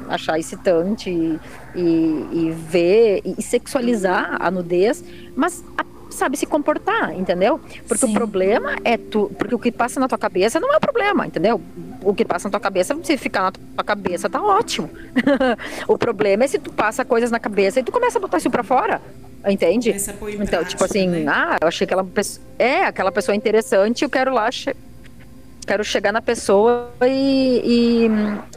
achar 0.08 0.40
excitante 0.40 1.10
e, 1.10 1.40
e, 1.76 2.28
e 2.32 2.56
ver 2.70 3.22
e 3.26 3.42
sexualizar 3.42 4.38
a 4.40 4.50
nudez, 4.50 5.04
mas 5.36 5.66
a, 5.78 5.84
sabe 6.12 6.38
se 6.38 6.46
comportar, 6.46 7.14
entendeu? 7.14 7.60
Porque 7.88 8.06
sim. 8.06 8.12
o 8.12 8.14
problema 8.14 8.76
é 8.84 8.98
tu, 8.98 9.32
porque 9.38 9.56
o 9.56 9.60
que 9.60 9.72
passa 9.72 10.00
na 10.00 10.08
tua 10.08 10.18
cabeça 10.18 10.60
não 10.60 10.74
é 10.74 10.78
o 10.78 10.80
problema, 10.80 11.26
entendeu? 11.26 11.62
O 12.04 12.14
que 12.14 12.26
passa 12.26 12.48
na 12.48 12.52
tua 12.52 12.60
cabeça, 12.60 12.98
se 13.04 13.18
ficar 13.18 13.44
na 13.44 13.52
tua 13.52 13.84
cabeça, 13.84 14.30
tá 14.30 14.42
ótimo. 14.42 14.90
o 15.88 15.98
problema 15.98 16.44
é 16.44 16.48
se 16.48 16.60
tu 16.60 16.72
passa 16.72 17.06
coisas 17.06 17.32
na 17.32 17.40
cabeça 17.40 17.80
e 17.80 17.84
tu 17.84 17.92
começa 17.92 18.18
a 18.18 18.22
botar 18.22 18.38
isso 18.38 18.50
pra 18.50 18.64
fora. 18.64 19.02
Entende? 19.48 19.90
Então, 20.44 20.60
prática, 20.60 20.70
tipo 20.70 20.84
assim, 20.84 21.08
né? 21.08 21.26
ah, 21.28 21.58
eu 21.62 21.68
achei 21.68 21.86
aquela 21.86 22.04
pessoa. 22.04 22.46
É, 22.60 22.84
aquela 22.84 23.12
pessoa 23.12 23.36
interessante, 23.36 24.04
eu 24.04 24.10
quero 24.10 24.32
lá 24.32 24.50
quero 25.66 25.84
chegar 25.84 26.12
na 26.12 26.22
pessoa 26.22 26.92
e, 27.02 28.08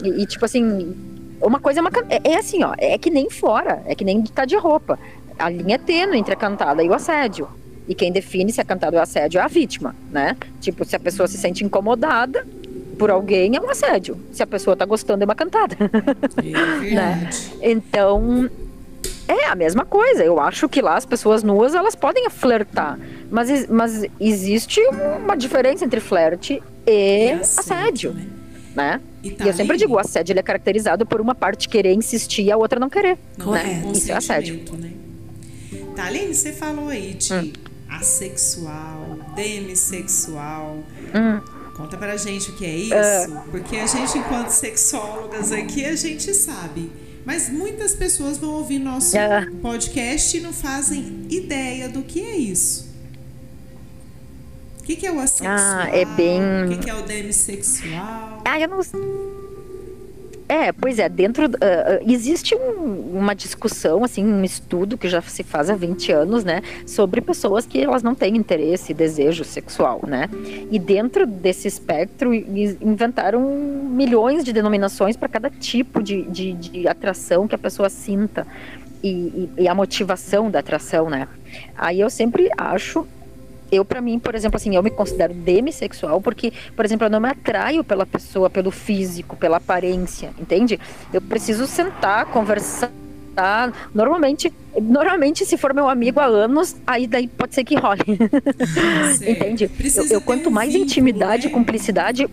e, 0.02 0.22
e 0.22 0.26
tipo 0.26 0.44
assim, 0.44 0.94
uma 1.40 1.60
coisa 1.60 1.80
é, 1.80 1.82
uma, 1.82 1.90
é, 2.08 2.32
é, 2.32 2.36
assim, 2.36 2.62
ó, 2.64 2.74
é 2.78 2.96
que 2.98 3.10
nem 3.10 3.30
fora, 3.30 3.82
é 3.86 3.94
que 3.94 4.04
nem 4.04 4.22
tá 4.22 4.44
de 4.44 4.56
roupa. 4.56 4.98
A 5.38 5.48
linha 5.48 5.74
é 5.74 5.78
tênue 5.78 6.18
entre 6.18 6.34
a 6.34 6.36
cantada 6.36 6.82
e 6.82 6.88
o 6.88 6.94
assédio. 6.94 7.48
E 7.86 7.94
quem 7.94 8.10
define 8.10 8.52
se 8.52 8.60
a 8.60 8.64
cantada 8.64 8.96
ou 8.96 9.02
assédio 9.02 9.38
é 9.38 9.42
a 9.42 9.48
vítima, 9.48 9.94
né? 10.10 10.36
Tipo, 10.60 10.84
se 10.84 10.96
a 10.96 11.00
pessoa 11.00 11.28
se 11.28 11.36
sente 11.36 11.64
incomodada 11.64 12.46
por 12.98 13.10
alguém, 13.10 13.56
é 13.56 13.60
um 13.60 13.68
assédio. 13.68 14.18
Se 14.32 14.42
a 14.42 14.46
pessoa 14.46 14.76
tá 14.76 14.84
gostando, 14.84 15.22
é 15.22 15.24
uma 15.26 15.34
cantada. 15.34 15.76
É 16.38 16.90
né? 16.94 17.30
Então, 17.60 18.48
é 19.28 19.46
a 19.46 19.54
mesma 19.54 19.84
coisa. 19.84 20.24
Eu 20.24 20.40
acho 20.40 20.68
que 20.68 20.80
lá 20.80 20.96
as 20.96 21.04
pessoas 21.04 21.42
nuas, 21.42 21.74
elas 21.74 21.94
podem 21.94 22.28
flertar. 22.30 22.98
Mas, 23.30 23.68
mas 23.68 24.06
existe 24.18 24.80
uma 25.22 25.36
diferença 25.36 25.84
entre 25.84 26.00
flerte 26.00 26.62
e, 26.86 27.32
assédio, 27.32 28.12
né? 28.12 28.26
né? 28.74 29.00
E, 29.22 29.30
tá 29.30 29.44
e, 29.44 29.48
eu 29.48 29.54
sempre 29.54 29.76
digo, 29.76 29.94
o 29.94 29.98
assédio 29.98 30.38
é 30.38 30.42
caracterizado 30.42 31.04
por 31.04 31.20
uma 31.20 31.34
parte 31.34 31.68
querer 31.68 31.92
insistir 31.92 32.42
e 32.42 32.52
a 32.52 32.56
outra 32.56 32.78
não 32.78 32.88
querer. 32.88 33.18
Não 33.36 33.52
né? 33.52 33.82
É, 33.84 33.90
Isso 33.90 34.10
é 34.10 34.14
assédio. 34.14 34.62
Né? 34.72 35.03
Thaline, 35.94 36.34
você 36.34 36.52
falou 36.52 36.88
aí 36.88 37.14
de 37.14 37.32
hum. 37.32 37.52
assexual, 37.88 39.18
demissexual. 39.34 40.84
Hum. 41.14 41.40
Conta 41.76 41.96
pra 41.96 42.16
gente 42.16 42.50
o 42.50 42.54
que 42.54 42.64
é 42.64 42.76
isso, 42.76 43.32
uh. 43.32 43.50
porque 43.50 43.76
a 43.76 43.86
gente, 43.86 44.16
enquanto 44.18 44.50
sexólogas 44.50 45.50
aqui, 45.50 45.84
a 45.84 45.96
gente 45.96 46.32
sabe. 46.32 46.90
Mas 47.24 47.48
muitas 47.48 47.94
pessoas 47.94 48.38
vão 48.38 48.50
ouvir 48.50 48.78
nosso 48.78 49.16
uh. 49.16 49.56
podcast 49.56 50.36
e 50.36 50.40
não 50.40 50.52
fazem 50.52 51.26
ideia 51.30 51.88
do 51.88 52.02
que 52.02 52.20
é 52.20 52.36
isso. 52.36 52.92
O 54.80 54.82
que, 54.84 54.96
que, 54.96 55.06
é 55.06 55.12
o 55.12 55.18
assexual? 55.18 55.56
Ah, 55.58 55.88
é 55.90 56.04
bem. 56.04 56.66
O 56.66 56.68
que, 56.68 56.76
que, 56.76 56.90
é 56.90 56.94
o 56.94 57.02
demissexual? 57.02 58.42
Ah, 58.44 58.60
eu 58.60 58.68
não. 58.68 59.43
É, 60.48 60.72
pois 60.72 60.98
é, 60.98 61.08
dentro. 61.08 61.46
Uh, 61.46 62.10
existe 62.10 62.54
um, 62.54 63.18
uma 63.18 63.34
discussão, 63.34 64.04
assim, 64.04 64.24
um 64.24 64.44
estudo 64.44 64.98
que 64.98 65.08
já 65.08 65.22
se 65.22 65.42
faz 65.42 65.70
há 65.70 65.74
20 65.74 66.12
anos, 66.12 66.44
né? 66.44 66.62
Sobre 66.86 67.20
pessoas 67.20 67.66
que 67.66 67.82
elas 67.82 68.02
não 68.02 68.14
têm 68.14 68.36
interesse 68.36 68.92
e 68.92 68.94
desejo 68.94 69.42
sexual, 69.42 70.00
né? 70.06 70.28
E 70.70 70.78
dentro 70.78 71.26
desse 71.26 71.66
espectro 71.66 72.34
inventaram 72.34 73.40
milhões 73.40 74.44
de 74.44 74.52
denominações 74.52 75.16
para 75.16 75.28
cada 75.28 75.48
tipo 75.48 76.02
de, 76.02 76.22
de, 76.24 76.52
de, 76.52 76.88
atração 76.88 77.48
que 77.48 77.54
a 77.54 77.58
pessoa 77.58 77.88
sinta. 77.88 78.46
E, 79.02 79.08
e, 79.08 79.50
e 79.58 79.68
a 79.68 79.74
motivação 79.74 80.50
da 80.50 80.60
atração, 80.60 81.08
né? 81.08 81.28
Aí 81.76 82.00
eu 82.00 82.10
sempre 82.10 82.50
acho 82.56 83.06
eu 83.74 83.84
para 83.84 84.00
mim, 84.00 84.18
por 84.18 84.34
exemplo, 84.34 84.56
assim, 84.56 84.74
eu 84.74 84.82
me 84.82 84.90
considero 84.90 85.34
demissexual 85.34 86.20
porque, 86.20 86.52
por 86.74 86.84
exemplo, 86.84 87.06
eu 87.06 87.10
não 87.10 87.20
me 87.20 87.28
atraio 87.28 87.84
pela 87.84 88.06
pessoa, 88.06 88.48
pelo 88.48 88.70
físico, 88.70 89.36
pela 89.36 89.58
aparência, 89.58 90.30
entende? 90.38 90.78
Eu 91.12 91.20
preciso 91.20 91.66
sentar, 91.66 92.26
conversar 92.26 92.90
normalmente 93.92 94.52
normalmente 94.80 95.44
se 95.44 95.56
for 95.56 95.74
meu 95.74 95.88
amigo 95.88 96.20
há 96.20 96.24
anos 96.24 96.76
aí 96.86 97.06
daí 97.06 97.26
pode 97.26 97.52
ser 97.54 97.64
que 97.64 97.74
role 97.74 98.00
entende 99.26 99.68
eu, 99.96 100.06
eu 100.08 100.20
quanto 100.20 100.52
mais 100.52 100.72
intimidade 100.72 101.48
né? 101.48 101.52
cumplicidade 101.52 102.28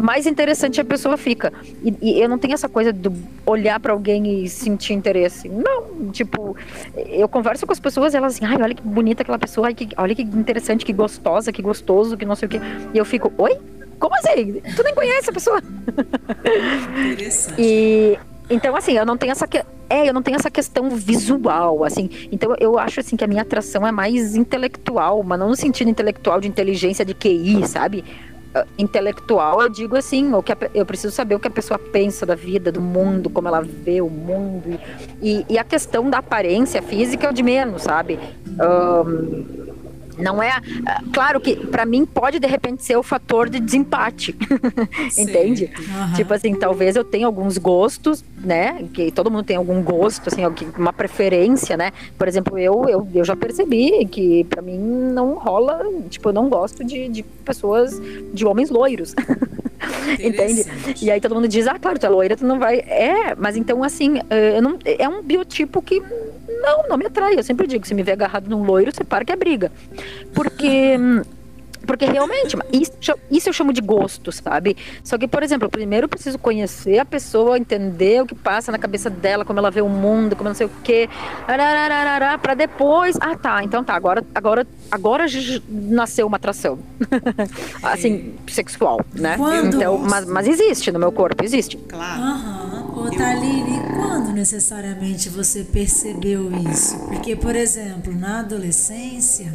mais 0.00 0.26
interessante 0.26 0.80
a 0.80 0.84
pessoa 0.84 1.16
fica. 1.16 1.52
E, 1.82 1.94
e 2.00 2.20
eu 2.20 2.28
não 2.28 2.38
tenho 2.38 2.54
essa 2.54 2.68
coisa 2.68 2.92
de 2.92 3.10
olhar 3.46 3.78
para 3.80 3.92
alguém 3.92 4.44
e 4.44 4.48
sentir 4.48 4.94
interesse. 4.94 5.48
Não, 5.48 6.10
tipo, 6.10 6.56
eu 7.06 7.28
converso 7.28 7.66
com 7.66 7.72
as 7.72 7.80
pessoas 7.80 8.14
e 8.14 8.16
elas 8.16 8.34
assim, 8.34 8.44
ai, 8.44 8.60
olha 8.60 8.74
que 8.74 8.82
bonita 8.82 9.22
aquela 9.22 9.38
pessoa, 9.38 9.68
ai, 9.68 9.74
que, 9.74 9.88
olha 9.96 10.14
que 10.14 10.22
interessante, 10.22 10.84
que 10.84 10.92
gostosa, 10.92 11.52
que 11.52 11.62
gostoso, 11.62 12.16
que 12.16 12.24
não 12.24 12.34
sei 12.34 12.46
o 12.46 12.48
quê. 12.48 12.60
E 12.94 12.98
eu 12.98 13.04
fico, 13.04 13.32
oi? 13.38 13.58
Como 13.98 14.14
assim? 14.16 14.62
Tu 14.74 14.82
nem 14.82 14.94
conhece 14.94 15.28
a 15.28 15.32
pessoa? 15.32 15.62
Interessante. 16.98 17.54
E 17.58 18.18
então 18.48 18.74
assim, 18.74 18.96
eu 18.96 19.06
não 19.06 19.16
tenho 19.16 19.30
essa 19.30 19.46
que... 19.46 19.58
é, 19.88 20.08
eu 20.08 20.12
não 20.12 20.22
tenho 20.22 20.36
essa 20.36 20.50
questão 20.50 20.90
visual, 20.90 21.84
assim. 21.84 22.10
Então 22.32 22.56
eu 22.58 22.78
acho 22.78 22.98
assim 22.98 23.14
que 23.14 23.22
a 23.22 23.26
minha 23.28 23.42
atração 23.42 23.86
é 23.86 23.92
mais 23.92 24.34
intelectual, 24.34 25.22
mas 25.22 25.38
não 25.38 25.50
no 25.50 25.56
sentido 25.56 25.88
intelectual 25.88 26.40
de 26.40 26.48
inteligência 26.48 27.04
de 27.04 27.14
QI, 27.14 27.66
sabe? 27.68 28.02
Intelectual, 28.78 29.62
eu 29.62 29.68
digo 29.68 29.96
assim, 29.96 30.32
o 30.34 30.42
que 30.42 30.52
eu 30.74 30.84
preciso 30.84 31.14
saber 31.14 31.34
o 31.34 31.40
que 31.40 31.48
a 31.48 31.50
pessoa 31.50 31.78
pensa 31.78 32.26
da 32.26 32.34
vida, 32.34 32.72
do 32.72 32.80
mundo, 32.80 33.30
como 33.30 33.48
ela 33.48 33.60
vê 33.60 34.00
o 34.00 34.08
mundo. 34.08 34.78
E, 35.22 35.44
e 35.48 35.58
a 35.58 35.64
questão 35.64 36.10
da 36.10 36.18
aparência 36.18 36.82
física 36.82 37.26
é 37.26 37.30
o 37.30 37.32
de 37.32 37.42
menos, 37.42 37.82
sabe? 37.82 38.18
Um, 38.48 39.59
não 40.20 40.42
é. 40.42 40.52
Claro 41.12 41.40
que 41.40 41.56
para 41.56 41.84
mim 41.84 42.04
pode 42.04 42.38
de 42.38 42.46
repente 42.46 42.84
ser 42.84 42.96
o 42.96 43.02
fator 43.02 43.48
de 43.48 43.60
desempate. 43.60 44.36
Entende? 45.18 45.70
Uhum. 45.78 46.12
Tipo 46.14 46.34
assim, 46.34 46.54
talvez 46.54 46.96
eu 46.96 47.04
tenha 47.04 47.26
alguns 47.26 47.58
gostos, 47.58 48.24
né? 48.38 48.84
Que 48.92 49.10
todo 49.10 49.30
mundo 49.30 49.44
tem 49.44 49.56
algum 49.56 49.82
gosto, 49.82 50.28
assim, 50.28 50.42
uma 50.76 50.92
preferência, 50.92 51.76
né? 51.76 51.92
Por 52.18 52.28
exemplo, 52.28 52.58
eu, 52.58 52.88
eu, 52.88 53.08
eu 53.14 53.24
já 53.24 53.36
percebi 53.36 54.06
que 54.06 54.44
para 54.44 54.62
mim 54.62 54.78
não 54.78 55.34
rola, 55.34 55.80
tipo, 56.08 56.28
eu 56.28 56.32
não 56.32 56.48
gosto 56.48 56.84
de, 56.84 57.08
de 57.08 57.22
pessoas, 57.22 58.00
de 58.32 58.44
homens 58.46 58.70
loiros. 58.70 59.14
Entende? 60.18 60.64
E 61.00 61.10
aí 61.10 61.20
todo 61.20 61.34
mundo 61.34 61.48
diz, 61.48 61.66
ah, 61.66 61.78
claro, 61.78 61.98
tu 61.98 62.06
é 62.06 62.08
loira, 62.08 62.36
tu 62.36 62.44
não 62.44 62.58
vai. 62.58 62.78
É, 62.80 63.34
mas 63.36 63.56
então 63.56 63.82
assim, 63.82 64.20
eh, 64.28 64.60
não, 64.60 64.78
é 64.84 65.08
um 65.08 65.22
biotipo 65.22 65.80
que 65.80 66.00
não, 66.60 66.88
não 66.88 66.96
me 66.96 67.06
atrai. 67.06 67.34
Eu 67.36 67.42
sempre 67.42 67.66
digo, 67.66 67.86
se 67.86 67.94
me 67.94 68.02
vê 68.02 68.12
agarrado 68.12 68.48
num 68.48 68.62
loiro, 68.62 68.92
você 68.94 69.04
para 69.04 69.24
que 69.24 69.32
é 69.32 69.36
briga. 69.36 69.72
Porque. 70.34 70.96
Porque 71.90 72.04
realmente, 72.04 72.56
isso, 72.72 72.92
isso 73.28 73.48
eu 73.48 73.52
chamo 73.52 73.72
de 73.72 73.80
gosto, 73.80 74.30
sabe? 74.30 74.76
Só 75.02 75.18
que, 75.18 75.26
por 75.26 75.42
exemplo, 75.42 75.68
primeiro 75.68 76.04
eu 76.04 76.08
preciso 76.08 76.38
conhecer 76.38 77.00
a 77.00 77.04
pessoa, 77.04 77.58
entender 77.58 78.22
o 78.22 78.26
que 78.26 78.34
passa 78.34 78.70
na 78.70 78.78
cabeça 78.78 79.10
dela, 79.10 79.44
como 79.44 79.58
ela 79.58 79.72
vê 79.72 79.80
o 79.80 79.88
mundo, 79.88 80.36
como 80.36 80.48
não 80.48 80.54
sei 80.54 80.68
o 80.68 80.70
quê, 80.84 81.08
para 82.40 82.54
depois. 82.54 83.16
Ah, 83.20 83.36
tá, 83.36 83.64
então 83.64 83.82
tá, 83.82 83.94
agora, 83.94 84.24
agora, 84.32 84.64
agora 84.88 85.26
nasceu 85.68 86.28
uma 86.28 86.36
atração. 86.36 86.78
assim, 87.82 88.36
sexual, 88.46 89.00
né? 89.12 89.36
Quando? 89.36 89.74
Então, 89.74 89.98
mas, 89.98 90.24
mas 90.26 90.46
existe 90.46 90.92
no 90.92 91.00
meu 91.00 91.10
corpo, 91.10 91.44
existe. 91.44 91.76
Claro. 91.76 92.22
Aham. 92.22 92.70
Ô, 93.00 93.10
Thaline, 93.10 93.80
quando 93.96 94.30
necessariamente 94.32 95.28
você 95.28 95.64
percebeu 95.64 96.52
isso? 96.70 96.98
Porque, 97.06 97.34
por 97.34 97.56
exemplo, 97.56 98.14
na 98.14 98.40
adolescência 98.40 99.52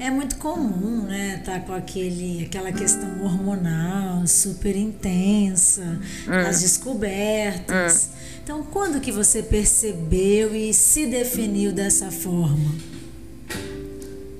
é 0.00 0.10
muito 0.10 0.36
comum, 0.36 1.02
né, 1.02 1.42
tá 1.44 1.60
com 1.60 1.74
aquele, 1.74 2.46
aquela 2.46 2.72
questão 2.72 3.22
hormonal 3.22 4.26
super 4.26 4.74
intensa, 4.74 6.00
hum. 6.26 6.48
as 6.48 6.62
descobertas. 6.62 8.08
Hum. 8.10 8.20
Então, 8.42 8.62
quando 8.62 8.98
que 8.98 9.12
você 9.12 9.42
percebeu 9.42 10.56
e 10.56 10.72
se 10.72 11.06
definiu 11.06 11.70
dessa 11.70 12.10
forma? 12.10 12.74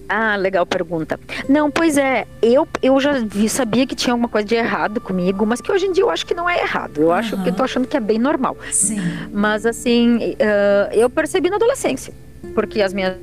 Ah, 0.08 0.34
legal 0.34 0.64
pergunta. 0.64 1.20
Não, 1.46 1.70
pois 1.70 1.98
é, 1.98 2.26
eu, 2.42 2.66
eu 2.82 2.98
já 2.98 3.20
vi, 3.20 3.48
sabia 3.48 3.86
que 3.86 3.94
tinha 3.94 4.14
alguma 4.14 4.28
coisa 4.28 4.48
de 4.48 4.54
errado 4.54 4.98
comigo, 4.98 5.44
mas 5.44 5.60
que 5.60 5.70
hoje 5.70 5.86
em 5.86 5.92
dia 5.92 6.02
eu 6.02 6.10
acho 6.10 6.26
que 6.26 6.34
não 6.34 6.48
é 6.48 6.62
errado. 6.62 7.02
Eu 7.02 7.08
uhum. 7.08 7.12
acho 7.12 7.40
que 7.42 7.50
eu 7.50 7.54
tô 7.54 7.62
achando 7.62 7.86
que 7.86 7.96
é 7.96 8.00
bem 8.00 8.18
normal. 8.18 8.56
Sim. 8.72 8.98
Mas 9.30 9.66
assim, 9.66 10.16
uh, 10.16 10.92
eu 10.94 11.08
percebi 11.10 11.50
na 11.50 11.56
adolescência, 11.56 12.14
porque 12.54 12.80
as 12.80 12.92
minhas 12.92 13.14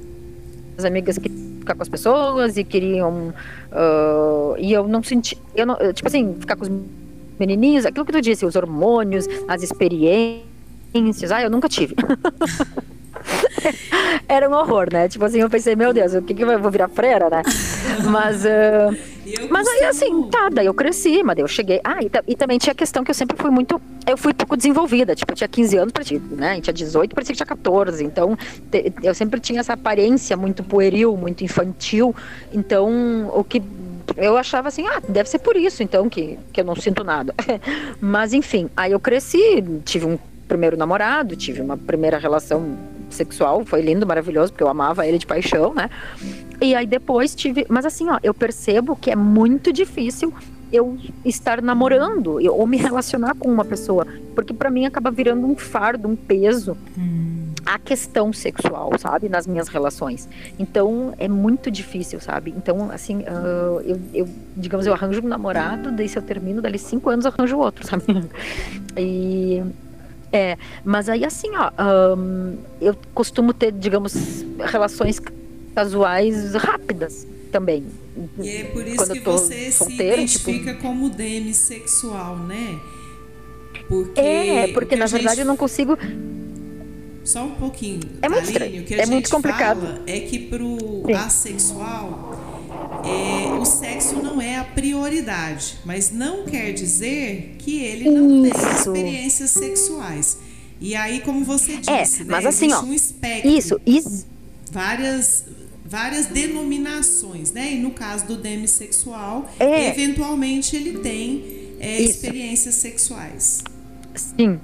amigas 0.86 1.18
que 1.18 1.47
ficar 1.68 1.76
com 1.76 1.84
as 1.84 1.90
pessoas 1.90 2.58
e 2.58 2.64
queriam. 2.64 3.34
Uh, 3.72 4.56
e 4.58 4.72
eu 4.72 4.88
não 4.88 5.04
senti. 5.04 5.38
Eu 5.54 5.66
não, 5.66 5.76
tipo 5.94 6.08
assim, 6.08 6.36
ficar 6.40 6.56
com 6.56 6.64
os 6.64 6.72
menininhos, 7.40 7.86
aquilo 7.86 8.06
que 8.06 8.12
tu 8.12 8.22
disse, 8.22 8.46
os 8.46 8.56
hormônios, 8.56 9.28
as 9.48 9.62
experiências. 9.62 11.32
Ah, 11.32 11.42
eu 11.42 11.50
nunca 11.50 11.68
tive. 11.68 11.96
era 14.28 14.50
um 14.50 14.54
horror, 14.54 14.88
né? 14.92 15.08
Tipo 15.08 15.26
assim, 15.26 15.40
eu 15.40 15.50
pensei, 15.50 15.76
meu 15.76 15.94
Deus, 15.94 16.14
o 16.14 16.22
que 16.22 16.34
que 16.34 16.44
eu 16.44 16.60
vou 16.60 16.72
virar 16.72 16.88
freira, 16.88 17.30
né? 17.30 17.44
Mas, 18.04 18.46
uh, 18.46 19.48
mas 19.50 19.68
aí 19.68 19.86
assim, 19.86 20.24
tá, 20.30 20.50
daí 20.52 20.66
eu 20.66 20.74
cresci, 20.74 21.24
mas 21.24 21.36
daí 21.36 21.44
eu 21.44 21.48
cheguei. 21.48 21.80
Ah, 21.84 22.00
e, 22.02 22.10
e, 22.28 22.36
também 22.36 22.58
tinha 22.58 22.72
a 22.72 22.76
questão 22.76 23.04
que 23.04 23.12
eu 23.12 23.16
sempre 23.16 23.38
fui 23.38 23.50
muito, 23.50 23.82
eu 24.08 24.18
fui 24.18 24.34
pouco 24.34 24.56
desenvolvida, 24.56 25.16
tipo, 25.16 25.32
eu 25.32 25.36
tinha 25.36 25.48
15 25.48 25.78
anos, 25.78 25.92
parecia, 25.92 26.22
né? 26.32 26.60
tinha 26.62 26.74
18, 26.74 27.14
parecia 27.14 27.34
que 27.34 27.38
tinha 27.38 27.48
14, 27.48 28.04
então 28.04 28.38
te, 28.72 28.94
eu 29.04 29.14
sempre 29.14 29.40
tinha 29.40 29.60
essa 29.60 29.74
aparência 29.74 30.38
muito 30.38 30.64
pueril, 30.64 31.16
muito 31.18 31.44
infantil, 31.44 32.16
então 32.54 33.32
o 33.34 33.44
que 33.44 33.62
eu 34.16 34.38
achava 34.38 34.70
assim, 34.70 34.88
ah, 34.88 35.02
deve 35.08 35.30
ser 35.30 35.40
por 35.40 35.58
isso 35.58 35.84
então 35.84 36.10
que, 36.10 36.40
que 36.54 36.62
eu 36.62 36.66
não 36.66 36.76
sinto 36.76 37.04
nada. 37.04 37.34
Mas 38.00 38.34
enfim, 38.34 38.70
aí 38.76 38.92
eu 38.92 39.00
cresci, 39.00 39.64
tive 39.84 40.06
um 40.06 40.18
primeiro 40.48 40.78
namorado, 40.78 41.36
tive 41.36 41.62
uma 41.62 41.78
primeira 41.78 42.18
relação 42.18 42.78
sexual, 43.10 43.66
foi 43.66 43.82
lindo, 43.82 44.06
maravilhoso, 44.06 44.52
porque 44.52 44.64
eu 44.64 44.70
amava 44.70 45.06
ele 45.06 45.18
de 45.18 45.26
paixão, 45.26 45.74
né? 45.74 45.90
E 46.62 46.74
aí 46.76 46.88
depois 46.88 47.36
tive, 47.36 47.66
mas 47.70 47.86
assim, 47.86 48.10
ó, 48.10 48.20
eu 48.24 48.34
percebo 48.34 48.96
que 48.96 49.12
é 49.12 49.16
muito 49.16 49.72
difícil 49.72 50.34
eu 50.72 50.98
estar 51.24 51.62
namorando 51.62 52.40
ou 52.52 52.68
me 52.68 52.78
relacionar 52.78 53.36
com 53.36 53.50
uma 53.50 53.64
pessoa, 53.64 54.06
porque 54.36 54.54
para 54.54 54.70
mim 54.70 54.86
acaba 54.86 55.10
virando 55.10 55.48
um 55.48 55.56
fardo, 55.56 56.08
um 56.08 56.16
peso. 56.16 56.78
Hum 56.98 57.28
a 57.68 57.78
questão 57.78 58.32
sexual, 58.32 58.98
sabe, 58.98 59.28
nas 59.28 59.46
minhas 59.46 59.68
relações. 59.68 60.30
Então 60.58 61.14
é 61.18 61.28
muito 61.28 61.70
difícil, 61.70 62.22
sabe? 62.22 62.54
Então, 62.56 62.90
assim, 62.90 63.18
uh, 63.18 63.82
eu, 63.84 64.00
eu, 64.14 64.30
digamos, 64.56 64.88
eu 64.88 64.94
arranjo 64.94 65.22
um 65.22 65.28
namorado, 65.28 65.92
daí 65.92 66.08
se 66.08 66.18
eu 66.18 66.22
termino, 66.22 66.62
dali 66.62 66.80
cinco 66.80 67.10
anos 67.10 67.26
eu 67.26 67.34
arranjo 67.36 67.58
outro, 67.58 67.84
sabe? 67.86 68.04
E 68.96 69.62
é, 70.32 70.58
mas 70.84 71.10
aí 71.10 71.26
assim, 71.26 71.50
ó, 71.58 72.16
um, 72.16 72.56
eu 72.80 72.96
costumo 73.14 73.54
ter, 73.54 73.74
digamos, 73.74 74.46
relações 74.60 75.20
casuais 75.78 76.56
rápidas 76.56 77.28
também. 77.52 77.84
E 78.42 78.50
é 78.50 78.64
por 78.64 78.88
isso 78.88 79.14
que 79.14 79.20
você 79.20 79.72
solteiro, 79.72 80.28
se 80.28 80.40
tipo 80.40 80.50
identifica 80.50 80.72
tipo... 80.72 80.82
como 80.82 81.08
demissexual, 81.08 82.36
né? 82.36 82.80
Porque 83.88 84.20
é, 84.20 84.68
porque 84.70 84.96
na 84.96 85.06
verdade 85.06 85.36
gente... 85.36 85.42
eu 85.42 85.46
não 85.46 85.56
consigo 85.56 85.96
só 87.24 87.44
um 87.44 87.52
pouquinho. 87.52 88.00
É 88.24 88.28
muito 88.28 88.46
estranho. 88.46 88.82
O 88.82 88.86
que 88.86 88.96
a 88.96 89.04
é 89.04 89.06
muito 89.06 89.30
complicado. 89.30 90.02
É 90.08 90.20
que 90.22 90.40
para 90.40 90.64
o 90.64 91.04
assexual, 91.16 92.42
é, 93.06 93.54
o 93.54 93.64
sexo 93.64 94.16
não 94.16 94.42
é 94.42 94.58
a 94.58 94.64
prioridade, 94.64 95.78
mas 95.86 96.12
não 96.12 96.44
quer 96.46 96.72
dizer 96.72 97.56
que 97.60 97.84
ele 97.84 98.10
não 98.10 98.48
Isso. 98.48 98.54
tem 98.56 98.72
experiências 98.72 99.50
sexuais. 99.52 100.40
E 100.82 100.96
aí, 100.96 101.22
como 101.22 101.46
você 101.46 101.74
é, 101.74 102.02
disse, 102.02 102.22
é, 102.24 102.26
mas 102.26 102.44
né, 102.44 102.50
assim, 102.50 102.74
ó, 102.74 102.82
um 102.82 102.94
espectro. 102.94 103.52
Isso, 103.52 103.80
isso. 103.86 104.26
Várias, 104.72 105.46
várias 105.88 106.28
denominações, 106.28 107.52
né? 107.52 107.74
E 107.74 107.80
no 107.80 107.92
caso 107.92 108.26
do 108.26 108.36
demissexual, 108.36 109.50
é. 109.60 109.90
eventualmente 109.90 110.76
ele 110.76 111.00
tem 111.00 111.76
é, 111.80 112.02
experiências 112.02 112.76
sexuais. 112.76 113.64
Sim, 114.14 114.60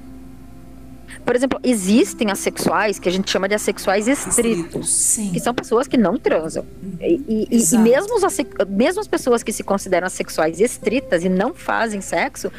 por 1.26 1.36
exemplo, 1.36 1.60
existem 1.64 2.30
assexuais 2.32 3.00
que 3.00 3.08
a 3.08 3.12
gente 3.12 3.32
chama 3.32 3.48
de 3.48 3.56
assexuais 3.56 4.08
estritos, 4.08 4.90
Sim. 4.90 5.32
que 5.32 5.40
são 5.40 5.54
pessoas 5.54 5.88
que 5.88 5.96
não 5.96 6.18
transam. 6.18 6.66
E, 7.00 7.48
e, 7.50 7.76
e 7.76 7.78
mesmo, 7.78 8.26
as, 8.26 8.38
mesmo 8.68 9.00
as 9.00 9.08
pessoas 9.08 9.42
que 9.42 9.54
se 9.54 9.64
consideram 9.64 10.08
assexuais 10.08 10.60
estritas 10.60 11.24
e 11.24 11.30
não 11.30 11.54
fazem 11.54 12.02
sexo, 12.02 12.52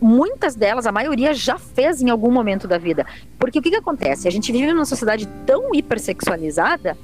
muitas 0.00 0.54
delas, 0.54 0.86
a 0.86 0.92
maioria 0.92 1.32
já 1.32 1.58
fez 1.58 2.02
em 2.02 2.10
algum 2.10 2.30
momento 2.30 2.68
da 2.68 2.76
vida. 2.76 3.06
Porque 3.38 3.58
o 3.58 3.62
que, 3.62 3.70
que 3.70 3.76
acontece? 3.76 4.28
A 4.28 4.30
gente 4.30 4.52
vive 4.52 4.72
numa 4.72 4.84
sociedade 4.84 5.26
tão 5.46 5.74
hipersexualizada, 5.74 6.98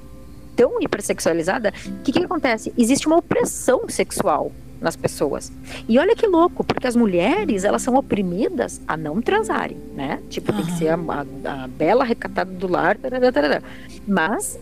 tão 0.58 0.82
hipersexualizada, 0.82 1.70
que 2.02 2.10
o 2.10 2.14
que, 2.14 2.24
acontece? 2.24 2.72
Existe 2.76 3.06
uma 3.06 3.18
opressão 3.18 3.88
sexual 3.88 4.50
nas 4.80 4.96
pessoas. 4.96 5.52
E 5.88 5.96
olha 6.00 6.16
que 6.16 6.26
louco, 6.26 6.64
porque 6.64 6.88
as 6.88 6.96
mulheres, 6.96 7.62
elas 7.62 7.80
são 7.80 7.94
oprimidas 7.94 8.80
a 8.86 8.96
não 8.96 9.22
transarem, 9.22 9.76
né? 9.94 10.20
Tipo, 10.28 10.50
uhum. 10.50 10.58
tem 10.58 10.66
que 10.66 10.72
ser 10.72 10.88
a, 10.88 10.94
a, 10.96 11.64
a, 11.64 11.68
bela 11.68 12.04
recatada 12.04 12.50
do 12.50 12.66
lar, 12.66 12.96
tarará, 12.96 13.30
tarará. 13.30 13.62
mas 14.06 14.58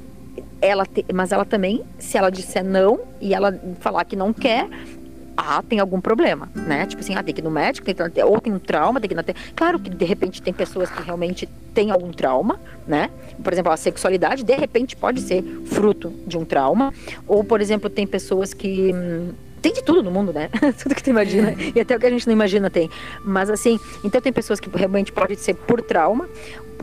ela 0.61 0.85
te, 0.85 1.05
mas 1.15 1.33
ela 1.33 1.47
também, 1.47 1.83
se 1.99 2.19
ela 2.19 2.31
disser 2.31 2.65
não 2.65 3.01
e 3.19 3.33
ela 3.33 3.59
falar 3.81 4.05
que 4.05 4.17
não 4.17 4.35
quer, 4.35 4.69
ah, 5.37 5.63
tem 5.63 5.79
algum 5.79 6.01
problema, 6.01 6.49
né? 6.55 6.87
Tipo 6.87 7.03
assim, 7.03 7.15
ah, 7.15 7.23
tem 7.23 7.35
que 7.35 7.41
ir 7.41 7.45
no 7.45 7.51
médico, 7.51 7.85
tem 7.85 7.95
que, 7.95 8.23
ou 8.23 8.41
tem 8.41 8.53
um 8.53 8.59
trauma, 8.59 9.01
tem 9.01 9.09
que 9.09 9.15
ir 9.15 9.17
na 9.17 9.25
Claro 9.55 9.79
que 9.79 9.91
de 9.91 10.05
repente 10.05 10.41
tem 10.41 10.53
pessoas 10.53 10.91
que 10.91 11.03
realmente 11.03 11.49
têm 11.75 11.91
algum 11.91 12.11
trauma, 12.11 12.59
né? 12.87 13.11
Por 13.43 13.53
exemplo, 13.53 13.71
a 13.71 13.77
sexualidade 13.77 14.43
de 14.43 14.55
repente 14.55 14.97
pode 14.97 15.21
ser 15.21 15.43
fruto 15.67 16.13
de 16.27 16.39
um 16.39 16.45
trauma, 16.45 16.93
ou 17.27 17.45
por 17.45 17.61
exemplo, 17.61 17.91
tem 17.91 18.07
pessoas 18.07 18.55
que 18.55 18.93
hum, 18.95 19.33
tem 19.61 19.73
de 19.73 19.83
tudo 19.83 20.03
no 20.03 20.11
mundo, 20.11 20.33
né? 20.33 20.49
tudo 20.83 20.95
que 20.95 21.03
tu 21.03 21.11
imagina. 21.11 21.51
É. 21.51 21.73
E 21.75 21.81
até 21.81 21.97
o 21.97 22.01
que 22.01 22.07
a 22.07 22.11
gente 22.11 22.27
não 22.27 22.33
imagina 22.33 22.71
tem. 22.71 22.89
Mas 23.25 23.51
assim, 23.51 23.79
então 24.05 24.21
tem 24.21 24.33
pessoas 24.33 24.59
que 24.59 24.71
realmente 24.75 25.13
podem 25.13 25.37
ser 25.37 25.55
por 25.55 25.83
trauma, 25.83 26.29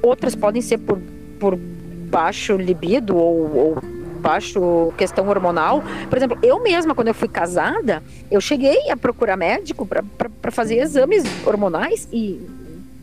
outras 0.01 0.35
podem 0.35 0.61
ser 0.61 0.77
por, 0.77 1.01
por 1.39 1.55
baixo 1.55 2.55
libido 2.55 3.17
ou, 3.17 3.55
ou 3.55 4.02
baixo 4.23 4.93
questão 4.97 5.27
hormonal. 5.27 5.83
Por 6.09 6.17
exemplo, 6.17 6.39
eu 6.41 6.63
mesma, 6.63 6.95
quando 6.95 7.09
eu 7.09 7.13
fui 7.13 7.27
casada, 7.27 8.01
eu 8.31 8.41
cheguei 8.41 8.89
a 8.89 8.97
procurar 8.97 9.37
médico 9.37 9.85
para 9.85 10.51
fazer 10.51 10.77
exames 10.77 11.23
hormonais 11.45 12.07
e 12.11 12.41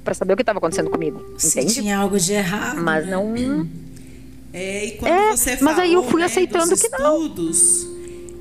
para 0.02 0.14
saber 0.14 0.32
o 0.32 0.36
que 0.36 0.42
estava 0.42 0.58
acontecendo 0.58 0.90
comigo. 0.90 1.22
Se 1.36 1.60
entende? 1.60 1.74
tinha 1.74 1.98
algo 1.98 2.18
de 2.18 2.32
errado. 2.32 2.80
Mas 2.80 3.04
né? 3.04 3.12
não. 3.12 3.68
É, 4.52 4.86
e 4.86 4.90
quando 4.92 5.12
é, 5.12 5.36
você 5.36 5.56
falou, 5.56 5.74
mas 5.74 5.78
aí 5.78 5.92
eu 5.92 6.02
fui 6.02 6.20
né, 6.20 6.26
aceitando 6.26 6.74
que 6.76 6.88
não. 6.88 7.22
Estudos, 7.22 7.86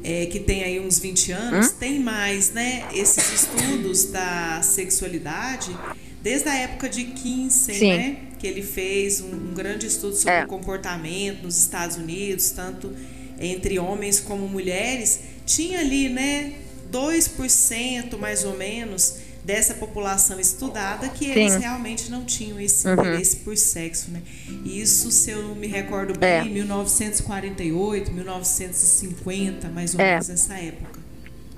é, 0.04 0.26
que 0.26 0.40
tem 0.40 0.64
aí 0.64 0.80
uns 0.80 0.98
20 0.98 1.32
anos, 1.34 1.68
hum? 1.68 1.74
tem 1.80 2.00
mais, 2.00 2.52
né, 2.52 2.86
esses 2.94 3.44
estudos 3.44 4.06
da 4.06 4.62
sexualidade 4.64 5.76
desde 6.22 6.50
a 6.50 6.56
época 6.56 6.90
de 6.90 7.04
Kinsey, 7.06 7.76
Sim. 7.76 7.98
né, 7.98 8.18
que 8.40 8.48
ele 8.48 8.64
fez 8.64 9.22
um, 9.22 9.32
um 9.32 9.54
grande 9.54 9.86
estudo 9.86 10.16
sobre 10.16 10.34
é. 10.34 10.44
o 10.44 10.48
comportamento 10.48 11.44
nos 11.44 11.58
Estados 11.58 11.98
Unidos, 11.98 12.50
tanto 12.52 12.92
entre 13.40 13.78
homens 13.78 14.20
como 14.20 14.48
mulheres, 14.48 15.20
tinha 15.46 15.80
ali, 15.80 16.10
né, 16.10 16.54
2% 16.92 18.18
mais 18.18 18.44
ou 18.44 18.58
menos 18.58 19.18
dessa 19.44 19.74
população 19.74 20.40
estudada 20.40 21.08
que 21.10 21.26
eles 21.26 21.56
realmente 21.56 22.12
não 22.12 22.24
tinham 22.24 22.60
esse 22.60 22.88
uhum. 22.88 22.94
interesse 22.94 23.38
por 23.38 23.58
sexo, 23.58 24.12
né? 24.12 24.22
Isso, 24.66 25.10
se 25.12 25.32
eu 25.32 25.56
me 25.56 25.66
recordo 25.66 26.18
bem, 26.20 26.30
é. 26.30 26.44
1948, 26.44 28.12
1950, 28.12 29.70
mais 29.70 29.96
ou 29.96 30.02
é. 30.02 30.12
menos 30.12 30.30
essa 30.30 30.54
época. 30.56 31.00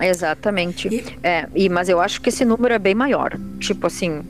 Exatamente. 0.00 0.88
E... 0.88 1.04
É, 1.22 1.48
e, 1.54 1.68
mas 1.68 1.88
eu 1.88 2.00
acho 2.00 2.20
que 2.20 2.28
esse 2.28 2.44
número 2.44 2.72
é 2.72 2.78
bem 2.78 2.94
maior. 2.94 3.38
Tipo 3.58 3.88
assim, 3.88 4.22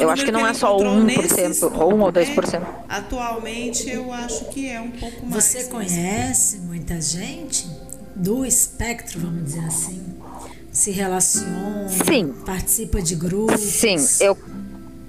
eu 0.00 0.10
acho 0.10 0.24
que 0.24 0.32
não 0.32 0.40
que 0.40 0.46
é 0.46 0.54
só 0.54 0.76
1%, 0.76 1.80
ou 1.80 1.94
1 1.94 2.00
ou 2.00 2.12
2%. 2.12 2.60
Né? 2.60 2.66
Atualmente 2.88 3.90
eu 3.90 4.12
acho 4.12 4.46
que 4.46 4.68
é 4.68 4.80
um 4.80 4.90
pouco 4.90 5.26
mais. 5.26 5.44
Você 5.44 5.64
conhece 5.64 6.58
muita 6.58 7.00
gente 7.00 7.68
do 8.14 8.44
espectro, 8.44 9.20
vamos 9.20 9.44
dizer 9.44 9.64
assim? 9.64 10.12
se 10.72 10.90
relaciona, 10.90 11.86
sim. 11.88 12.32
participa 12.46 13.02
de 13.02 13.14
grupos. 13.14 13.60
Sim, 13.60 13.96
eu 14.20 14.36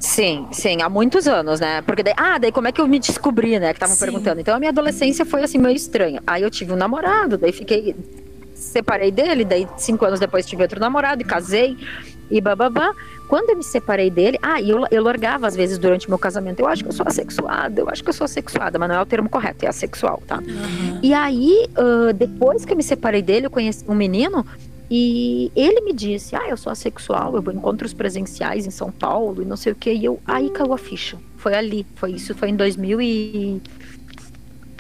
Sim, 0.04 0.48
sim, 0.52 0.82
há 0.82 0.90
muitos 0.90 1.30
anos, 1.30 1.62
né? 1.62 1.82
Porque 1.82 2.04
daí, 2.04 2.14
ah, 2.18 2.38
daí 2.38 2.52
como 2.52 2.68
é 2.68 2.74
que 2.74 2.82
eu 2.82 2.88
me 2.90 3.00
descobri, 3.00 3.58
né? 3.58 3.72
Que 3.72 3.78
estavam 3.78 3.96
perguntando. 3.96 4.42
Então 4.42 4.54
a 4.54 4.60
minha 4.60 4.70
adolescência 4.70 5.24
foi 5.24 5.42
assim 5.42 5.58
meio 5.58 5.78
estranha. 5.78 6.22
Aí 6.28 6.44
eu 6.44 6.52
tive 6.52 6.74
um 6.74 6.76
namorado, 6.76 7.38
daí 7.38 7.54
fiquei 7.54 7.96
separei 8.54 9.12
dele, 9.12 9.46
daí 9.46 9.66
cinco 9.78 10.04
anos 10.04 10.20
depois 10.20 10.46
tive 10.46 10.62
outro 10.62 10.78
namorado 10.78 11.22
e 11.22 11.26
casei 11.26 11.78
e 12.30 12.42
bababá. 12.42 12.94
Quando 13.34 13.50
eu 13.50 13.58
me 13.58 13.64
separei 13.64 14.12
dele, 14.12 14.38
ah, 14.44 14.62
e 14.62 14.70
eu, 14.70 14.86
eu 14.92 15.02
largava 15.02 15.48
às 15.48 15.56
vezes 15.56 15.80
durante 15.80 16.08
meu 16.08 16.20
casamento. 16.20 16.60
Eu 16.60 16.68
acho 16.68 16.84
que 16.84 16.90
eu 16.90 16.94
sou 16.94 17.08
assexuada, 17.08 17.82
eu 17.82 17.90
acho 17.90 18.04
que 18.04 18.10
eu 18.10 18.14
sou 18.14 18.26
assexuada, 18.26 18.78
mas 18.78 18.88
não 18.88 18.98
é 18.98 19.02
o 19.02 19.08
termo 19.08 19.28
correto, 19.28 19.66
é 19.66 19.68
assexual, 19.68 20.22
tá? 20.28 20.38
Uhum. 20.38 21.00
E 21.02 21.16
aí, 21.16 21.68
uh, 21.72 22.14
depois 22.14 22.64
que 22.64 22.72
eu 22.72 22.78
me 22.78 22.84
separei 22.84 23.24
dele, 23.24 23.48
eu 23.48 23.50
conheci 23.50 23.84
um 23.88 23.96
menino 23.96 24.46
e 24.88 25.52
ele 25.56 25.82
me 25.82 25.94
disse: 25.94 26.36
Ah, 26.36 26.48
eu 26.48 26.56
sou 26.56 26.72
assexual, 26.72 27.36
eu 27.36 27.42
vou 27.42 27.52
em 27.52 27.58
encontros 27.58 27.92
presenciais 27.92 28.68
em 28.68 28.70
São 28.70 28.92
Paulo 28.92 29.42
e 29.42 29.46
não 29.46 29.58
sei 29.58 29.72
o 29.72 29.76
que. 29.76 29.92
E 29.92 30.06
eu, 30.06 30.20
aí 30.28 30.52
caiu 30.52 30.72
a 30.72 30.78
ficha. 30.78 31.18
Foi 31.36 31.56
ali. 31.56 31.88
Foi 31.96 32.12
isso, 32.12 32.36
foi 32.36 32.50
em 32.50 32.56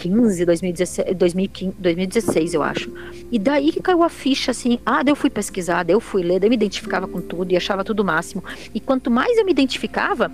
2015, 0.09 0.45
2016, 0.45 1.15
2015, 1.15 1.75
2016, 1.77 2.53
eu 2.53 2.63
acho. 2.63 2.91
E 3.31 3.39
daí 3.39 3.71
que 3.71 3.81
caiu 3.81 4.03
a 4.03 4.09
ficha, 4.09 4.51
assim. 4.51 4.79
Ah, 4.85 5.03
daí 5.03 5.11
eu 5.11 5.15
fui 5.15 5.29
pesquisar, 5.29 5.83
daí 5.83 5.95
eu 5.95 5.99
fui 5.99 6.23
ler, 6.23 6.39
daí 6.39 6.47
eu 6.47 6.49
me 6.49 6.55
identificava 6.55 7.07
com 7.07 7.21
tudo 7.21 7.51
e 7.51 7.57
achava 7.57 7.83
tudo 7.83 8.03
máximo. 8.03 8.43
E 8.73 8.79
quanto 8.79 9.09
mais 9.09 9.37
eu 9.37 9.45
me 9.45 9.51
identificava, 9.51 10.31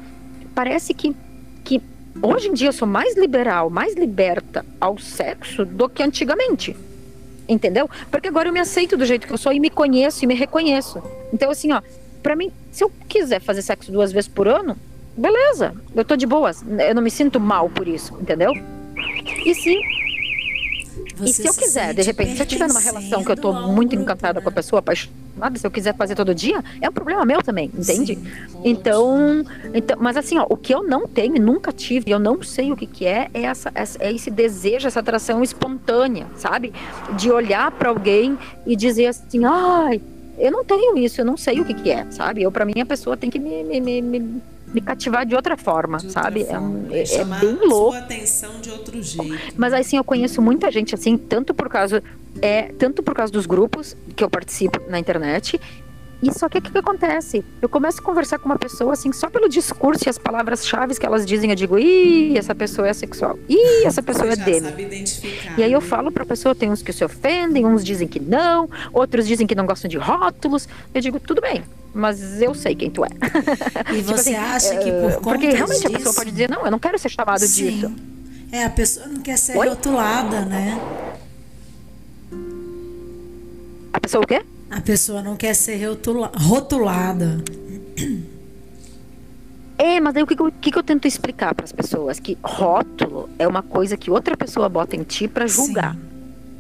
parece 0.56 0.94
que, 0.94 1.16
que 1.64 1.82
hoje 2.22 2.48
em 2.48 2.54
dia 2.54 2.70
eu 2.70 2.74
sou 2.74 2.88
mais 2.88 3.18
liberal, 3.18 3.70
mais 3.70 3.96
liberta 3.96 4.66
ao 4.80 4.98
sexo 4.98 5.66
do 5.66 5.88
que 5.90 6.04
antigamente 6.04 6.76
entendeu? 7.50 7.90
Porque 8.12 8.28
agora 8.28 8.48
eu 8.48 8.54
me 8.54 8.60
aceito 8.60 8.96
do 8.96 9.04
jeito 9.04 9.26
que 9.26 9.34
eu 9.34 9.38
sou 9.38 9.52
e 9.52 9.60
me 9.60 9.72
conheço 9.72 10.24
e 10.24 10.28
me 10.28 10.36
reconheço. 10.36 11.02
Então, 11.34 11.50
assim, 11.50 11.72
ó, 11.74 11.82
pra 12.22 12.36
mim, 12.36 12.52
se 12.72 12.84
eu 12.84 12.92
quiser 13.08 13.42
fazer 13.42 13.64
sexo 13.64 13.92
duas 13.92 14.12
vezes 14.12 14.28
por 14.28 14.48
ano, 14.48 14.78
beleza, 15.18 15.74
eu 15.96 16.06
tô 16.06 16.16
de 16.16 16.28
boas. 16.28 16.64
Eu 16.88 16.94
não 16.94 17.02
me 17.02 17.10
sinto 17.10 17.40
mal 17.40 17.68
por 17.68 17.88
isso, 17.88 18.16
entendeu? 18.22 18.54
E 19.45 19.56
se 19.56 19.80
e 21.22 21.34
se 21.34 21.47
eu 21.47 21.54
quiser, 21.54 21.93
de 21.93 22.02
repente, 22.02 22.36
se 22.36 22.41
eu 22.41 22.45
tiver 22.45 22.68
numa 22.68 22.80
relação 22.80 23.24
que 23.24 23.32
eu 23.32 23.36
tô 23.36 23.54
muito 23.54 23.95
encantada 23.95 24.41
com 24.41 24.50
a 24.50 24.52
pessoa, 24.52 24.80
apaixonada, 24.80 25.58
se 25.58 25.66
eu 25.66 25.72
quiser 25.72 25.95
fazer 25.95 26.16
todo 26.16 26.34
dia, 26.34 26.64
é 26.82 26.89
um 26.89 26.91
problema 26.91 27.26
meu 27.26 27.41
também, 27.41 27.72
entende? 27.74 28.16
Sim, 28.16 28.28
então, 28.64 29.43
então, 29.74 29.97
mas 30.00 30.18
assim, 30.18 30.38
ó, 30.38 30.45
o 30.50 30.56
que 30.56 30.74
eu 30.74 30.84
não 30.84 31.08
tenho, 31.08 31.41
nunca 31.41 31.72
tive, 31.72 32.12
eu 32.12 32.20
não 32.20 32.41
sei 32.41 32.72
o 32.72 32.76
que 32.76 32.86
que 32.86 33.06
é, 33.06 33.30
é, 33.34 33.43
essa, 33.43 33.72
é 34.00 34.14
esse 34.14 34.30
desejo, 34.30 34.88
essa 34.88 35.00
atração 35.00 35.43
espontânea, 35.43 36.28
sabe? 36.36 36.74
De 37.18 37.32
olhar 37.32 37.72
para 37.72 37.89
alguém 37.89 38.38
e 38.66 38.76
dizer 38.76 39.08
assim, 39.08 39.43
ai, 39.45 40.02
eu 40.38 40.52
não 40.52 40.64
tenho 40.64 40.97
isso, 40.97 41.20
eu 41.20 41.26
não 41.26 41.36
sei 41.36 41.60
o 41.60 41.66
que 41.66 41.74
que 41.74 41.91
é, 41.91 42.06
sabe? 42.12 42.43
Eu, 42.43 42.52
para 42.52 42.66
mim, 42.66 42.80
a 42.80 42.86
pessoa 42.86 43.18
tem 43.18 43.30
que 43.30 43.39
me, 43.39 43.64
me, 43.64 44.02
me, 44.02 44.41
me 44.74 44.82
cativar 44.82 45.26
de 45.26 45.36
outra 45.36 45.58
forma, 45.58 45.98
de 45.98 46.08
outra 46.08 46.24
sabe? 46.24 46.42
É 46.44 46.46
forma. 46.46 46.88
É, 46.92 47.04
é, 47.04 47.16
é 47.16 47.26
bem 47.26 47.68
louco. 47.68 47.92
Sua 47.92 48.00
atenção 48.00 48.62
de 48.62 48.70
outro 48.70 49.02
jeito. 49.02 49.54
Mas 49.58 49.74
assim, 49.74 49.98
eu 49.98 50.04
conheço 50.04 50.42
muita 50.42 50.72
gente 50.72 50.96
assim, 50.96 51.18
tanto 51.18 51.54
por 51.54 51.70
causa 51.70 52.04
é 52.42 52.64
tanto 52.78 53.02
por 53.02 53.14
causa 53.14 53.34
dos 53.34 53.46
grupos 53.46 53.98
que 54.16 54.24
eu 54.24 54.30
participo 54.30 54.80
na 54.88 55.00
internet 55.00 55.60
e 56.22 56.34
só 56.34 56.50
que 56.50 56.58
o 56.58 56.62
que, 56.62 56.70
que, 56.70 56.78
acontece? 56.78 57.44
Eu 57.62 57.70
começo 57.70 58.02
a 58.02 58.04
conversar 58.04 58.40
com 58.40 58.46
uma 58.46 58.58
pessoa, 58.58 58.92
assim, 58.92 59.12
só 59.14 59.30
pelo 59.30 59.48
discurso 59.48 60.04
e 60.06 60.10
as 60.10 60.18
palavras-chave 60.18 61.00
que 61.00 61.06
elas 61.06 61.26
dizem, 61.26 61.50
eu 61.50 61.56
digo, 61.56 61.80
ih, 61.80 62.38
essa 62.38 62.54
pessoa 62.54 62.90
é 62.90 62.94
sexual. 62.94 63.40
Ih, 63.48 63.86
essa 63.88 64.04
pessoa 64.04 64.36
Você 64.36 64.42
é 64.42 64.44
dele. 64.44 65.04
E 65.58 65.64
aí 65.64 65.72
eu 65.72 65.80
falo 65.80 66.12
pra 66.12 66.26
pessoa, 66.26 66.54
tem 66.54 66.70
uns 66.70 66.82
que 66.82 66.92
se 66.92 67.06
ofendem, 67.06 67.66
uns 67.66 67.86
dizem 67.86 68.08
que 68.08 68.20
não, 68.20 68.70
outros 68.92 69.26
dizem 69.26 69.48
que 69.48 69.56
não 69.56 69.66
gostam 69.66 69.90
de 69.90 69.98
rótulos. 69.98 70.68
Eu 70.94 71.00
digo, 71.00 71.20
tudo 71.22 71.40
bem, 71.40 71.64
mas 71.94 72.42
eu 72.42 72.54
sei 72.54 72.76
quem 72.76 72.90
tu 72.90 73.04
é. 73.04 73.10
E 73.92 73.98
tipo 74.04 74.12
você 74.12 74.36
assim, 74.36 74.36
acha 74.36 74.78
que 74.78 74.92
por 74.92 75.14
conta 75.16 75.30
Porque 75.38 75.50
realmente 75.50 75.78
disso... 75.78 75.88
a 75.88 75.98
pessoa 75.98 76.16
pode 76.16 76.32
dizer, 76.32 76.50
não, 76.50 76.66
eu 76.66 76.72
não 76.72 76.80
quero 76.80 76.98
ser 76.98 77.10
chamado 77.10 77.40
Sim. 77.40 77.72
disso. 77.72 77.92
É, 78.52 78.64
a 78.64 78.70
pessoa 78.70 79.08
não 79.08 79.22
quer 79.22 79.38
ser 79.38 79.58
Oi? 79.58 79.70
rotulada, 79.70 80.46
né? 80.46 80.80
A 83.94 84.00
pessoa 84.00 84.24
o 84.24 84.28
quê? 84.28 84.42
A 84.70 84.82
pessoa 84.82 85.22
não 85.22 85.36
quer 85.36 85.54
ser 85.54 85.80
rotulada. 85.84 87.44
É, 89.78 90.00
mas 90.00 90.16
aí 90.16 90.24
o 90.24 90.28
que, 90.28 90.36
que, 90.36 90.72
que 90.72 90.78
eu 90.78 90.84
tento 90.84 91.08
explicar 91.08 91.56
para 91.56 91.64
as 91.64 91.72
pessoas? 91.72 92.20
Que 92.20 92.38
rótulo 92.44 93.30
é 93.40 93.48
uma 93.48 93.64
coisa 93.64 93.96
que 93.96 94.12
outra 94.12 94.36
pessoa 94.36 94.68
bota 94.68 94.96
em 94.96 95.04
ti 95.04 95.28
para 95.28 95.48
julgar. 95.48 95.96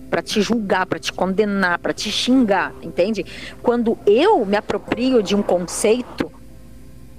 Para 0.09 0.21
te 0.21 0.41
julgar, 0.41 0.85
para 0.85 0.99
te 0.99 1.13
condenar, 1.13 1.79
para 1.79 1.93
te 1.93 2.11
xingar, 2.11 2.73
entende? 2.81 3.25
Quando 3.61 3.97
eu 4.05 4.45
me 4.45 4.57
aproprio 4.57 5.21
de 5.21 5.35
um 5.35 5.41
conceito, 5.41 6.31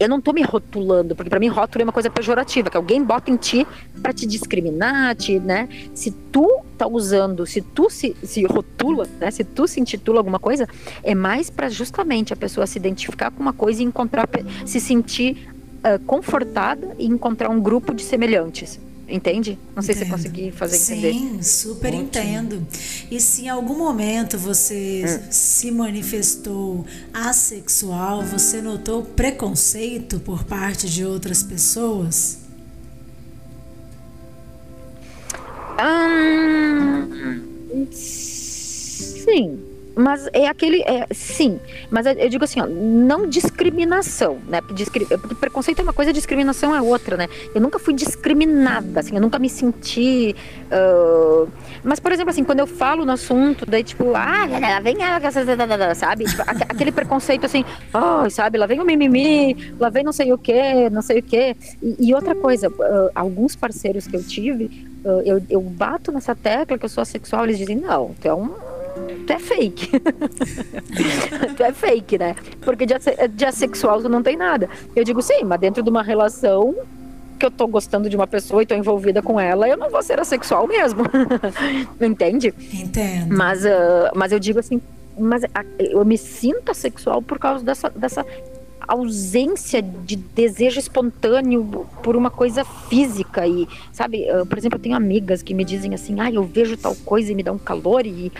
eu 0.00 0.08
não 0.08 0.18
tô 0.18 0.32
me 0.32 0.42
rotulando, 0.42 1.14
porque 1.14 1.28
para 1.28 1.38
mim 1.38 1.48
rótulo 1.48 1.82
é 1.82 1.84
uma 1.84 1.92
coisa 1.92 2.08
pejorativa, 2.08 2.70
que 2.70 2.76
alguém 2.76 3.04
bota 3.04 3.30
em 3.30 3.36
ti 3.36 3.66
para 4.02 4.14
te 4.14 4.26
discriminar, 4.26 5.14
te, 5.14 5.38
né? 5.38 5.68
Se 5.94 6.10
tu 6.10 6.62
tá 6.78 6.86
usando, 6.86 7.46
se 7.46 7.60
tu 7.60 7.90
se, 7.90 8.16
se 8.22 8.42
rotula, 8.46 9.06
né? 9.20 9.30
Se 9.30 9.44
tu 9.44 9.68
se 9.68 9.78
intitula 9.78 10.18
alguma 10.18 10.38
coisa, 10.38 10.66
é 11.04 11.14
mais 11.14 11.50
para 11.50 11.68
justamente 11.68 12.32
a 12.32 12.36
pessoa 12.36 12.66
se 12.66 12.78
identificar 12.78 13.30
com 13.30 13.42
uma 13.42 13.52
coisa 13.52 13.82
e 13.82 13.84
encontrar, 13.84 14.26
se 14.64 14.80
sentir 14.80 15.50
uh, 15.84 16.02
confortada 16.06 16.96
e 16.98 17.04
encontrar 17.04 17.50
um 17.50 17.60
grupo 17.60 17.92
de 17.92 18.02
semelhantes 18.02 18.80
entende? 19.10 19.58
Não 19.74 19.82
sei 19.82 19.94
entendo. 19.94 20.06
se 20.06 20.10
consegui 20.10 20.52
fazer 20.52 20.76
entender. 20.76 21.12
Sim, 21.12 21.42
super 21.42 21.88
Ótimo. 21.88 22.02
entendo. 22.02 22.66
E 23.10 23.20
se 23.20 23.42
em 23.42 23.48
algum 23.48 23.76
momento 23.76 24.38
você 24.38 25.04
hum. 25.06 25.28
se 25.30 25.70
manifestou 25.70 26.86
assexual, 27.12 28.22
você 28.22 28.62
notou 28.62 29.02
preconceito 29.02 30.20
por 30.20 30.44
parte 30.44 30.88
de 30.88 31.04
outras 31.04 31.42
pessoas? 31.42 32.38
Hum, 35.82 37.86
sim. 37.90 39.69
Mas 39.94 40.28
é 40.32 40.46
aquele. 40.46 40.82
É, 40.82 41.06
sim, 41.12 41.58
mas 41.90 42.06
eu 42.06 42.28
digo 42.28 42.44
assim, 42.44 42.60
ó, 42.60 42.66
não 42.66 43.26
discriminação, 43.26 44.38
né? 44.48 44.60
Discri 44.72 45.06
preconceito 45.38 45.80
é 45.80 45.82
uma 45.82 45.92
coisa, 45.92 46.12
discriminação 46.12 46.74
é 46.74 46.80
outra, 46.80 47.16
né? 47.16 47.28
Eu 47.54 47.60
nunca 47.60 47.78
fui 47.78 47.94
discriminada, 47.94 49.00
assim, 49.00 49.14
eu 49.14 49.20
nunca 49.20 49.38
me 49.38 49.48
senti. 49.48 50.34
Uh... 50.70 51.48
Mas, 51.82 51.98
por 51.98 52.12
exemplo, 52.12 52.30
assim, 52.30 52.44
quando 52.44 52.60
eu 52.60 52.66
falo 52.66 53.04
no 53.04 53.12
assunto, 53.12 53.66
daí, 53.66 53.82
tipo, 53.82 54.14
ah, 54.14 54.46
vem 54.82 55.02
ela, 55.02 55.94
sabe? 55.94 56.24
Tipo, 56.24 56.42
aquele 56.42 56.92
preconceito 56.92 57.46
assim, 57.46 57.64
oh, 57.92 58.28
sabe, 58.30 58.58
lá 58.58 58.66
vem 58.66 58.80
o 58.80 58.84
mimimi, 58.84 59.74
lá 59.78 59.88
vem 59.88 60.04
não 60.04 60.12
sei 60.12 60.32
o 60.32 60.38
que, 60.38 60.88
não 60.90 61.02
sei 61.02 61.18
o 61.18 61.22
que. 61.22 61.56
E, 61.82 62.14
outra 62.14 62.34
coisa, 62.34 62.68
uh, 62.68 63.10
alguns 63.14 63.56
parceiros 63.56 64.06
que 64.06 64.16
eu 64.16 64.22
tive, 64.22 64.86
uh, 65.04 65.22
eu, 65.24 65.42
eu 65.48 65.60
bato 65.60 66.12
nessa 66.12 66.34
tecla 66.34 66.78
que 66.78 66.84
eu 66.84 66.88
sou 66.88 67.02
assexual, 67.02 67.44
eles 67.44 67.58
dizem, 67.58 67.76
não, 67.76 68.14
tu 68.20 68.28
é 68.28 68.34
um 68.34 68.69
tu 69.26 69.32
é 69.32 69.38
fake. 69.38 69.90
tu 71.56 71.62
é 71.62 71.72
fake, 71.72 72.18
né? 72.18 72.36
Porque 72.60 72.86
de, 72.86 72.94
de 73.28 73.44
assexual 73.44 74.00
tu 74.00 74.08
não 74.08 74.22
tem 74.22 74.36
nada. 74.36 74.68
Eu 74.94 75.04
digo, 75.04 75.22
sim, 75.22 75.44
mas 75.44 75.60
dentro 75.60 75.82
de 75.82 75.90
uma 75.90 76.02
relação 76.02 76.74
que 77.38 77.46
eu 77.46 77.50
tô 77.50 77.66
gostando 77.66 78.10
de 78.10 78.16
uma 78.16 78.26
pessoa 78.26 78.62
e 78.62 78.66
tô 78.66 78.74
envolvida 78.74 79.22
com 79.22 79.40
ela, 79.40 79.66
eu 79.66 79.76
não 79.76 79.90
vou 79.90 80.02
ser 80.02 80.20
assexual 80.20 80.66
mesmo. 80.68 81.04
Entende? 82.00 82.54
Entendo. 82.72 83.34
Mas, 83.34 83.64
uh, 83.64 84.10
mas 84.14 84.30
eu 84.30 84.38
digo 84.38 84.58
assim, 84.58 84.80
mas 85.18 85.42
eu 85.78 86.04
me 86.04 86.18
sinto 86.18 86.70
assexual 86.70 87.22
por 87.22 87.38
causa 87.38 87.64
dessa, 87.64 87.90
dessa 87.90 88.24
ausência 88.90 89.80
de 89.80 90.16
desejo 90.16 90.80
espontâneo 90.80 91.86
por 92.02 92.16
uma 92.16 92.28
coisa 92.28 92.64
física 92.64 93.46
e 93.46 93.68
sabe 93.92 94.26
por 94.48 94.58
exemplo 94.58 94.78
eu 94.78 94.82
tenho 94.82 94.96
amigas 94.96 95.44
que 95.44 95.54
me 95.54 95.64
dizem 95.64 95.94
assim 95.94 96.18
ah 96.18 96.28
eu 96.30 96.42
vejo 96.42 96.76
tal 96.76 96.96
coisa 96.96 97.30
e 97.30 97.34
me 97.36 97.42
dá 97.44 97.52
um 97.52 97.58
calor 97.58 98.04
e, 98.04 98.32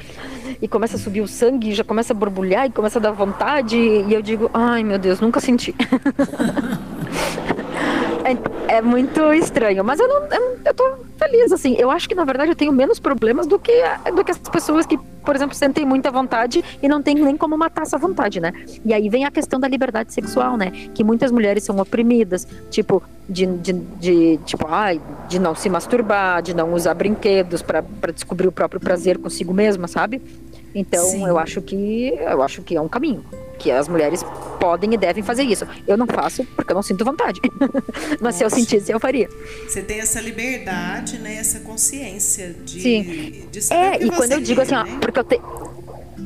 e 0.60 0.66
começa 0.66 0.96
a 0.96 0.98
subir 0.98 1.20
o 1.20 1.28
sangue 1.28 1.72
já 1.72 1.84
começa 1.84 2.12
a 2.12 2.16
borbulhar 2.16 2.66
e 2.66 2.70
começa 2.70 2.98
a 2.98 3.02
dar 3.02 3.12
vontade 3.12 3.76
e 3.76 4.12
eu 4.12 4.20
digo 4.20 4.50
ai 4.52 4.82
meu 4.82 4.98
Deus 4.98 5.20
nunca 5.20 5.38
senti 5.38 5.72
é, 8.30 8.76
é, 8.76 8.82
muito 8.82 9.32
estranho, 9.32 9.84
mas 9.84 9.98
eu 9.98 10.08
não, 10.08 10.26
eu, 10.26 10.58
eu 10.64 10.74
tô 10.74 10.96
feliz, 11.18 11.52
assim. 11.52 11.74
Eu 11.78 11.90
acho 11.90 12.08
que, 12.08 12.14
na 12.14 12.24
verdade, 12.24 12.50
eu 12.50 12.56
tenho 12.56 12.72
menos 12.72 12.98
problemas 12.98 13.46
do 13.46 13.58
que, 13.58 13.72
do 14.14 14.24
que 14.24 14.30
as 14.30 14.38
pessoas 14.38 14.86
que, 14.86 14.96
por 14.96 15.34
exemplo, 15.34 15.54
sentem 15.54 15.84
muita 15.84 16.10
vontade 16.10 16.64
e 16.82 16.88
não 16.88 17.02
tem 17.02 17.14
nem 17.14 17.36
como 17.36 17.56
matar 17.56 17.82
essa 17.82 17.98
vontade, 17.98 18.40
né? 18.40 18.52
E 18.84 18.94
aí 18.94 19.08
vem 19.08 19.24
a 19.24 19.30
questão 19.30 19.58
da 19.58 19.68
liberdade 19.68 20.12
sexual, 20.12 20.56
né? 20.56 20.70
Que 20.94 21.04
muitas 21.04 21.30
mulheres 21.30 21.64
são 21.64 21.78
oprimidas, 21.78 22.46
tipo, 22.70 23.02
de, 23.28 23.46
de, 23.46 23.72
de 23.72 24.36
tipo, 24.44 24.66
ai, 24.68 25.00
de 25.28 25.38
não 25.38 25.54
se 25.54 25.68
masturbar, 25.68 26.42
de 26.42 26.54
não 26.54 26.72
usar 26.72 26.94
brinquedos 26.94 27.62
para 27.62 27.82
descobrir 28.14 28.48
o 28.48 28.52
próprio 28.52 28.80
prazer 28.80 29.18
consigo 29.18 29.52
mesma, 29.52 29.86
sabe? 29.88 30.22
Então, 30.74 31.04
Sim. 31.04 31.26
eu 31.26 31.38
acho 31.38 31.60
que 31.60 32.14
eu 32.16 32.42
acho 32.42 32.62
que 32.62 32.76
é 32.76 32.80
um 32.80 32.88
caminho 32.88 33.24
que 33.60 33.70
as 33.70 33.86
mulheres 33.88 34.24
podem 34.58 34.94
e 34.94 34.96
devem 34.96 35.22
fazer 35.22 35.42
isso. 35.42 35.66
Eu 35.86 35.96
não 35.96 36.06
faço 36.06 36.44
porque 36.56 36.72
eu 36.72 36.74
não 36.74 36.82
sinto 36.82 37.04
vontade. 37.04 37.40
Mas 38.18 38.20
Nossa. 38.20 38.38
se 38.38 38.44
eu 38.44 38.50
sentisse, 38.50 38.90
eu 38.90 38.98
faria. 38.98 39.28
Você 39.68 39.82
tem 39.82 40.00
essa 40.00 40.20
liberdade, 40.20 41.18
né? 41.18 41.36
Essa 41.36 41.60
consciência 41.60 42.56
de, 42.64 42.80
Sim. 42.80 43.44
de 43.52 43.60
saber 43.62 44.02
É, 44.02 44.04
e 44.04 44.10
quando 44.10 44.32
eu 44.32 44.40
digo 44.40 44.60
assim, 44.62 44.74
ó, 44.74 44.82
né? 44.82 44.98
porque 45.00 45.18
eu 45.20 45.24
tenho 45.24 45.42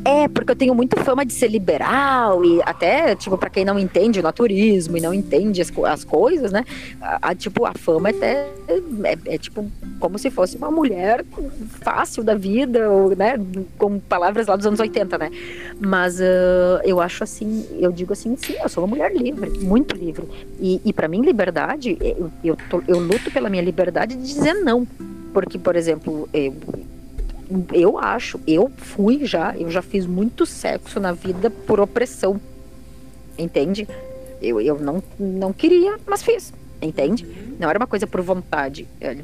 é, 0.04 0.28
porque 0.28 0.52
eu 0.52 0.56
tenho 0.56 0.74
muito 0.74 0.98
fama 1.00 1.24
de 1.24 1.32
ser 1.32 1.48
liberal 1.48 2.44
e 2.44 2.60
até, 2.62 3.14
tipo, 3.14 3.36
para 3.36 3.50
quem 3.50 3.64
não 3.64 3.78
entende 3.78 4.20
o 4.20 4.22
naturismo 4.22 4.96
e 4.96 5.00
não 5.00 5.12
entende 5.12 5.60
as, 5.60 5.72
as 5.86 6.04
coisas, 6.04 6.52
né? 6.52 6.64
A, 7.00 7.30
a, 7.30 7.34
tipo, 7.34 7.64
a 7.64 7.72
fama 7.74 8.08
é 8.08 8.12
até 8.12 8.50
é, 9.04 9.34
é, 9.34 9.38
tipo 9.38 9.70
como 10.00 10.18
se 10.18 10.30
fosse 10.30 10.56
uma 10.56 10.70
mulher 10.70 11.24
fácil 11.80 12.22
da 12.22 12.34
vida, 12.34 12.90
ou, 12.90 13.14
né? 13.14 13.38
Com 13.78 13.98
palavras 13.98 14.46
lá 14.46 14.56
dos 14.56 14.66
anos 14.66 14.80
80, 14.80 15.18
né? 15.18 15.30
Mas 15.78 16.20
uh, 16.20 16.80
eu 16.84 17.00
acho 17.00 17.24
assim, 17.24 17.66
eu 17.78 17.90
digo 17.92 18.12
assim, 18.12 18.36
sim, 18.36 18.54
eu 18.62 18.68
sou 18.68 18.84
uma 18.84 18.88
mulher 18.88 19.14
livre, 19.14 19.50
muito 19.60 19.96
livre. 19.96 20.26
E, 20.60 20.80
e 20.84 20.92
para 20.92 21.08
mim, 21.08 21.22
liberdade, 21.22 21.96
eu, 22.00 22.30
eu, 22.42 22.56
tô, 22.68 22.82
eu 22.86 22.98
luto 22.98 23.30
pela 23.30 23.48
minha 23.48 23.62
liberdade 23.62 24.16
de 24.16 24.22
dizer 24.22 24.54
não. 24.54 24.86
Porque, 25.32 25.58
por 25.58 25.74
exemplo, 25.74 26.28
eu, 26.32 26.54
eu 27.72 27.98
acho, 27.98 28.40
eu 28.46 28.70
fui 28.76 29.24
já, 29.24 29.54
eu 29.56 29.70
já 29.70 29.82
fiz 29.82 30.06
muito 30.06 30.46
sexo 30.46 30.98
na 30.98 31.12
vida 31.12 31.50
por 31.50 31.80
opressão. 31.80 32.40
Entende? 33.38 33.88
Eu, 34.40 34.60
eu 34.60 34.78
não, 34.78 35.02
não 35.18 35.52
queria, 35.52 35.98
mas 36.06 36.22
fiz. 36.22 36.52
Entende? 36.80 37.26
Não 37.58 37.68
era 37.68 37.78
uma 37.78 37.86
coisa 37.86 38.06
por 38.06 38.20
vontade. 38.20 38.86
Eu 39.00 39.18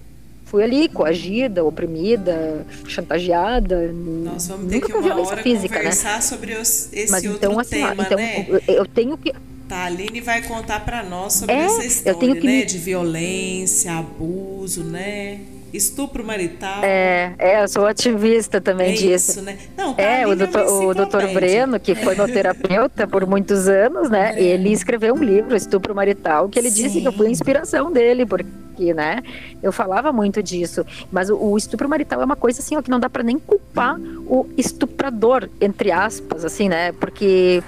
fui 0.44 0.64
ali 0.64 0.88
coagida, 0.88 1.64
oprimida, 1.64 2.66
chantageada. 2.86 3.92
Nós 3.92 4.48
vamos 4.48 4.70
ter 4.70 4.80
que 4.80 4.92
uma 4.92 5.20
hora 5.20 5.42
física, 5.42 5.74
né? 5.74 5.80
conversar 5.80 6.16
né? 6.16 6.20
sobre 6.20 6.54
os, 6.54 6.92
esse 6.92 7.10
mas, 7.10 7.24
outro 7.24 7.36
então, 7.36 7.58
assim, 7.58 7.70
tema, 7.70 8.02
então, 8.02 8.16
né? 8.16 8.60
Eu 8.66 8.86
tenho 8.86 9.16
que 9.16 9.32
Tá, 9.68 9.76
a 9.76 9.84
Aline 9.84 10.20
vai 10.20 10.42
contar 10.42 10.84
para 10.84 11.04
nós 11.04 11.34
sobre 11.34 11.54
é, 11.54 11.60
essa 11.60 11.84
história, 11.84 12.34
né? 12.34 12.40
Me... 12.40 12.64
De 12.64 12.76
violência, 12.76 13.92
abuso, 13.92 14.82
né? 14.82 15.38
Estupro 15.72 16.24
marital. 16.24 16.82
É, 16.82 17.34
é, 17.38 17.62
eu 17.62 17.68
sou 17.68 17.86
ativista 17.86 18.60
também 18.60 18.92
é 18.92 18.94
disso. 18.94 19.30
Isso, 19.32 19.42
né? 19.42 19.56
Não, 19.76 19.94
tá 19.94 20.02
é, 20.02 20.26
o 20.26 20.34
doutor, 20.34 20.66
o 20.66 20.94
doutor 20.94 21.26
Breno, 21.28 21.78
que 21.78 21.94
foi 21.94 22.14
meu 22.14 22.26
terapeuta 22.26 23.06
por 23.06 23.26
muitos 23.26 23.68
anos, 23.68 24.10
né? 24.10 24.34
É. 24.36 24.42
Ele 24.42 24.72
escreveu 24.72 25.14
um 25.14 25.22
livro, 25.22 25.54
Estupro 25.54 25.94
Marital, 25.94 26.48
que 26.48 26.58
ele 26.58 26.70
Sim. 26.70 26.82
disse 26.84 27.00
que 27.00 27.08
eu 27.08 27.12
fui 27.12 27.28
a 27.28 27.30
inspiração 27.30 27.92
dele, 27.92 28.26
porque 28.26 28.60
né? 28.94 29.22
Eu 29.62 29.72
falava 29.72 30.10
muito 30.10 30.42
disso. 30.42 30.84
Mas 31.12 31.28
o, 31.28 31.36
o 31.36 31.56
estupro 31.58 31.86
marital 31.86 32.22
é 32.22 32.24
uma 32.24 32.36
coisa 32.36 32.60
assim, 32.60 32.76
ó, 32.76 32.82
que 32.82 32.90
não 32.90 32.98
dá 32.98 33.10
para 33.10 33.22
nem 33.22 33.38
culpar 33.38 34.00
o 34.26 34.48
estuprador, 34.56 35.50
entre 35.60 35.92
aspas, 35.92 36.44
assim, 36.44 36.68
né? 36.68 36.92
Porque 36.92 37.62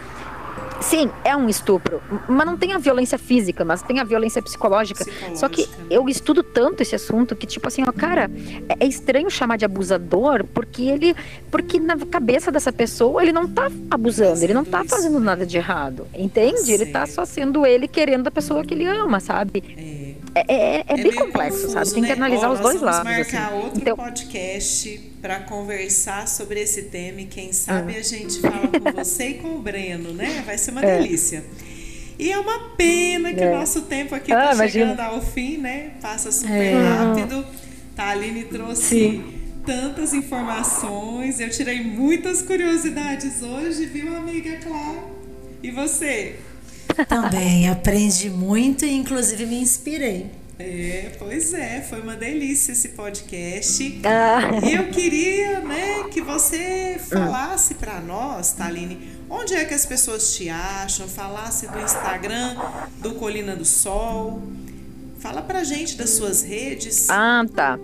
Sim, 0.83 1.11
é 1.25 1.37
um 1.37 1.49
estupro, 1.49 2.03
mas 2.29 2.47
não 2.47 2.57
tem 2.57 2.73
a 2.73 2.79
violência 2.79 3.19
física, 3.19 3.65
mas 3.65 3.83
tem 3.83 4.01
a 4.01 4.05
violência 4.05 4.43
psicológica. 4.43 5.05
psicológica. 5.05 5.37
Só 5.37 5.49
que 5.49 5.69
eu 5.91 6.09
estudo 6.09 6.43
tanto 6.43 6.83
esse 6.83 6.95
assunto 6.95 7.37
que 7.37 7.47
tipo 7.47 7.69
assim, 7.69 7.83
ó, 7.87 7.93
cara, 7.93 8.31
é, 8.69 8.85
é 8.85 8.87
estranho 8.87 9.31
chamar 9.31 9.57
de 9.57 9.65
abusador 9.65 10.45
porque 10.45 10.83
ele, 10.83 11.15
porque 11.51 11.79
na 11.79 11.97
cabeça 11.99 12.51
dessa 12.51 12.73
pessoa 12.73 13.23
ele 13.23 13.33
não 13.33 13.49
tá 13.49 13.71
abusando, 13.91 14.43
ele 14.43 14.55
não 14.55 14.65
tá 14.65 14.85
fazendo 14.85 15.19
nada 15.21 15.47
de 15.47 15.57
errado, 15.57 16.07
entende? 16.15 16.73
Ele 16.73 16.87
tá 16.87 17.07
só 17.07 17.25
sendo 17.25 17.65
ele 17.65 17.87
querendo 17.87 18.27
a 18.27 18.31
pessoa 18.31 18.65
que 18.65 18.75
ele 18.75 18.87
ama, 18.87 19.21
sabe? 19.21 19.63
É. 19.77 20.13
É, 20.35 20.41
é, 20.49 20.77
é, 20.79 20.85
é, 20.87 20.97
bem 20.97 21.13
complexo, 21.13 21.59
confuso, 21.59 21.73
sabe? 21.73 21.91
Tem 21.93 22.03
né? 22.03 22.09
que 22.09 22.13
analisar 22.15 22.49
Ó, 22.49 22.55
os 22.55 22.61
dois 22.61 22.81
lados. 22.81 23.03
Vamos 23.03 23.19
marcar 23.19 23.49
assim. 23.49 23.63
outro 23.63 23.81
então... 23.81 23.97
podcast 23.97 25.13
para 25.21 25.41
conversar 25.41 26.27
sobre 26.27 26.61
esse 26.61 26.85
tema 26.85 27.21
e 27.21 27.27
quem 27.27 27.53
sabe 27.53 27.95
ah. 27.95 27.99
a 27.99 28.03
gente 28.03 28.41
fala 28.41 28.67
com 28.67 28.93
você 28.93 29.29
e 29.29 29.35
com 29.35 29.55
o 29.55 29.59
Breno, 29.61 30.13
né? 30.13 30.43
Vai 30.45 30.59
ser 30.59 30.72
uma 30.73 30.85
é. 30.85 30.99
delícia. 30.99 31.45
E 32.19 32.31
é 32.31 32.39
uma 32.39 32.71
pena 32.77 33.33
que 33.33 33.43
é. 33.43 33.51
o 33.51 33.59
nosso 33.59 33.83
tempo 33.83 34.15
aqui 34.15 34.33
está 34.33 34.51
ah, 34.51 34.69
chegando 34.69 35.01
ao 35.01 35.21
fim, 35.21 35.59
né? 35.59 35.93
Passa 36.01 36.31
super 36.31 36.53
é. 36.53 36.81
rápido. 36.81 37.45
Tá, 37.97 38.05
a 38.05 38.11
Aline 38.11 38.45
trouxe 38.45 38.83
Sim. 38.83 39.25
tantas 39.67 40.15
informações. 40.15 41.41
Eu 41.41 41.51
tirei 41.51 41.83
muitas 41.83 42.43
curiosidades 42.43 43.43
hoje, 43.43 43.87
viu, 43.87 44.17
amiga 44.17 44.57
Clara? 44.59 45.05
E 45.63 45.71
você? 45.71 46.37
Também 47.09 47.69
aprendi 47.69 48.29
muito 48.29 48.85
e 48.85 48.93
inclusive 48.93 49.47
me 49.47 49.61
inspirei. 49.61 50.31
É, 50.59 51.11
pois 51.19 51.55
é, 51.55 51.81
foi 51.81 52.01
uma 52.01 52.15
delícia 52.15 52.73
esse 52.73 52.91
podcast. 52.91 54.01
Ah. 54.05 54.61
E 54.65 54.75
eu 54.75 54.89
queria, 54.91 55.61
né, 55.61 56.05
que 56.11 56.21
você 56.21 57.01
falasse 57.01 57.75
para 57.75 58.01
nós, 58.01 58.53
Taline, 58.53 58.99
onde 59.33 59.55
é 59.55 59.65
que 59.65 59.73
as 59.73 59.87
pessoas 59.87 60.37
te 60.37 60.51
acham, 60.51 61.09
falasse 61.09 61.67
do 61.67 61.81
Instagram 61.81 62.55
do 63.01 63.15
Colina 63.15 63.57
do 63.57 63.65
Sol. 63.65 64.43
Fala 65.19 65.41
pra 65.41 65.65
gente 65.65 65.97
das 65.97 66.11
suas 66.11 66.43
redes. 66.43 67.09
Ah, 67.09 67.45
tá. 67.55 67.79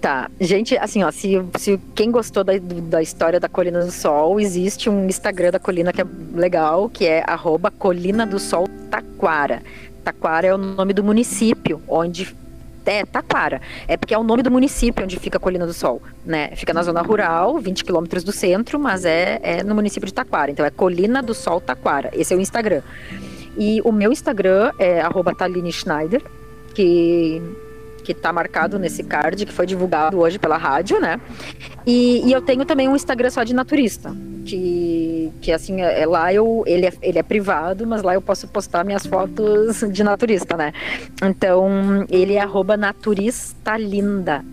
Tá. 0.00 0.30
Gente, 0.40 0.76
assim, 0.76 1.02
ó, 1.02 1.10
se, 1.10 1.32
se 1.58 1.80
quem 1.94 2.10
gostou 2.10 2.42
da, 2.42 2.52
da 2.58 3.00
história 3.00 3.38
da 3.38 3.48
Colina 3.48 3.84
do 3.84 3.92
Sol, 3.92 4.40
existe 4.40 4.90
um 4.90 5.06
Instagram 5.06 5.52
da 5.52 5.58
Colina 5.58 5.92
que 5.92 6.02
é 6.02 6.06
legal, 6.34 6.88
que 6.88 7.06
é 7.06 7.22
arroba 7.26 7.70
Colina 7.70 8.26
do 8.26 8.38
Sol 8.38 8.68
Taquara. 8.90 9.62
Taquara 10.02 10.48
é 10.48 10.54
o 10.54 10.58
nome 10.58 10.92
do 10.92 11.04
município, 11.04 11.80
onde 11.88 12.36
é, 12.84 13.04
Taquara. 13.04 13.60
É 13.86 13.96
porque 13.96 14.14
é 14.14 14.18
o 14.18 14.22
nome 14.22 14.42
do 14.42 14.50
município 14.50 15.04
onde 15.04 15.18
fica 15.18 15.38
a 15.38 15.40
Colina 15.40 15.66
do 15.66 15.72
Sol, 15.72 16.02
né? 16.24 16.50
Fica 16.56 16.72
na 16.72 16.82
zona 16.82 17.02
rural, 17.02 17.58
20 17.58 17.84
quilômetros 17.84 18.24
do 18.24 18.32
centro, 18.32 18.78
mas 18.78 19.04
é, 19.04 19.40
é 19.42 19.62
no 19.62 19.74
município 19.74 20.06
de 20.06 20.14
Taquara. 20.14 20.50
Então 20.50 20.64
é 20.64 20.70
Colina 20.70 21.22
do 21.22 21.34
Sol 21.34 21.60
Taquara. 21.60 22.10
Esse 22.12 22.34
é 22.34 22.36
o 22.36 22.40
Instagram. 22.40 22.82
E 23.56 23.80
o 23.84 23.92
meu 23.92 24.10
Instagram 24.10 24.72
é 24.78 25.00
arroba 25.00 25.32
Schneider, 25.70 26.22
que 26.74 27.40
que 28.04 28.12
está 28.12 28.32
marcado 28.32 28.78
nesse 28.78 29.02
card, 29.02 29.46
que 29.46 29.52
foi 29.52 29.66
divulgado 29.66 30.20
hoje 30.20 30.38
pela 30.38 30.56
rádio, 30.56 31.00
né? 31.00 31.20
E, 31.86 32.22
e, 32.28 32.32
eu 32.32 32.42
tenho 32.42 32.64
também 32.64 32.88
um 32.88 32.94
Instagram 32.94 33.30
só 33.30 33.42
de 33.42 33.54
naturista, 33.54 34.14
que, 34.44 35.32
que 35.40 35.50
assim, 35.50 35.80
é, 35.80 36.02
é, 36.02 36.06
lá 36.06 36.32
eu, 36.32 36.62
ele 36.66 36.86
é, 36.86 36.92
ele 37.02 37.18
é 37.18 37.22
privado, 37.22 37.86
mas 37.86 38.02
lá 38.02 38.14
eu 38.14 38.22
posso 38.22 38.46
postar 38.46 38.84
minhas 38.84 39.06
fotos 39.06 39.80
de 39.90 40.04
naturista, 40.04 40.56
né? 40.56 40.72
Então, 41.22 42.06
ele 42.08 42.34
é 42.34 42.40
arroba 42.40 42.76
naturista 42.76 43.76
linda. 43.76 44.44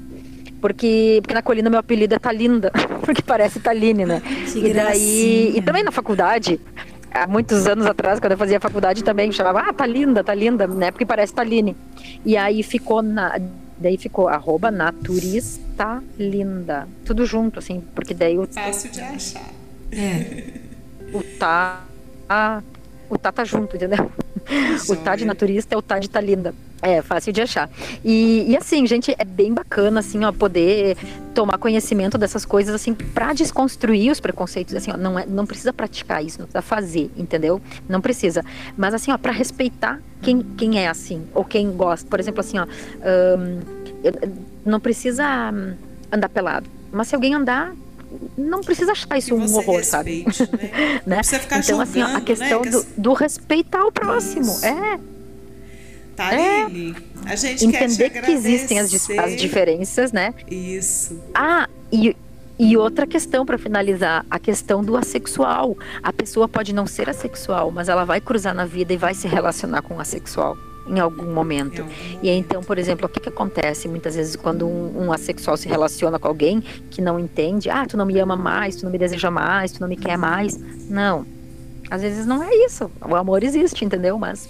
Porque, 0.61 1.19
porque 1.23 1.33
na 1.33 1.41
colina 1.41 1.69
meu 1.71 1.79
apelido 1.79 2.13
é 2.13 2.19
Talinda, 2.19 2.71
porque 3.03 3.23
parece 3.23 3.59
Taline, 3.59 4.05
né? 4.05 4.21
Que 4.51 4.67
e 4.67 4.73
daí. 4.73 5.53
E 5.55 5.61
também 5.61 5.83
na 5.83 5.91
faculdade, 5.91 6.59
há 7.11 7.27
muitos 7.27 7.67
anos 7.67 7.85
atrás, 7.85 8.19
quando 8.19 8.31
eu 8.31 8.37
fazia 8.37 8.59
faculdade, 8.59 9.03
também 9.03 9.31
chamava, 9.31 9.59
ah, 9.59 9.73
tá 9.73 9.85
linda, 9.85 10.23
tá 10.23 10.33
linda, 10.33 10.65
né? 10.65 10.91
Porque 10.91 11.05
parece 11.05 11.33
Taline. 11.33 11.75
E 12.25 12.37
aí 12.37 12.63
ficou 12.63 13.01
na. 13.01 13.39
Daí 13.77 13.97
ficou 13.97 14.27
arroba 14.27 14.69
naturista 14.69 16.03
linda. 16.17 16.87
Tudo 17.03 17.25
junto, 17.25 17.59
assim, 17.59 17.83
porque 17.95 18.13
daí 18.13 18.37
o. 18.37 18.47
Fácil 18.47 18.91
de 18.91 19.01
achar. 19.01 19.49
É. 19.91 20.43
O 21.13 21.23
tá. 21.37 21.81
o 23.09 23.17
tá 23.17 23.31
tá 23.31 23.43
junto, 23.43 23.75
entendeu? 23.75 24.09
o 24.87 24.95
tá 24.95 25.15
de 25.15 25.25
naturista 25.25 25.75
é 25.75 25.77
o 25.77 25.81
tá 25.81 25.99
de 25.99 26.09
tá 26.09 26.21
linda. 26.21 26.53
É, 26.81 27.01
fácil 27.01 27.31
de 27.31 27.41
achar. 27.41 27.69
E, 28.03 28.45
e, 28.49 28.57
assim, 28.57 28.85
gente, 28.87 29.13
é 29.17 29.23
bem 29.23 29.53
bacana, 29.53 29.99
assim, 29.99 30.23
ó, 30.23 30.31
poder 30.31 30.97
tomar 31.33 31.57
conhecimento 31.57 32.17
dessas 32.17 32.43
coisas, 32.43 32.73
assim, 32.73 32.93
para 32.93 33.33
desconstruir 33.33 34.11
os 34.11 34.19
preconceitos, 34.19 34.73
assim, 34.73 34.91
ó, 34.91 34.97
não, 34.97 35.17
é, 35.17 35.25
não 35.25 35.45
precisa 35.45 35.71
praticar 35.71 36.25
isso, 36.25 36.39
não 36.39 36.47
precisa 36.47 36.61
fazer, 36.61 37.11
entendeu? 37.15 37.61
Não 37.87 38.01
precisa. 38.01 38.43
Mas, 38.75 38.93
assim, 38.95 39.11
ó, 39.11 39.17
para 39.17 39.31
respeitar 39.31 39.99
quem, 40.21 40.41
quem 40.41 40.79
é 40.79 40.87
assim, 40.87 41.23
ou 41.35 41.45
quem 41.45 41.71
gosta. 41.71 42.07
Por 42.09 42.19
exemplo, 42.19 42.39
assim, 42.39 42.57
ó, 42.57 42.65
não 44.65 44.79
precisa 44.79 45.25
andar 46.11 46.29
pelado. 46.29 46.67
Mas 46.91 47.07
se 47.07 47.15
alguém 47.15 47.33
andar, 47.33 47.73
não 48.37 48.61
precisa 48.61 48.91
achar 48.91 49.17
isso 49.17 49.35
um 49.35 49.43
horror, 49.55 49.77
respeite, 49.77 49.87
sabe? 49.87 50.25
Né? 50.25 51.01
né? 51.05 51.15
Não 51.15 51.17
precisa 51.17 51.39
ficar 51.39 51.59
então, 51.59 51.77
julgando, 51.77 51.83
assim, 51.83 52.01
ó, 52.01 52.17
a 52.17 52.21
questão 52.21 52.61
né? 52.61 52.71
do, 52.71 52.85
do 52.97 53.13
respeitar 53.13 53.85
o 53.85 53.91
próximo. 53.91 54.51
Isso. 54.51 54.65
É 54.65 54.99
Taline, 56.15 56.95
é, 57.25 57.31
a 57.31 57.35
gente 57.35 57.65
entender 57.65 58.09
quer 58.09 58.23
que 58.23 58.31
existem 58.31 58.79
as, 58.79 58.93
as, 58.93 59.35
diferenças, 59.35 60.11
né? 60.11 60.33
Isso. 60.49 61.21
Ah, 61.33 61.69
e, 61.91 62.15
e 62.59 62.77
outra 62.77 63.07
questão 63.07 63.45
para 63.45 63.57
finalizar, 63.57 64.25
a 64.29 64.37
questão 64.37 64.83
do 64.83 64.95
assexual. 64.95 65.77
A 66.03 66.13
pessoa 66.13 66.47
pode 66.47 66.73
não 66.73 66.85
ser 66.85 67.09
assexual, 67.09 67.71
mas 67.71 67.89
ela 67.89 68.05
vai 68.05 68.21
cruzar 68.21 68.53
na 68.53 68.65
vida 68.65 68.93
e 68.93 68.97
vai 68.97 69.13
se 69.13 69.27
relacionar 69.27 69.81
com 69.81 69.95
o 69.95 69.99
assexual 69.99 70.57
em 70.87 70.99
algum 70.99 71.31
momento. 71.31 71.85
E 72.21 72.29
então, 72.29 72.61
por 72.61 72.77
exemplo, 72.77 73.05
o 73.05 73.09
que, 73.09 73.19
que 73.19 73.29
acontece 73.29 73.87
muitas 73.87 74.15
vezes 74.15 74.35
quando 74.35 74.67
um, 74.67 75.05
um, 75.05 75.13
assexual 75.13 75.55
se 75.55 75.67
relaciona 75.67 76.19
com 76.19 76.27
alguém 76.27 76.61
que 76.89 77.01
não 77.01 77.19
entende, 77.19 77.69
ah, 77.69 77.85
tu 77.85 77.95
não 77.95 78.05
me 78.05 78.17
ama 78.19 78.35
mais, 78.35 78.75
tu 78.75 78.83
não 78.83 78.91
me 78.91 78.97
deseja 78.97 79.31
mais, 79.31 79.71
tu 79.71 79.81
não 79.81 79.87
me 79.87 79.95
quer 79.95 80.17
mais. 80.17 80.59
Não. 80.89 81.25
Às 81.89 82.01
vezes 82.01 82.25
não 82.25 82.43
é 82.43 82.53
isso. 82.65 82.89
O 83.03 83.15
amor 83.15 83.43
existe, 83.43 83.83
entendeu? 83.83 84.17
Mas 84.17 84.47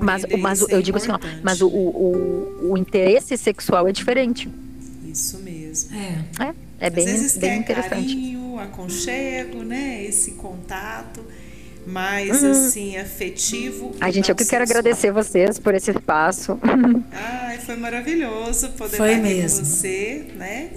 mas, 0.00 0.24
mas 0.38 0.60
eu 0.68 0.82
digo 0.82 0.98
assim, 0.98 1.10
ó, 1.10 1.18
mas 1.42 1.60
o, 1.60 1.68
o, 1.68 2.70
o, 2.70 2.78
interesse 2.78 3.36
sexual 3.36 3.88
é 3.88 3.92
diferente. 3.92 4.48
Isso 5.04 5.38
mesmo. 5.38 5.94
É, 5.96 6.44
é, 6.44 6.54
é 6.80 6.90
bem, 6.90 7.04
vezes 7.04 7.36
bem 7.36 7.58
interessante. 7.58 8.14
Carinho, 8.14 8.58
aconchego, 8.58 9.62
né? 9.62 10.04
Esse 10.04 10.32
contato 10.32 11.24
mais 11.86 12.42
uhum. 12.42 12.50
assim 12.50 12.96
afetivo. 12.96 13.94
A 14.00 14.10
gente, 14.10 14.28
eu 14.28 14.36
que 14.36 14.44
quero 14.44 14.62
agradecer 14.62 15.10
vocês 15.10 15.58
por 15.58 15.74
esse 15.74 15.90
espaço. 15.90 16.58
Ai, 17.12 17.58
foi 17.58 17.76
maravilhoso 17.76 18.70
poder 18.70 18.96
foi 18.96 19.10
estar 19.14 19.22
mesmo. 19.22 19.60
com 19.60 19.64
você, 19.64 20.26
né? 20.36 20.70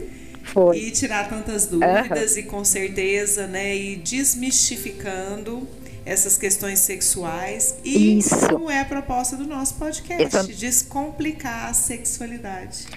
Foi. 0.44 0.78
E 0.78 0.92
tirar 0.92 1.30
tantas 1.30 1.68
dúvidas 1.68 2.34
uhum. 2.34 2.40
e 2.40 2.44
com 2.44 2.64
certeza, 2.64 3.48
né? 3.48 3.76
E 3.76 3.96
desmistificando 3.96 5.68
essas 6.06 6.38
questões 6.38 6.80
sexuais 6.80 7.76
e 7.84 8.18
Isso. 8.20 8.50
como 8.50 8.70
é 8.70 8.82
a 8.82 8.86
proposta 8.86 9.36
do 9.36 9.46
nosso 9.46 9.76
podcast, 9.76 10.54
descomplicar 10.54 11.70
a 11.70 11.74
sexualidade. 11.74 12.88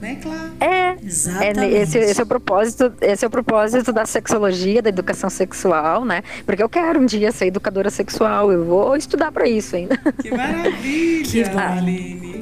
Né, 0.00 0.16
Clara? 0.22 0.50
É, 0.60 0.96
Exatamente. 1.04 1.76
É, 1.76 1.82
esse, 1.82 1.98
esse, 1.98 2.20
é 2.20 2.24
o 2.24 2.26
propósito, 2.26 2.90
esse 3.02 3.22
é 3.22 3.28
o 3.28 3.30
propósito 3.30 3.92
da 3.92 4.06
sexologia, 4.06 4.80
da 4.80 4.88
educação 4.88 5.28
sexual, 5.28 6.06
né? 6.06 6.22
Porque 6.46 6.62
eu 6.62 6.70
quero 6.70 7.00
um 7.00 7.04
dia 7.04 7.30
ser 7.32 7.48
educadora 7.48 7.90
sexual, 7.90 8.50
eu 8.50 8.64
vou 8.64 8.96
estudar 8.96 9.30
para 9.30 9.46
isso 9.46 9.76
ainda. 9.76 9.98
Que 10.22 10.30
maravilha, 10.30 11.22
que 11.28 11.42
Aline. 11.42 12.39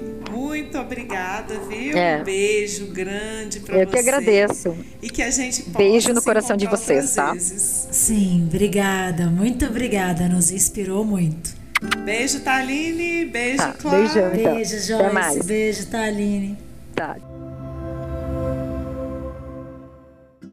Muito 0.69 0.81
obrigada, 0.81 1.59
viu? 1.61 1.97
É. 1.97 2.21
Um 2.21 2.25
beijo 2.25 2.87
grande 2.89 3.61
para 3.61 3.75
você. 3.75 3.83
Eu 3.85 3.87
que 3.87 3.99
agradeço. 3.99 4.77
E 5.01 5.09
que 5.09 5.23
a 5.23 5.31
gente 5.31 5.63
possa 5.63 5.79
Beijo 5.79 6.13
no 6.13 6.21
coração 6.21 6.59
de 6.59 6.67
vocês, 6.67 7.15
tá? 7.15 7.33
Vezes. 7.33 7.89
Sim, 7.91 8.45
obrigada. 8.47 9.29
Muito 9.29 9.65
obrigada. 9.65 10.29
Nos 10.29 10.51
inspirou 10.51 11.07
muito. 11.07 11.57
Beijo, 12.05 12.41
Taline. 12.41 13.25
Beijo, 13.25 13.57
tá, 13.57 13.73
Clara. 13.73 13.99
Beijão, 13.99 14.35
então. 14.35 14.55
Beijo, 14.57 14.79
Joyce. 14.79 15.43
Beijo, 15.47 15.87
Taline. 15.87 16.59
Tá. 16.95 17.17